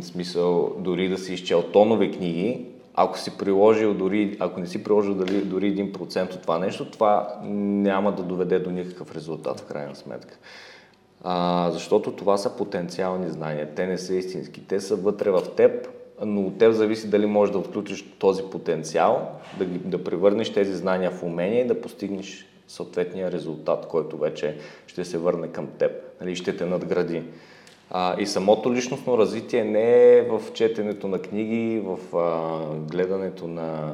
смисъл 0.00 0.76
дори 0.78 1.08
да 1.08 1.18
си 1.18 1.34
изчел 1.34 1.62
тонове 1.62 2.10
книги, 2.10 2.66
ако 2.94 3.18
си 3.18 3.38
приложил 3.38 3.94
дори, 3.94 4.36
ако 4.40 4.60
не 4.60 4.66
си 4.66 4.84
приложил 4.84 5.14
дори, 5.14 5.44
дори 5.44 5.76
1% 5.76 6.34
от 6.34 6.42
това 6.42 6.58
нещо, 6.58 6.90
това 6.90 7.38
няма 7.44 8.12
да 8.12 8.22
доведе 8.22 8.58
до 8.58 8.70
никакъв 8.70 9.14
резултат 9.14 9.60
в 9.60 9.64
крайна 9.64 9.96
сметка. 9.96 10.38
А, 11.24 11.70
защото 11.72 12.12
това 12.12 12.36
са 12.36 12.56
потенциални 12.56 13.30
знания, 13.30 13.74
те 13.74 13.86
не 13.86 13.98
са 13.98 14.14
истински, 14.14 14.66
те 14.66 14.80
са 14.80 14.96
вътре 14.96 15.30
в 15.30 15.42
теб, 15.56 15.88
но 16.24 16.40
от 16.40 16.58
теб 16.58 16.72
зависи 16.72 17.10
дали 17.10 17.26
можеш 17.26 17.52
да 17.52 17.58
отключиш 17.58 18.04
този 18.18 18.42
потенциал, 18.42 19.30
да, 19.58 19.64
ги, 19.64 19.78
да 19.78 20.04
превърнеш 20.04 20.52
тези 20.52 20.74
знания 20.74 21.10
в 21.10 21.22
умения 21.22 21.64
и 21.64 21.66
да 21.66 21.80
постигнеш 21.80 22.46
съответния 22.68 23.32
резултат, 23.32 23.86
който 23.86 24.18
вече 24.18 24.56
ще 24.86 25.04
се 25.04 25.18
върне 25.18 25.48
към 25.48 25.66
теб, 25.78 25.92
нали, 26.20 26.36
ще 26.36 26.56
те 26.56 26.66
надгради. 26.66 27.22
А, 27.94 28.20
и 28.20 28.26
самото 28.26 28.74
личностно 28.74 29.18
развитие 29.18 29.64
не 29.64 30.16
е 30.16 30.22
в 30.22 30.42
четенето 30.54 31.08
на 31.08 31.18
книги, 31.18 31.82
в 31.84 32.16
а, 32.16 32.76
гледането 32.76 33.48
на 33.48 33.92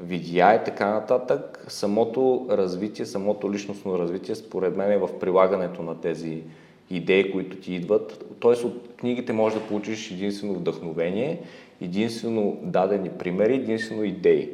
видеа 0.00 0.54
и 0.54 0.64
така 0.64 0.90
нататък. 0.90 1.64
Самото 1.68 2.46
развитие, 2.50 3.06
самото 3.06 3.52
личностно 3.52 3.98
развитие, 3.98 4.34
според 4.34 4.76
мен 4.76 4.92
е 4.92 4.98
в 4.98 5.18
прилагането 5.20 5.82
на 5.82 6.00
тези 6.00 6.42
идеи, 6.90 7.32
които 7.32 7.56
ти 7.56 7.74
идват. 7.74 8.24
Тоест 8.40 8.64
от 8.64 8.88
книгите 8.96 9.32
можеш 9.32 9.58
да 9.58 9.66
получиш 9.66 10.10
единствено 10.10 10.54
вдъхновение, 10.54 11.40
единствено 11.80 12.58
дадени 12.62 13.08
примери, 13.08 13.54
единствено 13.54 14.04
идеи. 14.04 14.50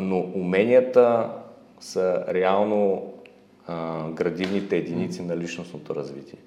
Но 0.00 0.18
уменията 0.18 1.30
са 1.80 2.24
реално 2.28 3.12
а, 3.66 4.10
градивните 4.10 4.76
единици 4.76 5.22
на 5.22 5.36
личностното 5.36 5.94
развитие. 5.94 6.38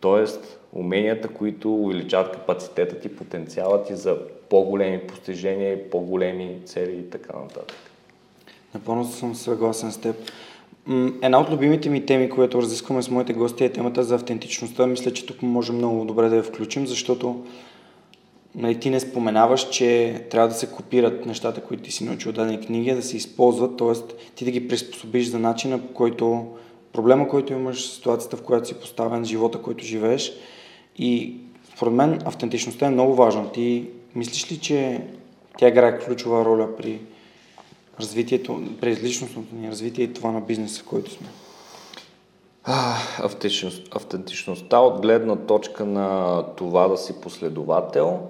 Тоест, 0.00 0.60
уменията, 0.72 1.28
които 1.28 1.74
увеличават 1.74 2.32
капацитета 2.32 3.00
ти, 3.00 3.16
потенциала 3.16 3.84
ти 3.84 3.94
за 3.94 4.18
по-големи 4.50 5.00
постижения, 5.00 5.90
по-големи 5.90 6.58
цели 6.64 6.96
и 6.96 7.10
така 7.10 7.38
нататък. 7.38 7.76
Напълно 8.74 9.04
съм 9.04 9.34
съгласен 9.34 9.92
с 9.92 9.96
теб. 9.96 10.16
Една 11.22 11.40
от 11.40 11.50
любимите 11.50 11.90
ми 11.90 12.06
теми, 12.06 12.30
която 12.30 12.62
разискваме 12.62 13.02
с 13.02 13.10
моите 13.10 13.32
гости 13.32 13.64
е 13.64 13.72
темата 13.72 14.04
за 14.04 14.14
автентичността. 14.14 14.86
Мисля, 14.86 15.12
че 15.12 15.26
тук 15.26 15.42
може 15.42 15.72
много 15.72 16.04
добре 16.04 16.28
да 16.28 16.36
я 16.36 16.42
включим, 16.42 16.86
защото 16.86 17.44
нали, 18.54 18.80
ти 18.80 18.90
не 18.90 19.00
споменаваш, 19.00 19.70
че 19.70 20.20
трябва 20.30 20.48
да 20.48 20.54
се 20.54 20.66
копират 20.66 21.26
нещата, 21.26 21.60
които 21.60 21.82
ти 21.82 21.92
си 21.92 22.04
научил 22.04 22.28
от 22.28 22.36
дадени 22.36 22.60
книги, 22.60 22.94
да 22.94 23.02
се 23.02 23.16
използват, 23.16 23.76
т.е. 23.76 24.14
ти 24.34 24.44
да 24.44 24.50
ги 24.50 24.68
приспособиш 24.68 25.26
за 25.26 25.38
начина, 25.38 25.78
по 25.78 25.94
който 25.94 26.46
проблема, 26.98 27.28
който 27.28 27.52
имаш, 27.52 27.90
ситуацията, 27.90 28.36
в 28.36 28.42
която 28.42 28.68
си 28.68 28.74
поставен, 28.74 29.24
живота, 29.24 29.62
който 29.62 29.84
живееш. 29.84 30.32
И 30.96 31.36
според 31.76 31.94
мен 31.94 32.20
автентичността 32.24 32.86
е 32.86 32.90
много 32.90 33.14
важна. 33.14 33.52
Ти 33.52 33.90
мислиш 34.14 34.52
ли, 34.52 34.58
че 34.58 35.06
тя 35.58 35.68
играе 35.68 35.98
ключова 35.98 36.44
роля 36.44 36.76
при 36.76 37.00
развитието, 38.00 38.62
през 38.80 39.02
личностното 39.02 39.54
ни 39.54 39.70
развитие 39.70 40.04
и 40.04 40.12
това 40.12 40.30
на 40.30 40.40
бизнеса, 40.40 40.82
в 40.82 40.86
който 40.86 41.10
сме? 41.10 41.26
Автентичност, 43.18 43.96
автентичността 43.96 44.78
от 44.78 45.00
гледна 45.00 45.36
точка 45.36 45.84
на 45.84 46.42
това 46.56 46.88
да 46.88 46.96
си 46.96 47.20
последовател 47.20 48.20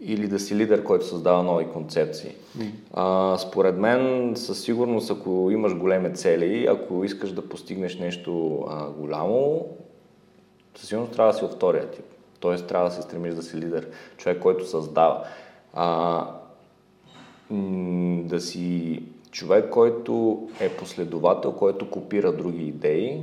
или 0.00 0.28
да 0.28 0.38
си 0.38 0.56
лидер, 0.56 0.84
който 0.84 1.06
създава 1.06 1.42
нови 1.42 1.66
концепции. 1.66 2.34
Mm. 2.58 2.70
А, 2.94 3.38
според 3.38 3.78
мен, 3.78 4.32
със 4.36 4.62
сигурност, 4.62 5.10
ако 5.10 5.48
имаш 5.52 5.76
големи 5.76 6.14
цели, 6.14 6.66
ако 6.70 7.04
искаш 7.04 7.32
да 7.32 7.48
постигнеш 7.48 7.98
нещо 7.98 8.64
а, 8.68 8.90
голямо, 8.90 9.66
със 10.76 10.88
сигурност 10.88 11.12
трябва 11.12 11.32
да 11.32 11.38
си 11.38 11.44
от 11.44 11.54
втория 11.54 11.90
тип. 11.90 12.04
Тоест 12.40 12.66
трябва 12.66 12.88
да 12.88 12.94
се 12.94 13.02
стремиш 13.02 13.34
да 13.34 13.42
си 13.42 13.56
лидер, 13.56 13.88
човек, 14.16 14.38
който 14.42 14.68
създава. 14.68 15.24
А, 15.74 16.26
да 18.24 18.40
си 18.40 19.02
човек, 19.30 19.70
който 19.70 20.42
е 20.60 20.68
последовател, 20.68 21.52
който 21.52 21.90
копира 21.90 22.32
други 22.32 22.64
идеи, 22.64 23.22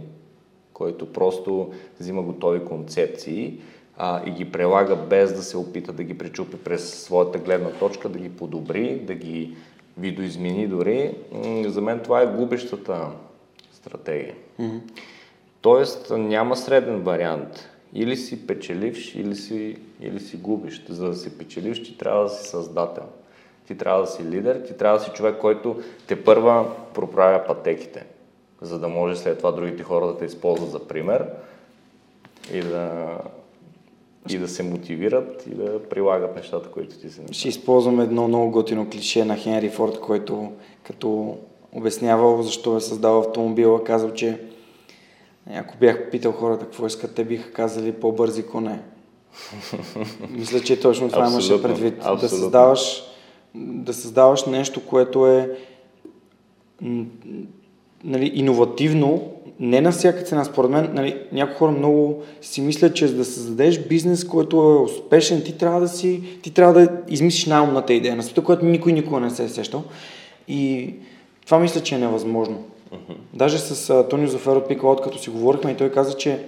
който 0.73 1.13
просто 1.13 1.71
взима 1.99 2.21
готови 2.21 2.65
концепции 2.65 3.59
а, 3.97 4.21
и 4.25 4.31
ги 4.31 4.51
прилага 4.51 4.95
без 4.95 5.33
да 5.33 5.43
се 5.43 5.57
опита 5.57 5.93
да 5.93 6.03
ги 6.03 6.17
пречупи 6.17 6.57
през 6.57 7.03
своята 7.03 7.39
гледна 7.39 7.69
точка, 7.69 8.09
да 8.09 8.19
ги 8.19 8.29
подобри, 8.29 8.99
да 8.99 9.13
ги 9.13 9.57
видоизмени 9.97 10.67
дори. 10.67 11.15
За 11.65 11.81
мен 11.81 11.99
това 11.99 12.21
е 12.21 12.27
губещата 12.27 13.07
стратегия. 13.71 14.35
Mm-hmm. 14.59 14.79
Тоест 15.61 16.09
няма 16.17 16.55
среден 16.55 17.01
вариант. 17.01 17.69
Или 17.93 18.17
си 18.17 18.47
печеливш, 18.47 19.15
или 19.15 19.35
си, 19.35 19.77
или 20.01 20.19
си 20.19 20.37
губиш. 20.37 20.85
За 20.89 21.07
да 21.07 21.15
си 21.15 21.37
печеливш, 21.37 21.83
ти 21.83 21.97
трябва 21.97 22.23
да 22.23 22.29
си 22.29 22.49
създател. 22.49 23.03
Ти 23.67 23.77
трябва 23.77 24.01
да 24.01 24.07
си 24.07 24.23
лидер, 24.23 24.61
ти 24.67 24.77
трябва 24.77 24.97
да 24.97 25.03
си 25.03 25.11
човек, 25.13 25.35
който 25.41 25.81
те 26.07 26.23
първа 26.23 26.65
проправя 26.93 27.43
пътеките, 27.47 28.05
за 28.61 28.79
да 28.79 28.87
може 28.87 29.15
след 29.15 29.37
това 29.37 29.51
другите 29.51 29.83
хора 29.83 30.07
да 30.07 30.17
те 30.17 30.25
използват 30.25 30.71
за 30.71 30.87
пример 30.87 31.25
и 32.53 32.59
да, 32.61 33.17
и 34.30 34.38
да 34.38 34.47
се 34.47 34.63
мотивират 34.63 35.47
и 35.47 35.55
да 35.55 35.84
прилагат 35.89 36.36
нещата, 36.36 36.70
които 36.70 36.97
ти 36.97 37.09
се 37.09 37.22
Ще 37.32 37.47
използвам 37.47 37.99
едно 37.99 38.28
много 38.28 38.51
готино 38.51 38.89
клише 38.89 39.26
на 39.26 39.38
Хенри 39.38 39.70
Форд, 39.70 39.99
който 39.99 40.51
като 40.84 41.38
обяснявал 41.72 42.41
защо 42.41 42.78
е 42.78 42.82
създал 42.82 43.20
автомобила, 43.20 43.84
казал, 43.84 44.13
че 44.13 44.39
ако 45.55 45.78
бях 45.78 46.09
питал 46.11 46.32
хората 46.32 46.65
какво 46.65 46.88
искат, 46.88 47.15
те 47.15 47.24
биха 47.24 47.51
казали 47.51 47.91
по-бързи 47.91 48.43
коне. 48.43 48.80
Мисля, 50.30 50.59
че 50.59 50.80
точно 50.80 51.09
това 51.09 51.28
имаше 51.28 51.61
предвид. 51.61 51.93
Абсолютно. 51.97 52.22
Да 52.22 52.30
създаваш, 52.30 53.03
да 53.55 53.93
създаваш 53.93 54.45
нещо, 54.45 54.86
което 54.86 55.28
е 55.28 55.57
нали, 58.03 58.32
иновативно, 58.34 59.32
не 59.59 59.81
на 59.81 59.91
всяка 59.91 60.23
цена. 60.23 60.43
Според 60.43 60.71
мен, 60.71 60.89
нали, 60.93 61.17
някои 61.31 61.55
хора 61.55 61.71
много 61.71 62.23
си 62.41 62.61
мислят, 62.61 62.95
че 62.95 63.07
за 63.07 63.15
да 63.15 63.25
създадеш 63.25 63.79
бизнес, 63.79 64.23
който 64.23 64.57
е 64.57 64.83
успешен, 64.83 65.43
ти 65.43 65.57
трябва 65.57 65.79
да 65.79 65.87
си, 65.87 66.21
ти 66.41 66.51
трябва 66.51 66.73
да 66.73 66.89
измислиш 67.07 67.45
най-умната 67.45 67.93
идея 67.93 68.15
на 68.15 68.23
света, 68.23 68.43
която 68.43 68.65
никой 68.65 68.93
никога 68.93 69.19
не 69.19 69.29
се 69.29 69.43
е 69.43 69.49
сещал. 69.49 69.83
И 70.47 70.93
това 71.45 71.59
мисля, 71.59 71.81
че 71.81 71.95
е 71.95 71.97
невъзможно. 71.97 72.63
Uh-huh. 72.93 73.15
Даже 73.33 73.59
с 73.59 73.93
uh, 73.93 74.09
Тонио 74.09 74.27
Зафер 74.27 74.55
от 74.55 74.67
Пикалот, 74.67 75.01
като 75.01 75.17
си 75.17 75.29
говорихме, 75.29 75.71
и 75.71 75.75
той 75.75 75.91
каза, 75.91 76.17
че 76.17 76.39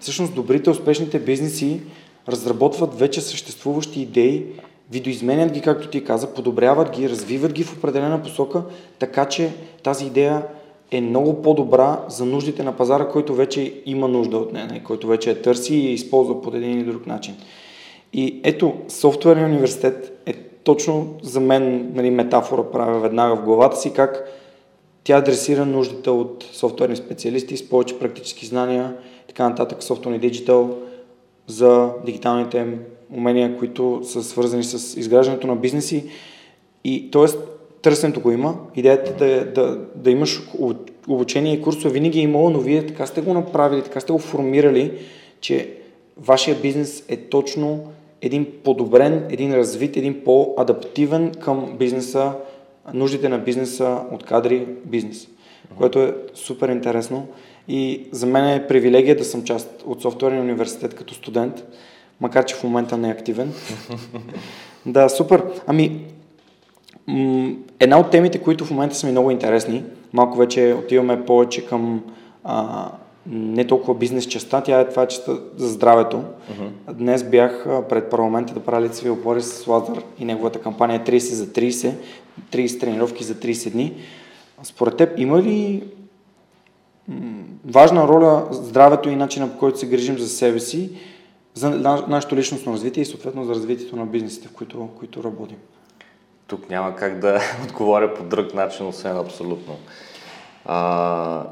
всъщност 0.00 0.34
добрите, 0.34 0.70
успешните 0.70 1.18
бизнеси 1.18 1.80
разработват 2.28 2.98
вече 2.98 3.20
съществуващи 3.20 4.00
идеи, 4.00 4.44
видоизменят 4.90 5.52
ги, 5.52 5.60
както 5.60 5.88
ти 5.88 6.04
каза, 6.04 6.34
подобряват 6.34 6.96
ги, 6.96 7.10
развиват 7.10 7.52
ги 7.52 7.64
в 7.64 7.76
определена 7.76 8.22
посока, 8.22 8.62
така 8.98 9.24
че 9.24 9.52
тази 9.82 10.06
идея 10.06 10.42
е 10.90 11.00
много 11.00 11.42
по-добра 11.42 12.04
за 12.08 12.24
нуждите 12.24 12.62
на 12.62 12.76
пазара, 12.76 13.08
който 13.08 13.34
вече 13.34 13.82
има 13.86 14.08
нужда 14.08 14.36
от 14.38 14.52
нея, 14.52 14.82
който 14.84 15.06
вече 15.06 15.30
я 15.30 15.42
търси 15.42 15.74
и 15.74 15.92
използва 15.92 16.42
по 16.42 16.56
един 16.56 16.72
или 16.72 16.84
друг 16.84 17.06
начин. 17.06 17.36
И 18.12 18.40
ето, 18.44 18.74
софтуерния 18.88 19.46
университет 19.46 20.22
е 20.26 20.32
точно 20.64 21.14
за 21.22 21.40
мен 21.40 21.92
нали, 21.94 22.10
метафора 22.10 22.62
правя 22.72 23.00
веднага 23.00 23.36
в 23.36 23.44
главата 23.44 23.76
си, 23.76 23.92
как 23.92 24.24
тя 25.04 25.16
адресира 25.16 25.66
нуждите 25.66 26.10
от 26.10 26.48
софтуерни 26.52 26.96
специалисти 26.96 27.56
с 27.56 27.68
повече 27.68 27.98
практически 27.98 28.46
знания, 28.46 28.94
така 29.28 29.48
нататък, 29.48 29.82
софтуерни 29.82 30.18
диджитал, 30.18 30.78
за 31.46 31.90
дигиталните 32.06 32.66
умения, 33.16 33.58
които 33.58 34.00
са 34.04 34.22
свързани 34.22 34.64
с 34.64 35.00
изграждането 35.00 35.46
на 35.46 35.56
бизнеси. 35.56 36.04
И 36.84 37.10
т.е. 37.10 37.26
търсенето 37.82 38.20
го 38.20 38.30
има, 38.30 38.56
идеята 38.76 39.12
да, 39.12 39.44
да, 39.44 39.78
да 39.94 40.10
имаш 40.10 40.42
обучение 41.08 41.52
и 41.52 41.62
курсове 41.62 41.90
винаги 41.90 42.18
е 42.18 42.22
имало, 42.22 42.50
но 42.50 42.60
вие 42.60 42.86
така 42.86 43.06
сте 43.06 43.20
го 43.20 43.34
направили, 43.34 43.82
така 43.82 44.00
сте 44.00 44.12
го 44.12 44.18
формирали, 44.18 44.92
че 45.40 45.74
вашия 46.16 46.56
бизнес 46.56 47.04
е 47.08 47.16
точно 47.16 47.92
един 48.22 48.46
подобрен, 48.64 49.26
един 49.30 49.54
развит, 49.54 49.96
един 49.96 50.24
по-адаптивен 50.24 51.32
към 51.34 51.76
бизнеса, 51.78 52.32
нуждите 52.94 53.28
на 53.28 53.38
бизнеса 53.38 54.00
от 54.12 54.24
кадри 54.24 54.66
бизнес, 54.84 55.28
което 55.76 55.98
е 55.98 56.14
супер 56.34 56.68
интересно. 56.68 57.26
И 57.68 58.06
за 58.12 58.26
мен 58.26 58.48
е 58.48 58.66
привилегия 58.66 59.16
да 59.16 59.24
съм 59.24 59.44
част 59.44 59.82
от 59.86 60.02
софтуерния 60.02 60.42
университет 60.42 60.94
като 60.94 61.14
студент, 61.14 61.64
макар 62.20 62.44
че 62.44 62.54
в 62.54 62.64
момента 62.64 62.96
не 62.96 63.08
е 63.08 63.12
активен. 63.12 63.52
да, 64.86 65.08
супер. 65.08 65.44
Ами, 65.66 66.04
една 67.80 67.98
от 68.00 68.10
темите, 68.10 68.38
които 68.38 68.64
в 68.64 68.70
момента 68.70 68.94
са 68.94 69.06
ми 69.06 69.12
много 69.12 69.30
интересни, 69.30 69.84
малко 70.12 70.38
вече 70.38 70.76
отиваме 70.78 71.24
повече 71.24 71.66
към 71.66 72.02
а, 72.44 72.88
не 73.30 73.66
толкова 73.66 73.94
бизнес 73.94 74.26
частта, 74.26 74.60
тя 74.60 74.80
е 74.80 74.88
това 74.88 75.06
частта 75.06 75.32
за 75.56 75.68
здравето. 75.68 76.16
Uh-huh. 76.16 76.92
Днес 76.92 77.24
бях 77.24 77.66
пред 77.88 78.10
парламента 78.10 78.54
да 78.54 78.60
правя 78.60 78.82
лицеви 78.82 79.10
опори 79.10 79.42
с 79.42 79.66
Лазар 79.66 80.02
и 80.18 80.24
неговата 80.24 80.60
кампания 80.60 81.04
30 81.04 81.18
за 81.18 81.46
30, 81.46 81.92
30 82.52 82.80
тренировки 82.80 83.24
за 83.24 83.34
30 83.34 83.70
дни. 83.70 83.94
Според 84.62 84.96
теб 84.96 85.18
има 85.18 85.42
ли 85.42 85.84
важна 87.64 88.08
роля 88.08 88.46
здравето 88.50 89.08
и 89.08 89.16
начина 89.16 89.52
по 89.52 89.58
който 89.58 89.78
се 89.78 89.88
грижим 89.88 90.18
за 90.18 90.28
себе 90.28 90.60
си, 90.60 90.90
за 91.54 91.70
нашето 92.08 92.36
личностно 92.36 92.72
развитие 92.72 93.02
и 93.02 93.06
съответно 93.06 93.44
за 93.44 93.54
развитието 93.54 93.96
на 93.96 94.06
бизнесите, 94.06 94.48
в 94.48 94.52
които, 94.52 94.88
които 94.98 95.24
работим. 95.24 95.56
Тук 96.48 96.70
няма 96.70 96.96
как 96.96 97.18
да 97.18 97.40
отговоря 97.64 98.14
по 98.14 98.22
друг 98.22 98.54
начин, 98.54 98.86
освен 98.86 99.16
абсолютно. 99.16 99.76
А, 100.64 101.44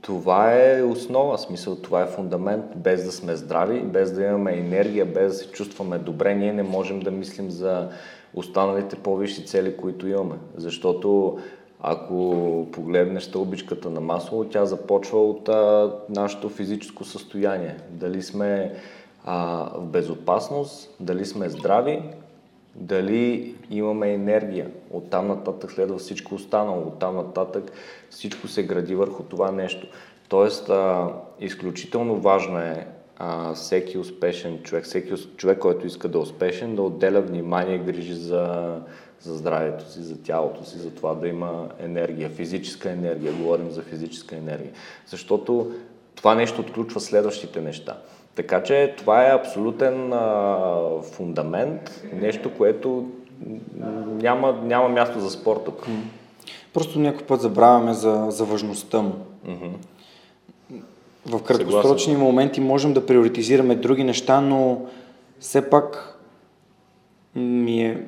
това 0.00 0.52
е 0.52 0.82
основа, 0.82 1.38
смисъл, 1.38 1.76
това 1.76 2.02
е 2.02 2.06
фундамент. 2.06 2.64
Без 2.76 3.04
да 3.04 3.12
сме 3.12 3.36
здрави, 3.36 3.80
без 3.80 4.12
да 4.12 4.24
имаме 4.24 4.58
енергия, 4.58 5.06
без 5.06 5.32
да 5.32 5.34
се 5.34 5.50
чувстваме 5.50 5.98
добре, 5.98 6.34
ние 6.34 6.52
не 6.52 6.62
можем 6.62 7.00
да 7.00 7.10
мислим 7.10 7.50
за 7.50 7.88
останалите 8.34 8.96
по-висши 8.96 9.46
цели, 9.46 9.76
които 9.76 10.08
имаме. 10.08 10.34
Защото 10.56 11.38
ако 11.80 12.66
погледнеш 12.72 13.22
стълбичката 13.22 13.90
на 13.90 14.00
масло, 14.00 14.44
тя 14.44 14.64
започва 14.64 15.30
от 15.30 15.48
а, 15.48 15.92
нашето 16.08 16.48
физическо 16.48 17.04
състояние. 17.04 17.76
Дали 17.90 18.22
сме 18.22 18.74
а, 19.24 19.68
в 19.74 19.86
безопасност, 19.86 20.96
дали 21.00 21.24
сме 21.24 21.48
здрави, 21.48 22.02
дали 22.74 23.54
имаме 23.70 24.12
енергия. 24.12 24.70
Оттам 24.90 25.28
нататък 25.28 25.72
следва 25.72 25.98
всичко 25.98 26.34
останало. 26.34 26.82
Оттам 26.88 27.16
нататък 27.16 27.72
всичко 28.10 28.48
се 28.48 28.66
гради 28.66 28.94
върху 28.94 29.22
това 29.22 29.52
нещо. 29.52 29.86
Тоест, 30.28 30.68
а, 30.68 31.08
изключително 31.40 32.20
важно 32.20 32.58
е 32.58 32.86
а, 33.16 33.54
всеки 33.54 33.98
успешен 33.98 34.58
човек, 34.62 34.84
всеки 34.84 35.14
човек, 35.36 35.58
който 35.58 35.86
иска 35.86 36.08
да 36.08 36.18
е 36.18 36.20
успешен, 36.20 36.76
да 36.76 36.82
отделя 36.82 37.20
внимание 37.20 37.74
и 37.74 37.78
грижи 37.78 38.14
за, 38.14 38.76
за 39.20 39.34
здравето 39.34 39.90
си, 39.90 40.02
за 40.02 40.22
тялото 40.22 40.64
си, 40.64 40.78
за 40.78 40.90
това 40.90 41.14
да 41.14 41.28
има 41.28 41.68
енергия, 41.78 42.30
физическа 42.30 42.90
енергия, 42.90 43.32
говорим 43.32 43.70
за 43.70 43.82
физическа 43.82 44.36
енергия. 44.36 44.72
Защото 45.06 45.72
това 46.14 46.34
нещо 46.34 46.60
отключва 46.60 47.00
следващите 47.00 47.60
неща. 47.60 47.98
Така 48.34 48.62
че 48.62 48.94
това 48.98 49.26
е 49.26 49.34
абсолютен 49.34 50.12
а, 50.12 50.76
фундамент, 51.02 52.02
нещо, 52.12 52.50
което 52.58 53.08
няма, 54.06 54.52
няма 54.62 54.88
място 54.88 55.20
за 55.20 55.30
спорт 55.30 55.64
тук. 55.64 55.86
Просто 56.72 56.98
някой 56.98 57.26
път 57.26 57.40
забравяме 57.40 57.94
за, 57.94 58.26
за 58.28 58.44
важността 58.44 59.02
му. 59.02 59.12
Mm-hmm. 59.48 59.70
В 61.26 61.42
краткосрочни 61.42 61.98
Съгласен. 61.98 62.18
моменти 62.18 62.60
можем 62.60 62.92
да 62.92 63.06
приоритизираме 63.06 63.74
други 63.74 64.04
неща, 64.04 64.40
но 64.40 64.80
все 65.40 65.70
пак 65.70 66.18
ми 67.34 67.82
е, 67.82 68.02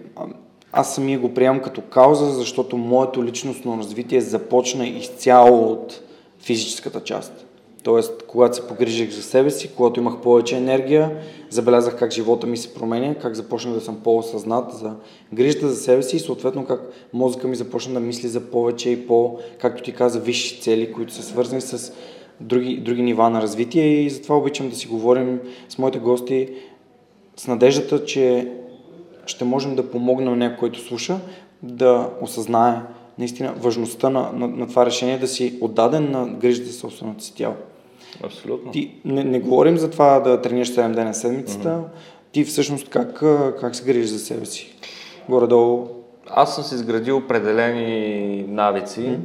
аз 0.72 0.94
самия 0.94 1.18
го 1.18 1.34
приемам 1.34 1.62
като 1.62 1.80
кауза, 1.80 2.30
защото 2.30 2.76
моето 2.76 3.24
личностно 3.24 3.78
развитие 3.78 4.20
започна 4.20 4.86
изцяло 4.86 5.72
от 5.72 6.00
физическата 6.38 7.04
част. 7.04 7.45
Тоест, 7.86 8.22
когато 8.26 8.56
се 8.56 8.66
погрижих 8.66 9.10
за 9.10 9.22
себе 9.22 9.50
си, 9.50 9.74
когато 9.76 10.00
имах 10.00 10.20
повече 10.20 10.56
енергия, 10.56 11.16
забелязах 11.50 11.98
как 11.98 12.12
живота 12.12 12.46
ми 12.46 12.56
се 12.56 12.74
променя, 12.74 13.14
как 13.14 13.34
започнах 13.34 13.74
да 13.74 13.80
съм 13.80 14.00
по-осъзнат 14.04 14.72
за 14.72 14.94
грижата 15.32 15.68
за 15.68 15.76
себе 15.76 16.02
си 16.02 16.16
и 16.16 16.20
съответно 16.20 16.66
как 16.66 16.80
мозъка 17.12 17.48
ми 17.48 17.56
започна 17.56 17.94
да 17.94 18.00
мисли 18.00 18.28
за 18.28 18.40
повече 18.40 18.90
и 18.90 19.06
по, 19.06 19.38
както 19.58 19.82
ти 19.82 19.92
каза, 19.92 20.20
висши 20.20 20.60
цели, 20.60 20.92
които 20.92 21.12
са 21.12 21.22
свързани 21.22 21.60
с 21.60 21.92
други, 22.40 22.76
други 22.76 23.02
нива 23.02 23.30
на 23.30 23.42
развитие 23.42 23.84
и 23.84 24.10
затова 24.10 24.36
обичам 24.36 24.68
да 24.68 24.76
си 24.76 24.86
говорим 24.86 25.40
с 25.68 25.78
моите 25.78 25.98
гости 25.98 26.48
с 27.36 27.46
надеждата, 27.46 28.04
че 28.04 28.52
ще 29.26 29.44
можем 29.44 29.76
да 29.76 29.90
помогнем 29.90 30.30
на 30.30 30.36
някой, 30.36 30.58
който 30.58 30.80
слуша, 30.80 31.18
да 31.62 32.10
осъзнае 32.20 32.80
наистина 33.18 33.52
важността 33.52 34.10
на, 34.10 34.32
на, 34.32 34.48
на 34.48 34.68
това 34.68 34.86
решение 34.86 35.18
да 35.18 35.28
си 35.28 35.58
отдаден 35.60 36.10
на 36.10 36.26
грижата 36.28 36.68
за 36.68 36.78
собственото 36.78 37.24
си 37.24 37.34
тяло. 37.34 37.54
Абсолютно. 38.24 38.72
Ти, 38.72 38.94
не, 39.04 39.24
не 39.24 39.40
говорим 39.40 39.78
за 39.78 39.90
това 39.90 40.20
да 40.20 40.42
тренираш 40.42 40.70
7 40.72 40.94
дена 40.94 41.14
седмицата. 41.14 41.68
Mm-hmm. 41.68 42.32
Ти 42.32 42.44
всъщност 42.44 42.88
как, 42.88 43.22
как 43.60 43.76
се 43.76 43.84
грижиш 43.84 44.10
за 44.10 44.18
себе 44.18 44.46
си? 44.46 44.74
Горе-долу. 45.28 45.88
Аз 46.30 46.54
съм 46.54 46.64
си 46.64 46.74
изградил 46.74 47.16
определени 47.16 48.42
навици. 48.48 49.00
Mm-hmm. 49.00 49.18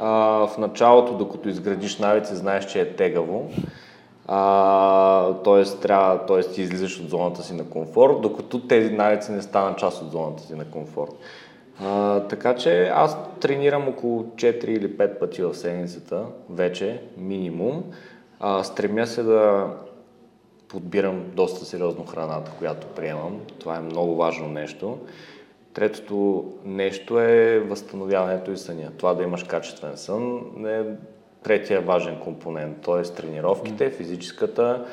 А, 0.00 0.08
в 0.46 0.58
началото, 0.58 1.14
докато 1.14 1.48
изградиш 1.48 1.98
навици, 1.98 2.36
знаеш, 2.36 2.66
че 2.66 2.80
е 2.80 2.92
тегаво. 2.92 3.50
А, 4.26 5.32
т.е. 5.34 5.64
трябва, 5.64 6.26
т.е. 6.26 6.40
ти 6.40 6.62
излизаш 6.62 7.00
от 7.00 7.10
зоната 7.10 7.42
си 7.42 7.54
на 7.54 7.64
комфорт, 7.64 8.20
докато 8.20 8.60
тези 8.60 8.90
навици 8.90 9.32
не 9.32 9.42
станат 9.42 9.78
част 9.78 10.02
от 10.02 10.10
зоната 10.10 10.42
си 10.42 10.54
на 10.54 10.64
комфорт. 10.64 11.12
А, 11.84 12.20
така 12.20 12.54
че 12.54 12.90
аз 12.94 13.16
тренирам 13.40 13.88
около 13.88 14.22
4 14.22 14.64
или 14.64 14.96
5 14.96 15.18
пъти 15.18 15.42
в 15.42 15.54
седмицата, 15.54 16.24
вече, 16.50 17.02
минимум. 17.16 17.82
А, 18.40 18.64
стремя 18.64 19.06
се 19.06 19.22
да 19.22 19.66
подбирам 20.68 21.24
доста 21.34 21.64
сериозно 21.64 22.06
храната, 22.06 22.52
която 22.58 22.86
приемам. 22.86 23.40
Това 23.58 23.76
е 23.76 23.80
много 23.80 24.16
важно 24.16 24.48
нещо. 24.48 24.98
Третото 25.72 26.44
нещо 26.64 27.20
е 27.20 27.58
възстановяването 27.58 28.52
и 28.52 28.56
съня. 28.56 28.90
Това 28.98 29.14
да 29.14 29.22
имаш 29.22 29.44
качествен 29.44 29.96
сън 29.96 30.42
е 30.66 30.82
третия 31.42 31.80
важен 31.80 32.20
компонент, 32.20 32.80
т.е. 32.80 33.02
тренировките, 33.02 33.90
физическата, 33.90 34.84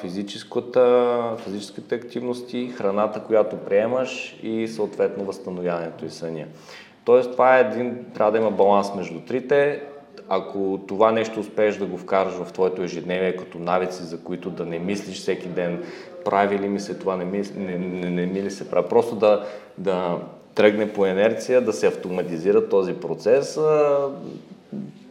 физическата, 0.00 1.36
физическите 1.38 1.94
активности, 1.94 2.68
храната, 2.68 3.20
която 3.20 3.56
приемаш 3.56 4.38
и 4.42 4.68
съответно 4.68 5.24
възстановяването 5.24 6.04
и 6.04 6.10
съня. 6.10 6.44
Тоест 7.04 7.32
това 7.32 7.58
е 7.58 7.60
един, 7.60 8.04
трябва 8.14 8.32
да 8.32 8.38
има 8.38 8.50
баланс 8.50 8.94
между 8.94 9.20
трите. 9.20 9.82
Ако 10.28 10.80
това 10.88 11.12
нещо 11.12 11.40
успееш 11.40 11.76
да 11.76 11.86
го 11.86 11.98
вкараш 11.98 12.34
в 12.34 12.52
твоето 12.52 12.82
ежедневие 12.82 13.36
като 13.36 13.58
навици, 13.58 14.02
за 14.02 14.18
които 14.20 14.50
да 14.50 14.66
не 14.66 14.78
мислиш 14.78 15.16
всеки 15.16 15.48
ден, 15.48 15.84
прави 16.24 16.58
ли 16.58 16.68
ми 16.68 16.80
се 16.80 16.94
това, 16.94 17.16
не 17.16 17.24
ми, 17.24 17.42
не, 17.56 17.78
не, 17.78 18.10
не 18.10 18.26
ми 18.26 18.42
ли 18.42 18.50
се 18.50 18.70
прави, 18.70 18.88
просто 18.88 19.14
да, 19.16 19.44
да 19.78 20.18
тръгне 20.54 20.92
по 20.92 21.06
инерция, 21.06 21.60
да 21.60 21.72
се 21.72 21.86
автоматизира 21.86 22.68
този 22.68 22.92
процес, 22.94 23.60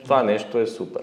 това 0.03 0.23
нещо 0.23 0.59
е 0.59 0.67
супер. 0.67 1.01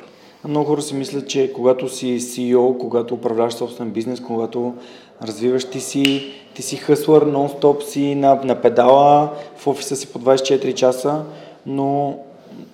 Много 0.48 0.66
хора 0.66 0.82
си 0.82 0.94
мислят, 0.94 1.28
че 1.28 1.53
когато 1.53 1.88
си 1.88 2.20
CEO, 2.20 2.78
когато 2.78 3.14
управляваш 3.14 3.55
собствен 3.55 3.90
бизнес, 3.90 4.20
когато 4.20 4.74
развиваш 5.22 5.64
ти 5.64 5.80
си, 5.80 6.32
ти 6.55 6.62
си 6.62 6.76
хъслър, 6.76 7.26
нон-стоп 7.26 7.82
си 7.82 8.14
на, 8.14 8.34
на 8.44 8.61
педала, 8.61 9.30
в 9.57 9.66
офиса 9.66 9.96
си 9.96 10.12
по 10.12 10.18
24 10.18 10.74
часа, 10.74 11.22
но 11.66 12.18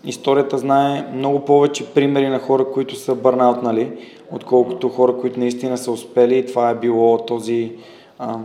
историята 0.04 0.58
знае 0.58 1.10
много 1.14 1.44
повече 1.44 1.86
примери 1.86 2.28
на 2.28 2.38
хора, 2.38 2.64
които 2.72 2.96
са 2.96 3.14
бърнаутнали, 3.14 3.92
отколкото 4.32 4.88
хора, 4.88 5.16
които 5.16 5.40
наистина 5.40 5.78
са 5.78 5.92
успели 5.92 6.38
и 6.38 6.46
това 6.46 6.70
е 6.70 6.74
било 6.74 7.18
този, 7.18 7.72
а, 8.18 8.38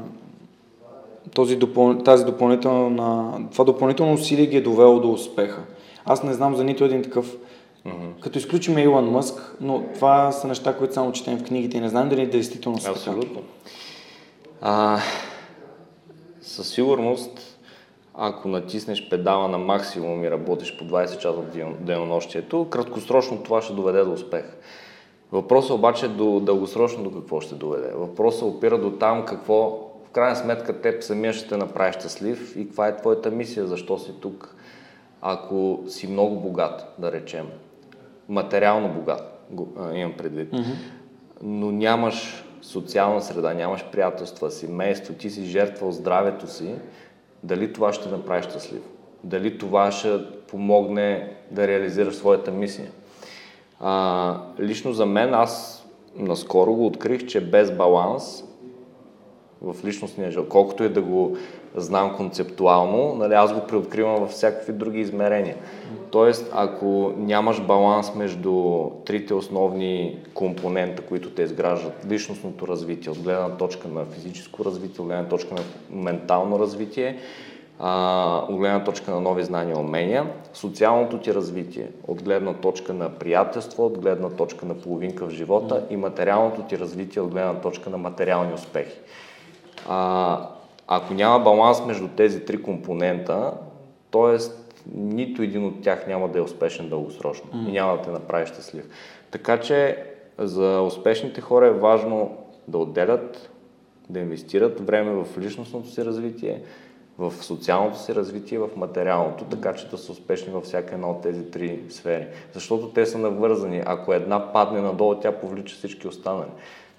този 1.34 1.56
допъл... 1.56 1.98
тази 1.98 2.26
допълнителна, 2.26 3.40
това 3.52 3.66
допълнително 3.66 4.14
усилие 4.14 4.46
ги 4.46 4.58
е 4.58 4.62
довело 4.62 5.00
до 5.00 5.12
успеха. 5.12 5.62
Аз 6.06 6.24
не 6.24 6.34
знам 6.34 6.56
за 6.56 6.64
нито 6.64 6.86
един 6.86 7.04
такъв, 7.04 7.36
mm-hmm. 7.86 8.20
като 8.20 8.38
изключим 8.38 8.78
Илон 8.78 9.12
Мъск, 9.12 9.56
но 9.62 9.84
това 9.96 10.32
са 10.32 10.48
неща, 10.48 10.78
които 10.78 10.94
само 10.94 11.12
четем 11.12 11.38
в 11.38 11.44
книгите 11.44 11.78
и 11.78 11.82
не 11.82 11.90
знам 11.90 12.10
дали 12.10 12.26
действително 12.26 12.78
са 12.78 12.90
Абсолютно. 12.90 13.42
А, 14.62 15.00
със 16.42 16.70
сигурност, 16.70 17.53
ако 18.14 18.48
натиснеш 18.48 19.10
педала 19.10 19.48
на 19.48 19.58
максимум 19.58 20.24
и 20.24 20.32
работиш 20.32 20.78
по 20.78 20.86
20 20.86 21.18
часа 21.18 21.32
в 21.32 21.76
денонощието, 21.80 22.70
краткосрочно 22.70 23.44
това 23.44 23.62
ще 23.62 23.74
доведе 23.74 24.04
до 24.04 24.12
успех. 24.12 24.46
Въпросът 25.32 25.72
обаче 25.72 26.08
до 26.08 26.40
дългосрочно 26.40 27.04
до 27.04 27.12
какво 27.12 27.42
ще 27.42 27.56
доведе. 27.56 27.92
Въпросът 27.96 28.44
опира 28.44 28.78
до 28.78 28.92
там 28.92 29.26
какво 29.26 29.90
в 30.06 30.10
крайна 30.10 30.36
сметка 30.36 30.82
теб 30.82 31.04
самия 31.04 31.34
ще 31.34 31.50
те 31.50 31.58
направи 31.58 31.94
щастлив 31.94 32.56
и 32.58 32.68
каква 32.68 32.88
е 32.88 32.98
твоята 32.98 33.32
мисия, 33.32 33.68
защо 33.68 33.98
си 33.98 34.12
тук. 34.22 34.56
Ако 35.22 35.84
си 35.88 36.08
много 36.08 36.36
богат, 36.36 36.94
да 36.98 37.12
речем, 37.12 37.48
материално 38.30 38.90
богат, 38.90 39.50
имам 39.94 40.14
предвид, 40.18 40.52
mm-hmm. 40.52 40.76
но 41.42 41.72
нямаш 41.72 42.46
социална 42.62 43.22
среда, 43.22 43.54
нямаш 43.54 43.86
приятелства, 43.92 44.52
семейство, 44.52 45.14
ти 45.14 45.30
си 45.30 45.46
жертвал 45.46 45.92
здравето 45.92 46.48
си, 46.48 46.76
дали 47.44 47.74
това 47.74 47.94
ще 47.94 48.10
направи 48.10 48.44
щастлив? 48.44 48.82
Дали 49.24 49.58
това 49.58 49.92
ще 49.92 50.20
помогне 50.48 51.36
да 51.52 51.68
реализираш 51.68 52.16
своята 52.16 52.52
мисия? 52.52 52.92
А, 53.80 54.38
лично 54.60 54.94
за 54.94 55.06
мен, 55.06 55.34
аз 55.34 55.86
наскоро 56.16 56.74
го 56.74 56.86
открих, 56.86 57.26
че 57.26 57.50
без 57.50 57.72
баланс 57.72 58.44
в 59.62 59.86
личностния 59.86 60.32
живот, 60.32 60.50
колкото 60.50 60.84
и 60.84 60.90
да 60.90 61.02
го 61.02 61.38
знам 61.76 62.16
концептуално, 62.16 63.16
нали, 63.16 63.34
аз 63.34 63.54
го 63.54 63.68
преоткривам 63.68 64.16
във 64.16 64.30
всякакви 64.30 64.74
други 64.74 65.00
измерения. 65.00 65.56
Тоест, 66.12 66.52
ако 66.54 67.14
нямаш 67.18 67.62
баланс 67.62 68.16
между 68.16 68.84
трите 69.06 69.34
основни 69.34 70.18
компонента, 70.34 71.02
които 71.02 71.30
те 71.30 71.42
изграждат, 71.42 72.06
личностното 72.10 72.68
развитие, 72.68 73.12
от 73.12 73.20
гледна 73.20 73.50
точка 73.50 73.88
на 73.88 74.06
физическо 74.06 74.66
развитие, 74.66 75.02
от 75.02 75.08
гледна 75.08 75.28
точка 75.28 75.54
на 75.54 75.62
ментално 75.90 76.60
развитие, 76.60 77.18
от 78.50 78.58
гледна 78.58 78.84
точка 78.84 79.12
на 79.12 79.22
нови 79.22 79.44
знания 79.44 79.76
и 79.76 79.80
умения, 79.80 80.26
социалното 80.54 81.18
ти 81.18 81.34
развитие, 81.34 81.88
от 82.08 82.24
гледна 82.24 82.54
точка 82.54 82.94
на 82.94 83.10
приятелство, 83.10 83.86
от 83.86 83.98
гледна 83.98 84.30
точка 84.30 84.66
на 84.66 84.74
половинка 84.74 85.26
в 85.26 85.30
живота 85.30 85.84
и 85.90 85.98
материалното 85.98 86.62
ти 86.62 86.80
развитие, 86.80 87.22
от 87.22 87.32
гледна 87.32 87.54
точка 87.54 87.90
на 87.90 87.98
материални 87.98 88.54
успехи. 88.54 89.00
А, 89.90 90.50
ако 90.88 91.14
няма 91.14 91.40
баланс 91.40 91.86
между 91.86 92.08
тези 92.08 92.46
три 92.46 92.64
компонента, 92.64 93.54
т.е. 94.12 94.38
нито 94.96 95.42
един 95.42 95.66
от 95.66 95.82
тях 95.82 96.08
няма 96.08 96.28
да 96.30 96.40
е 96.40 96.42
успешен 96.42 96.90
дългосрочно 96.90 97.50
mm. 97.52 97.70
и 97.70 97.72
няма 97.72 97.98
да 97.98 98.02
те 98.02 98.10
направи 98.10 98.48
щастлив. 98.48 98.90
Така 99.32 99.60
че 99.60 100.04
за 100.38 100.82
успешните 100.82 101.42
хора 101.42 101.68
е 101.68 101.72
важно 101.72 102.38
да 102.68 102.78
отделят, 102.78 103.50
да 104.10 104.20
инвестират 104.20 104.88
време 104.88 105.24
в 105.24 105.38
личностното 105.38 105.90
си 105.90 106.06
развитие, 106.06 106.62
в 107.18 107.34
социалното 107.42 108.00
си 108.00 108.16
развитие, 108.16 108.60
в 108.60 108.70
материалното, 108.76 109.44
така 109.44 109.74
че 109.74 109.90
да 109.90 109.98
са 109.98 110.12
успешни 110.12 110.54
във 110.54 110.64
всяка 110.64 110.96
една 110.96 111.10
от 111.10 111.22
тези 111.22 111.52
три 111.52 111.80
сфери. 111.90 112.28
Защото 112.54 112.90
те 112.90 113.06
са 113.06 113.18
навързани. 113.18 113.84
Ако 113.86 114.14
една 114.14 114.54
падне 114.54 114.82
надолу, 114.82 115.16
тя 115.16 115.32
повлича 115.32 115.76
всички 115.76 116.08
останали. 116.08 116.50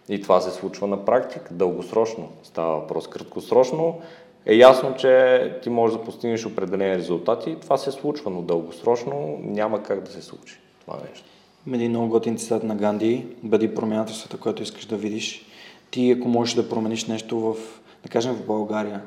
И 0.09 0.23
това 0.23 0.41
се 0.41 0.51
случва 0.51 0.87
на 0.87 1.05
практика, 1.05 1.55
дългосрочно 1.55 2.29
става 2.43 2.81
въпрос. 2.81 3.09
Краткосрочно 3.09 4.01
е 4.47 4.55
ясно, 4.55 4.95
че 4.97 5.59
ти 5.63 5.71
можеш 5.71 5.99
да 5.99 6.05
постигнеш 6.05 6.47
определени 6.47 6.97
резултати. 6.97 7.57
Това 7.61 7.77
се 7.77 7.91
случва, 7.91 8.31
но 8.31 8.43
дългосрочно 8.43 9.39
няма 9.43 9.83
как 9.83 10.01
да 10.01 10.11
се 10.11 10.23
случи 10.23 10.61
това 10.81 10.99
нещо. 11.11 11.27
Един 11.73 11.91
много 11.91 12.09
готин 12.09 12.39
цитат 12.39 12.63
на 12.63 12.77
Ганди. 12.77 13.27
Бъди 13.43 13.75
промяната 13.75 14.13
в 14.13 14.17
света, 14.17 14.37
което 14.37 14.63
искаш 14.63 14.85
да 14.85 14.97
видиш. 14.97 15.47
Ти, 15.91 16.11
ако 16.11 16.29
можеш 16.29 16.55
да 16.55 16.69
промениш 16.69 17.07
нещо 17.07 17.41
в, 17.41 17.57
да 18.03 18.09
кажем, 18.09 18.35
в 18.35 18.47
България, 18.47 19.03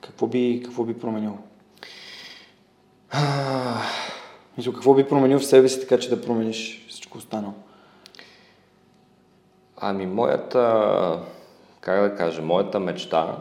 какво 0.00 0.26
би, 0.26 0.62
какво 0.64 0.84
би 0.84 0.94
променил? 0.94 1.38
Мисля, 4.58 4.72
какво 4.72 4.94
би 4.94 5.04
променил 5.04 5.38
в 5.38 5.46
себе 5.46 5.68
си, 5.68 5.80
така 5.80 5.98
че 5.98 6.10
да 6.10 6.22
промениш 6.22 6.86
всичко 6.88 7.18
останало? 7.18 7.54
Ами, 9.84 10.06
моята, 10.06 11.18
как 11.80 12.00
да 12.00 12.16
кажа, 12.16 12.42
моята 12.42 12.80
мечта 12.80 13.36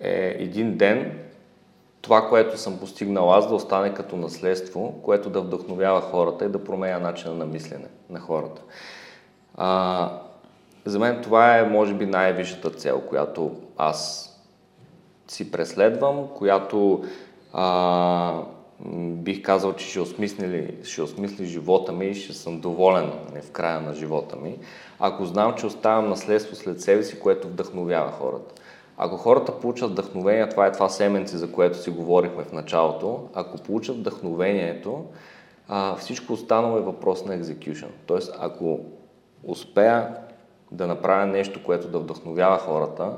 е 0.00 0.36
един 0.38 0.76
ден 0.76 1.18
това, 2.02 2.28
което 2.28 2.58
съм 2.58 2.78
постигнал 2.78 3.34
аз, 3.34 3.48
да 3.48 3.54
остане 3.54 3.94
като 3.94 4.16
наследство, 4.16 5.00
което 5.02 5.30
да 5.30 5.40
вдъхновява 5.40 6.00
хората 6.00 6.44
и 6.44 6.48
да 6.48 6.64
променя 6.64 6.98
начина 6.98 7.34
на 7.34 7.46
мислене 7.46 7.86
на 8.10 8.20
хората. 8.20 8.62
А, 9.56 10.10
за 10.84 10.98
мен 10.98 11.22
това 11.22 11.58
е, 11.58 11.62
може 11.62 11.94
би, 11.94 12.06
най-висшата 12.06 12.70
цел, 12.70 13.00
която 13.00 13.56
аз 13.76 14.30
си 15.28 15.50
преследвам, 15.50 16.28
която 16.34 17.04
а, 17.52 18.42
бих 19.14 19.42
казал, 19.42 19.72
че 19.72 19.86
ще 19.86 20.00
осмисли, 20.00 20.76
ще 20.84 21.02
осмисли 21.02 21.46
живота 21.46 21.92
ми 21.92 22.06
и 22.06 22.14
ще 22.14 22.32
съм 22.32 22.60
доволен 22.60 23.12
нали, 23.30 23.42
в 23.42 23.50
края 23.50 23.80
на 23.80 23.94
живота 23.94 24.36
ми, 24.36 24.58
ако 24.98 25.24
знам, 25.24 25.54
че 25.54 25.66
оставям 25.66 26.08
наследство 26.08 26.56
след 26.56 26.80
себе 26.80 27.02
си, 27.02 27.20
което 27.20 27.48
вдъхновява 27.48 28.12
хората. 28.12 28.54
Ако 28.96 29.16
хората 29.16 29.60
получат 29.60 29.90
вдъхновение, 29.90 30.48
това 30.48 30.66
е 30.66 30.72
това 30.72 30.88
семенце, 30.88 31.36
за 31.36 31.52
което 31.52 31.78
си 31.78 31.90
говорихме 31.90 32.44
в 32.44 32.52
началото, 32.52 33.28
ако 33.34 33.58
получат 33.58 33.96
вдъхновението, 33.96 35.04
а, 35.68 35.96
всичко 35.96 36.32
останало 36.32 36.78
е 36.78 36.80
въпрос 36.80 37.24
на 37.24 37.38
execution. 37.38 37.88
Тоест, 38.06 38.36
ако 38.40 38.80
успея 39.44 40.14
да 40.72 40.86
направя 40.86 41.26
нещо, 41.26 41.64
което 41.64 41.88
да 41.88 41.98
вдъхновява 41.98 42.58
хората, 42.58 43.12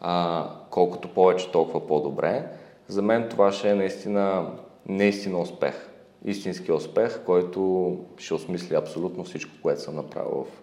а, 0.00 0.46
колкото 0.70 1.08
повече, 1.08 1.52
толкова 1.52 1.86
по-добре. 1.86 2.48
За 2.88 3.02
мен 3.02 3.28
това 3.28 3.52
ще 3.52 3.70
е 3.70 3.74
наистина, 3.74 4.50
наистина 4.88 5.38
успех. 5.38 5.88
Истински 6.24 6.72
успех, 6.72 7.20
който 7.26 7.96
ще 8.16 8.34
осмисли 8.34 8.74
абсолютно 8.74 9.24
всичко, 9.24 9.52
което 9.62 9.80
съм 9.80 9.96
направил 9.96 10.46
в 10.50 10.62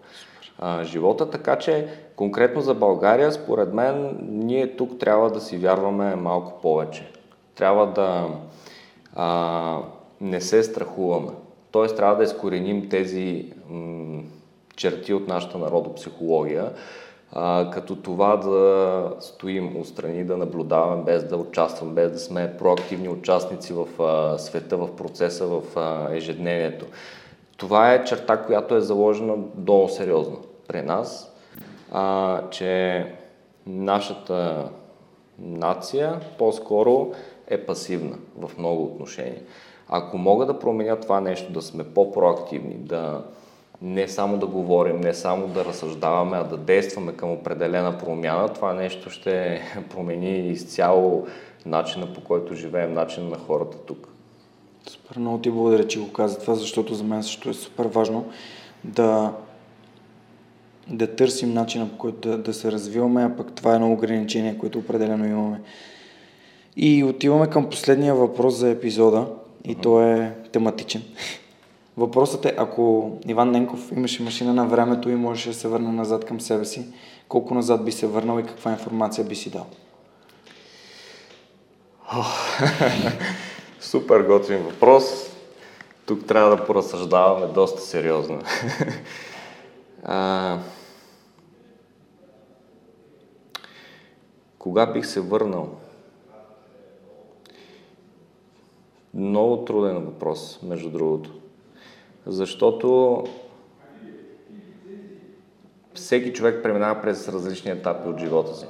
а, 0.60 0.84
живота. 0.84 1.30
Така 1.30 1.56
че, 1.56 1.88
конкретно 2.16 2.62
за 2.62 2.74
България, 2.74 3.32
според 3.32 3.74
мен, 3.74 4.18
ние 4.22 4.76
тук 4.76 5.00
трябва 5.00 5.32
да 5.32 5.42
си 5.42 5.58
вярваме 5.58 6.16
малко 6.16 6.62
повече. 6.62 7.12
Трябва 7.56 7.88
да 7.88 8.28
а, 9.16 9.78
не 10.22 10.42
се 10.42 10.64
страхуваме. 10.64 11.32
Тоест, 11.72 11.96
трябва 11.96 12.16
да 12.16 12.24
изкореним 12.24 12.90
тези 12.90 13.54
м- 13.70 14.24
черти 14.76 15.14
от 15.14 15.28
нашата 15.28 15.58
народопсихология, 15.58 16.72
а, 17.32 17.70
като 17.72 17.96
това 17.96 18.38
да 18.38 19.14
стоим 19.20 19.78
отстрани, 19.78 20.24
да 20.24 20.38
наблюдаваме 20.38 21.04
без 21.04 21.24
да 21.24 21.38
участваме, 21.38 21.94
без 21.94 22.12
да 22.12 22.20
сме 22.20 22.58
проактивни 22.58 23.10
участници 23.10 23.74
в 23.74 24.04
а, 24.04 24.38
света, 24.38 24.78
в 24.78 24.96
процеса, 24.96 25.48
в 25.48 25.62
а, 25.76 26.08
ежедневието. 26.16 26.86
Това 27.58 27.94
е 27.94 28.04
черта, 28.04 28.38
която 28.38 28.76
е 28.76 28.82
заложена 28.82 29.36
много 29.58 29.90
сериозно 29.90 30.38
при 30.68 30.82
нас, 30.82 31.36
а, 31.92 32.42
че 32.50 33.06
нашата 33.68 34.70
нация 35.40 36.20
по-скоро 36.38 37.12
е 37.48 37.66
пасивна 37.66 38.18
в 38.38 38.58
много 38.58 38.84
отношения. 38.84 39.42
Ако 39.90 40.18
мога 40.18 40.46
да 40.46 40.60
променя 40.60 40.96
това 40.96 41.22
нещо, 41.22 41.52
да 41.52 41.62
сме 41.62 41.84
по-проактивни, 41.84 42.76
да, 42.76 43.24
не 43.82 44.08
само 44.08 44.38
да 44.38 44.46
говорим, 44.46 45.00
не 45.00 45.14
само 45.14 45.48
да 45.48 45.66
разсъждаваме, 45.66 46.38
а 46.38 46.44
да 46.44 46.58
действаме 46.58 47.14
към 47.14 47.32
определена 47.32 47.98
промяна, 47.98 48.54
това 48.54 48.74
нещо 48.74 49.10
ще 49.10 49.62
промени 49.90 50.50
изцяло 50.50 51.28
начина 51.66 52.14
по 52.14 52.22
който 52.22 52.56
живеем, 52.56 52.94
начина 52.94 53.30
на 53.30 53.38
хората 53.38 53.78
тук. 53.78 54.08
Супер, 54.90 55.18
много 55.18 55.38
ти 55.38 55.52
благодаря, 55.52 55.88
че 55.88 56.00
го 56.00 56.12
каза 56.12 56.40
това, 56.40 56.56
защото 56.56 56.94
за 56.94 57.04
мен 57.04 57.24
също 57.24 57.50
е 57.50 57.54
супер 57.54 57.86
важно 57.86 58.26
да, 58.84 59.34
да 60.88 61.16
търсим 61.16 61.54
начина 61.54 61.90
по 61.90 61.98
който 61.98 62.30
да, 62.30 62.38
да 62.38 62.54
се 62.54 62.72
развиваме, 62.72 63.24
а 63.24 63.36
пък 63.38 63.54
това 63.54 63.72
е 63.72 63.76
едно 63.76 63.92
ограничение, 63.92 64.58
което 64.58 64.80
определено 64.80 65.26
имаме. 65.26 65.62
И 66.78 67.04
отиваме 67.04 67.48
към 67.48 67.70
последния 67.70 68.16
въпрос 68.16 68.56
за 68.56 68.70
епизода 68.70 69.28
и 69.64 69.76
то 69.76 70.02
е 70.02 70.36
тематичен. 70.52 71.04
Въпросът 71.98 72.46
е, 72.46 72.56
ако 72.58 73.12
Иван 73.28 73.52
Ненков 73.52 73.92
имаше 73.92 74.24
машина 74.24 74.54
на 74.54 74.66
времето 74.66 75.10
и 75.10 75.16
можеше 75.16 75.50
да 75.50 75.56
се 75.56 75.68
върне 75.68 75.92
назад 75.92 76.26
към 76.26 76.42
себе 76.42 76.66
си, 76.66 76.86
колко 77.28 77.54
назад 77.54 77.86
би 77.86 77.92
се 77.92 78.08
върнал 78.08 78.40
и 78.40 78.46
каква 78.46 78.72
информация 78.72 79.26
би 79.26 79.36
си 79.36 79.50
дал? 79.50 79.66
Супер 83.80 84.22
готин 84.22 84.58
въпрос. 84.58 85.04
Тук 86.06 86.28
трябва 86.28 86.56
да 86.56 86.66
поразсъждаваме 86.66 87.48
доста 87.48 87.82
сериозно. 87.82 88.42
а... 90.04 90.58
Кога 94.60 94.86
бих 94.86 95.06
се 95.06 95.22
върнал? 95.22 95.70
Много 99.14 99.66
труден 99.66 100.06
въпрос, 100.06 100.60
между 100.64 100.90
другото. 100.90 101.39
Защото 102.30 103.24
всеки 105.94 106.34
човек 106.34 106.64
преминава 106.64 107.02
през 107.02 107.30
различни 107.30 107.72
етапи 107.72 108.10
от 108.10 108.20
живота 108.20 108.56
си. 108.56 108.66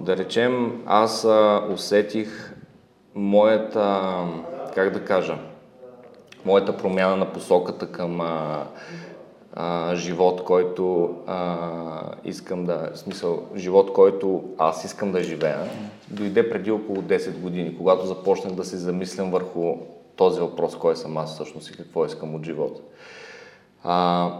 Да 0.00 0.16
речем, 0.16 0.82
аз 0.86 1.26
усетих 1.72 2.54
моята, 3.14 4.14
как 4.74 4.92
да 4.92 5.04
кажа, 5.04 5.38
моята 6.44 6.76
промяна 6.76 7.16
на 7.16 7.32
посоката 7.32 7.92
към 7.92 8.20
а, 8.20 8.66
а, 9.52 9.94
живот, 9.94 10.44
който 10.44 11.14
а, 11.26 11.56
искам 12.24 12.64
да, 12.64 12.90
в 12.94 12.98
смисъл, 12.98 13.42
живот, 13.56 13.92
който 13.92 14.44
аз 14.58 14.84
искам 14.84 15.12
да 15.12 15.22
живея, 15.22 15.58
дойде 16.10 16.50
преди 16.50 16.70
около 16.70 17.02
10 17.02 17.38
години, 17.38 17.76
когато 17.76 18.06
започнах 18.06 18.52
да 18.52 18.64
се 18.64 18.76
замислям 18.76 19.30
върху 19.30 19.76
този 20.18 20.40
въпрос, 20.40 20.78
кой 20.78 20.96
съм 20.96 21.16
аз 21.16 21.34
всъщност 21.34 21.70
и 21.70 21.76
какво 21.76 22.06
искам 22.06 22.34
от 22.34 22.44
живота. 22.44 22.80
А, 23.82 24.30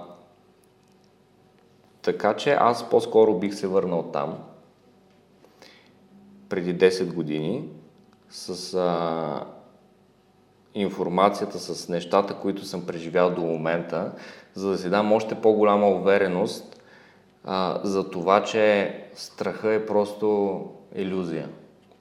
така 2.03 2.37
че 2.37 2.51
аз 2.51 2.91
по-скоро 2.91 3.39
бих 3.39 3.55
се 3.55 3.67
върнал 3.67 4.03
там, 4.03 4.39
преди 6.49 6.79
10 6.79 7.15
години, 7.15 7.69
с 8.31 8.75
а, 8.75 9.45
информацията, 10.75 11.59
с 11.59 11.89
нещата, 11.89 12.35
които 12.35 12.65
съм 12.65 12.87
преживял 12.87 13.35
до 13.35 13.41
момента, 13.41 14.13
за 14.55 14.71
да 14.71 14.79
си 14.79 14.91
дам 14.91 15.13
още 15.13 15.35
по-голяма 15.35 15.89
увереност 15.89 16.83
а, 17.45 17.81
за 17.85 18.11
това, 18.11 18.45
че 18.45 18.95
страха 19.15 19.73
е 19.73 19.87
просто 19.87 20.61
иллюзия. 20.95 21.49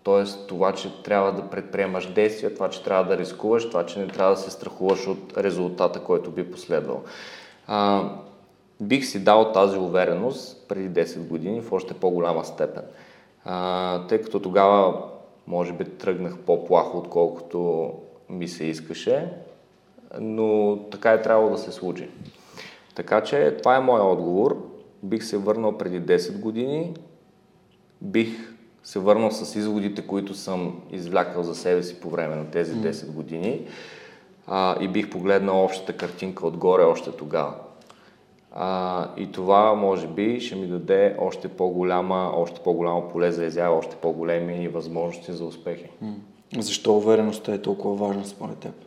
Тоест 0.08 0.48
това, 0.48 0.74
че 0.74 1.04
трябва 1.04 1.32
да 1.32 1.50
предприемаш 1.50 2.14
действия, 2.14 2.54
това, 2.54 2.70
че 2.70 2.84
трябва 2.84 3.04
да 3.04 3.18
рискуваш, 3.18 3.70
това, 3.70 3.86
че 3.86 4.00
не 4.00 4.08
трябва 4.08 4.36
да 4.36 4.42
се 4.42 4.52
страхуваш 4.52 5.08
от 5.08 5.38
резултата, 5.38 6.00
който 6.00 6.32
би 6.32 6.52
последвал. 6.52 7.04
А, 7.68 8.10
бих 8.82 9.06
си 9.06 9.24
дал 9.24 9.52
тази 9.52 9.78
увереност 9.78 10.68
преди 10.68 10.90
10 10.90 11.28
години 11.28 11.62
в 11.62 11.72
още 11.72 11.94
по-голяма 11.94 12.46
степен. 12.46 12.84
А, 13.46 14.08
тъй 14.08 14.22
като 14.22 14.40
тогава 14.40 15.04
може 15.48 15.74
би 15.74 15.84
тръгнах 15.84 16.38
по-плахо, 16.38 16.98
отколкото 16.98 17.92
ми 18.30 18.48
се 18.48 18.66
искаше, 18.66 19.34
но 20.20 20.80
така 20.92 21.12
е 21.12 21.22
трябвало 21.22 21.50
да 21.50 21.58
се 21.58 21.72
случи. 21.72 22.10
Така 22.96 23.24
че 23.24 23.58
това 23.58 23.76
е 23.76 23.82
моят 23.82 24.06
отговор. 24.06 24.58
Бих 25.04 25.24
се 25.24 25.38
върнал 25.38 25.78
преди 25.78 26.02
10 26.02 26.40
години, 26.40 26.94
бих 28.02 28.57
се 28.84 29.00
върнал 29.00 29.32
с 29.32 29.56
изводите, 29.56 30.08
които 30.08 30.34
съм 30.34 30.82
извлякал 30.92 31.44
за 31.44 31.56
себе 31.56 31.84
си 31.84 32.00
по 32.00 32.10
време 32.10 32.36
на 32.36 32.46
тези 32.46 32.74
10 32.74 33.12
години 33.12 33.62
а, 34.48 34.84
и 34.84 34.88
бих 34.88 35.10
погледнал 35.10 35.64
общата 35.64 35.94
картинка 35.98 36.48
отгоре 36.48 36.84
още 36.84 37.12
тогава. 37.12 37.54
А, 38.52 39.08
и 39.18 39.32
това, 39.32 39.74
може 39.74 40.08
би, 40.08 40.40
ще 40.40 40.56
ми 40.56 40.68
даде 40.68 41.16
още 41.20 41.48
по-голяма, 41.48 42.32
още 42.36 42.62
по-голямо 42.64 43.10
поле 43.10 43.32
за 43.32 43.46
изява, 43.46 43.78
още 43.78 43.96
по-големи 43.96 44.68
възможности 44.68 45.34
за 45.34 45.46
успехи. 45.46 45.90
Защо 46.58 46.98
увереността 46.98 47.54
е 47.54 47.62
толкова 47.62 48.08
важна 48.08 48.26
според 48.26 48.58
теб? 48.58 48.87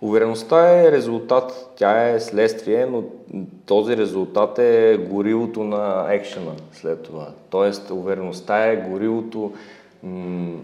Увереността 0.00 0.82
е 0.82 0.92
резултат, 0.92 1.72
тя 1.76 2.08
е 2.08 2.20
следствие, 2.20 2.86
но 2.86 3.04
този 3.66 3.96
резултат 3.96 4.58
е 4.58 4.98
горивото 5.10 5.64
на 5.64 6.06
екшена 6.14 6.52
след 6.72 7.02
това. 7.02 7.28
Тоест, 7.50 7.90
увереността 7.90 8.66
е 8.66 8.76
горивото, 8.76 9.52
м- 10.02 10.58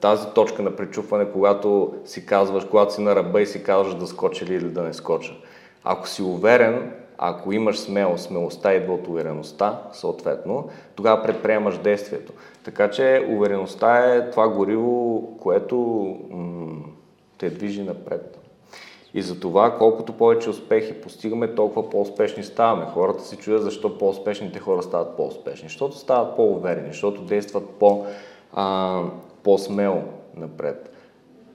тази 0.00 0.26
точка 0.34 0.62
на 0.62 0.76
пречупване, 0.76 1.26
когато 1.32 1.94
си 2.04 2.26
казваш, 2.26 2.64
когато 2.64 2.94
си 2.94 3.00
на 3.00 3.16
ръба 3.16 3.42
и 3.42 3.46
си 3.46 3.62
казваш 3.62 3.94
да 3.94 4.06
скоча 4.06 4.44
или 4.44 4.70
да 4.70 4.82
не 4.82 4.92
скоча. 4.92 5.32
Ако 5.84 6.08
си 6.08 6.22
уверен, 6.22 6.92
ако 7.18 7.52
имаш 7.52 7.78
смелост, 7.78 8.24
смелостта 8.24 8.74
идва 8.74 8.94
от 8.94 9.08
увереността, 9.08 9.82
съответно, 9.92 10.68
тогава 10.94 11.22
предприемаш 11.22 11.78
действието. 11.78 12.32
Така 12.64 12.90
че 12.90 13.26
увереността 13.30 14.14
е 14.14 14.30
това 14.30 14.48
гориво, 14.48 15.28
което 15.40 15.76
м- 16.30 16.84
те 17.38 17.50
движи 17.50 17.82
напред. 17.82 18.41
И 19.14 19.22
за 19.22 19.40
това, 19.40 19.78
колкото 19.78 20.12
повече 20.12 20.50
успехи 20.50 21.00
постигаме, 21.00 21.54
толкова 21.54 21.90
по-успешни 21.90 22.44
ставаме. 22.44 22.86
Хората 22.86 23.24
се 23.24 23.36
чуят 23.36 23.62
защо 23.62 23.98
по-успешните 23.98 24.58
хора 24.58 24.82
стават 24.82 25.16
по-успешни. 25.16 25.68
Защото 25.68 25.96
стават 25.96 26.36
по-уверени, 26.36 26.88
защото 26.88 27.22
действат 27.22 27.68
по, 27.70 28.06
а, 28.52 29.00
по-смело 29.42 30.02
напред. 30.36 30.88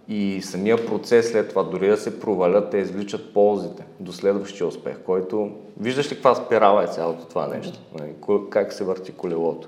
И 0.09 0.41
самия 0.41 0.85
процес 0.85 1.31
след 1.31 1.49
това, 1.49 1.63
дори 1.63 1.87
да 1.87 1.97
се 1.97 2.19
провалят, 2.19 2.69
те 2.69 2.77
извличат 2.77 3.33
ползите 3.33 3.85
до 3.99 4.11
следващия 4.11 4.67
успех, 4.67 4.99
който... 5.05 5.51
Виждаш 5.79 6.11
ли 6.11 6.15
каква 6.15 6.35
спирала 6.35 6.83
е 6.83 6.87
цялото 6.87 7.25
това 7.25 7.47
нещо? 7.47 7.79
Нали, 7.99 8.13
как 8.49 8.73
се 8.73 8.83
върти 8.83 9.11
колелото? 9.11 9.67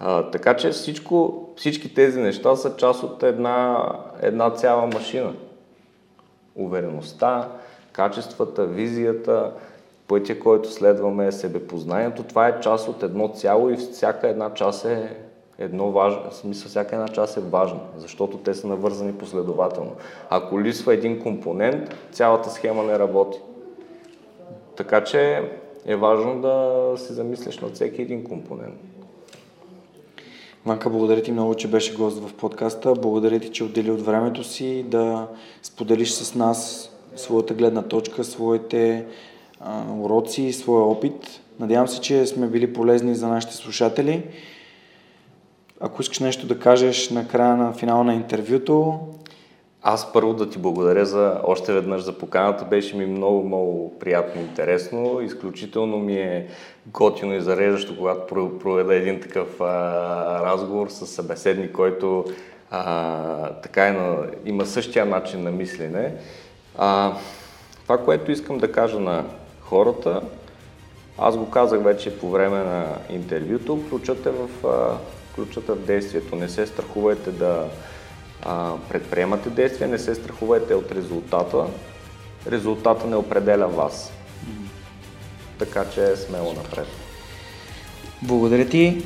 А, 0.00 0.30
така 0.30 0.56
че 0.56 0.70
всичко, 0.70 1.48
всички 1.56 1.94
тези 1.94 2.20
неща 2.20 2.56
са 2.56 2.76
част 2.76 3.02
от 3.02 3.22
една, 3.22 3.88
една 4.22 4.50
цяла 4.50 4.86
машина 4.86 5.34
увереността, 6.54 7.48
качествата, 7.92 8.66
визията, 8.66 9.52
пътя, 10.08 10.38
който 10.38 10.72
следваме, 10.72 11.32
себепознанието. 11.32 12.22
Това 12.22 12.48
е 12.48 12.60
част 12.60 12.88
от 12.88 13.02
едно 13.02 13.28
цяло 13.28 13.70
и 13.70 13.76
всяка 13.76 14.28
една 14.28 14.54
част 14.54 14.84
е 14.84 15.16
едно 15.58 15.90
важно, 15.92 16.32
смисъл 16.32 16.68
всяка 16.68 16.96
една 16.96 17.08
част 17.08 17.36
е 17.36 17.40
важна, 17.40 17.80
защото 17.96 18.38
те 18.38 18.54
са 18.54 18.66
навързани 18.66 19.12
последователно. 19.12 19.92
Ако 20.30 20.60
лисва 20.60 20.94
един 20.94 21.22
компонент, 21.22 21.94
цялата 22.12 22.50
схема 22.50 22.82
не 22.82 22.98
работи. 22.98 23.38
Така 24.76 25.04
че 25.04 25.42
е 25.86 25.96
важно 25.96 26.40
да 26.40 26.92
се 26.96 27.12
замислиш 27.12 27.58
на 27.58 27.68
всеки 27.68 28.02
един 28.02 28.24
компонент. 28.24 28.87
Ванка, 30.66 30.90
благодаря 30.90 31.22
ти 31.22 31.32
много, 31.32 31.54
че 31.54 31.68
беше 31.68 31.94
гост 31.94 32.18
в 32.18 32.34
подкаста. 32.34 32.92
Благодаря 32.92 33.40
ти, 33.40 33.50
че 33.50 33.64
отдели 33.64 33.90
от 33.90 34.00
времето 34.00 34.44
си 34.44 34.84
да 34.88 35.26
споделиш 35.62 36.10
с 36.10 36.34
нас 36.34 36.90
своята 37.16 37.54
гледна 37.54 37.82
точка, 37.82 38.24
своите 38.24 39.04
а, 39.60 39.82
уроци, 39.92 40.52
своя 40.52 40.84
опит. 40.84 41.40
Надявам 41.60 41.88
се, 41.88 42.00
че 42.00 42.26
сме 42.26 42.46
били 42.46 42.72
полезни 42.72 43.14
за 43.14 43.28
нашите 43.28 43.54
слушатели. 43.54 44.22
Ако 45.80 46.02
искаш 46.02 46.18
нещо 46.18 46.46
да 46.46 46.58
кажеш 46.58 47.10
на 47.10 47.28
края 47.28 47.56
на 47.56 47.72
финала 47.72 48.04
на 48.04 48.14
интервюто, 48.14 48.98
аз 49.82 50.12
първо 50.12 50.34
да 50.34 50.50
ти 50.50 50.58
благодаря 50.58 51.06
за 51.06 51.40
още 51.44 51.72
веднъж 51.72 52.02
за 52.02 52.18
поканата. 52.18 52.64
Беше 52.64 52.96
ми 52.96 53.06
много, 53.06 53.44
много 53.44 53.98
приятно 53.98 54.40
и 54.40 54.44
интересно. 54.44 55.20
Изключително 55.20 55.98
ми 55.98 56.16
е 56.16 56.46
готино 56.86 57.34
и 57.34 57.40
зареждащо, 57.40 57.96
когато 57.96 58.58
проведа 58.58 58.94
един 58.94 59.20
такъв 59.20 59.60
а, 59.60 59.64
разговор 60.44 60.88
с 60.88 61.06
събеседник, 61.06 61.72
който 61.72 62.24
а, 62.70 63.52
така 63.52 63.88
е 63.88 63.92
на, 63.92 64.16
има 64.44 64.66
същия 64.66 65.06
начин 65.06 65.42
на 65.42 65.50
мислене. 65.50 66.14
А, 66.78 67.12
това, 67.82 67.98
което 67.98 68.32
искам 68.32 68.58
да 68.58 68.72
кажа 68.72 69.00
на 69.00 69.24
хората, 69.60 70.20
аз 71.18 71.36
го 71.36 71.50
казах 71.50 71.82
вече 71.82 72.18
по 72.18 72.30
време 72.30 72.58
на 72.58 72.86
интервюто, 73.10 73.76
включате 73.76 74.30
в, 74.30 74.66
а, 74.66 74.96
включате 75.32 75.72
в 75.72 75.86
действието. 75.86 76.36
Не 76.36 76.48
се 76.48 76.66
страхувайте 76.66 77.30
да 77.30 77.64
предприемате 78.88 79.50
действия, 79.50 79.88
не 79.88 79.98
се 79.98 80.14
страхувайте 80.14 80.74
от 80.74 80.92
резултата. 80.92 81.64
Резултата 82.50 83.06
не 83.06 83.16
определя 83.16 83.66
вас. 83.68 84.12
Така 85.58 85.84
че 85.94 86.16
смело 86.16 86.52
напред. 86.52 86.86
Благодаря 88.22 88.68
ти. 88.68 89.04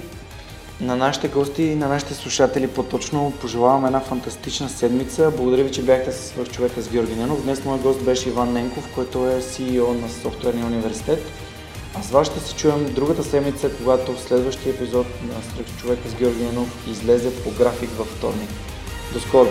На 0.80 0.96
нашите 0.96 1.28
гости 1.28 1.62
и 1.62 1.74
на 1.74 1.88
нашите 1.88 2.14
слушатели 2.14 2.68
по-точно 2.68 3.32
пожелавам 3.40 3.86
една 3.86 4.00
фантастична 4.00 4.68
седмица. 4.68 5.32
Благодаря 5.36 5.64
ви, 5.64 5.72
че 5.72 5.82
бяхте 5.82 6.12
с 6.12 6.44
човека 6.52 6.82
с 6.82 6.88
Георги 6.88 7.16
Ненов. 7.16 7.42
Днес 7.42 7.64
моят 7.64 7.82
гост 7.82 8.04
беше 8.04 8.28
Иван 8.28 8.52
Ненков, 8.52 8.94
който 8.94 9.28
е 9.28 9.40
CEO 9.40 10.00
на 10.00 10.08
Софтуерния 10.08 10.66
университет. 10.66 11.22
А 11.94 12.02
с 12.02 12.10
вас 12.10 12.26
ще 12.26 12.40
се 12.40 12.54
чуем 12.54 12.94
другата 12.94 13.24
седмица, 13.24 13.70
когато 13.76 14.12
в 14.12 14.20
следващия 14.20 14.74
епизод 14.74 15.06
на 15.22 15.42
Свърх 15.42 15.80
човека 15.80 16.08
с 16.08 16.14
Георги 16.14 16.44
Ненов 16.44 16.88
излезе 16.88 17.42
по 17.44 17.50
график 17.50 17.90
във 17.90 18.06
вторник. 18.06 18.50
До 19.12 19.20
скоро! 19.20 19.48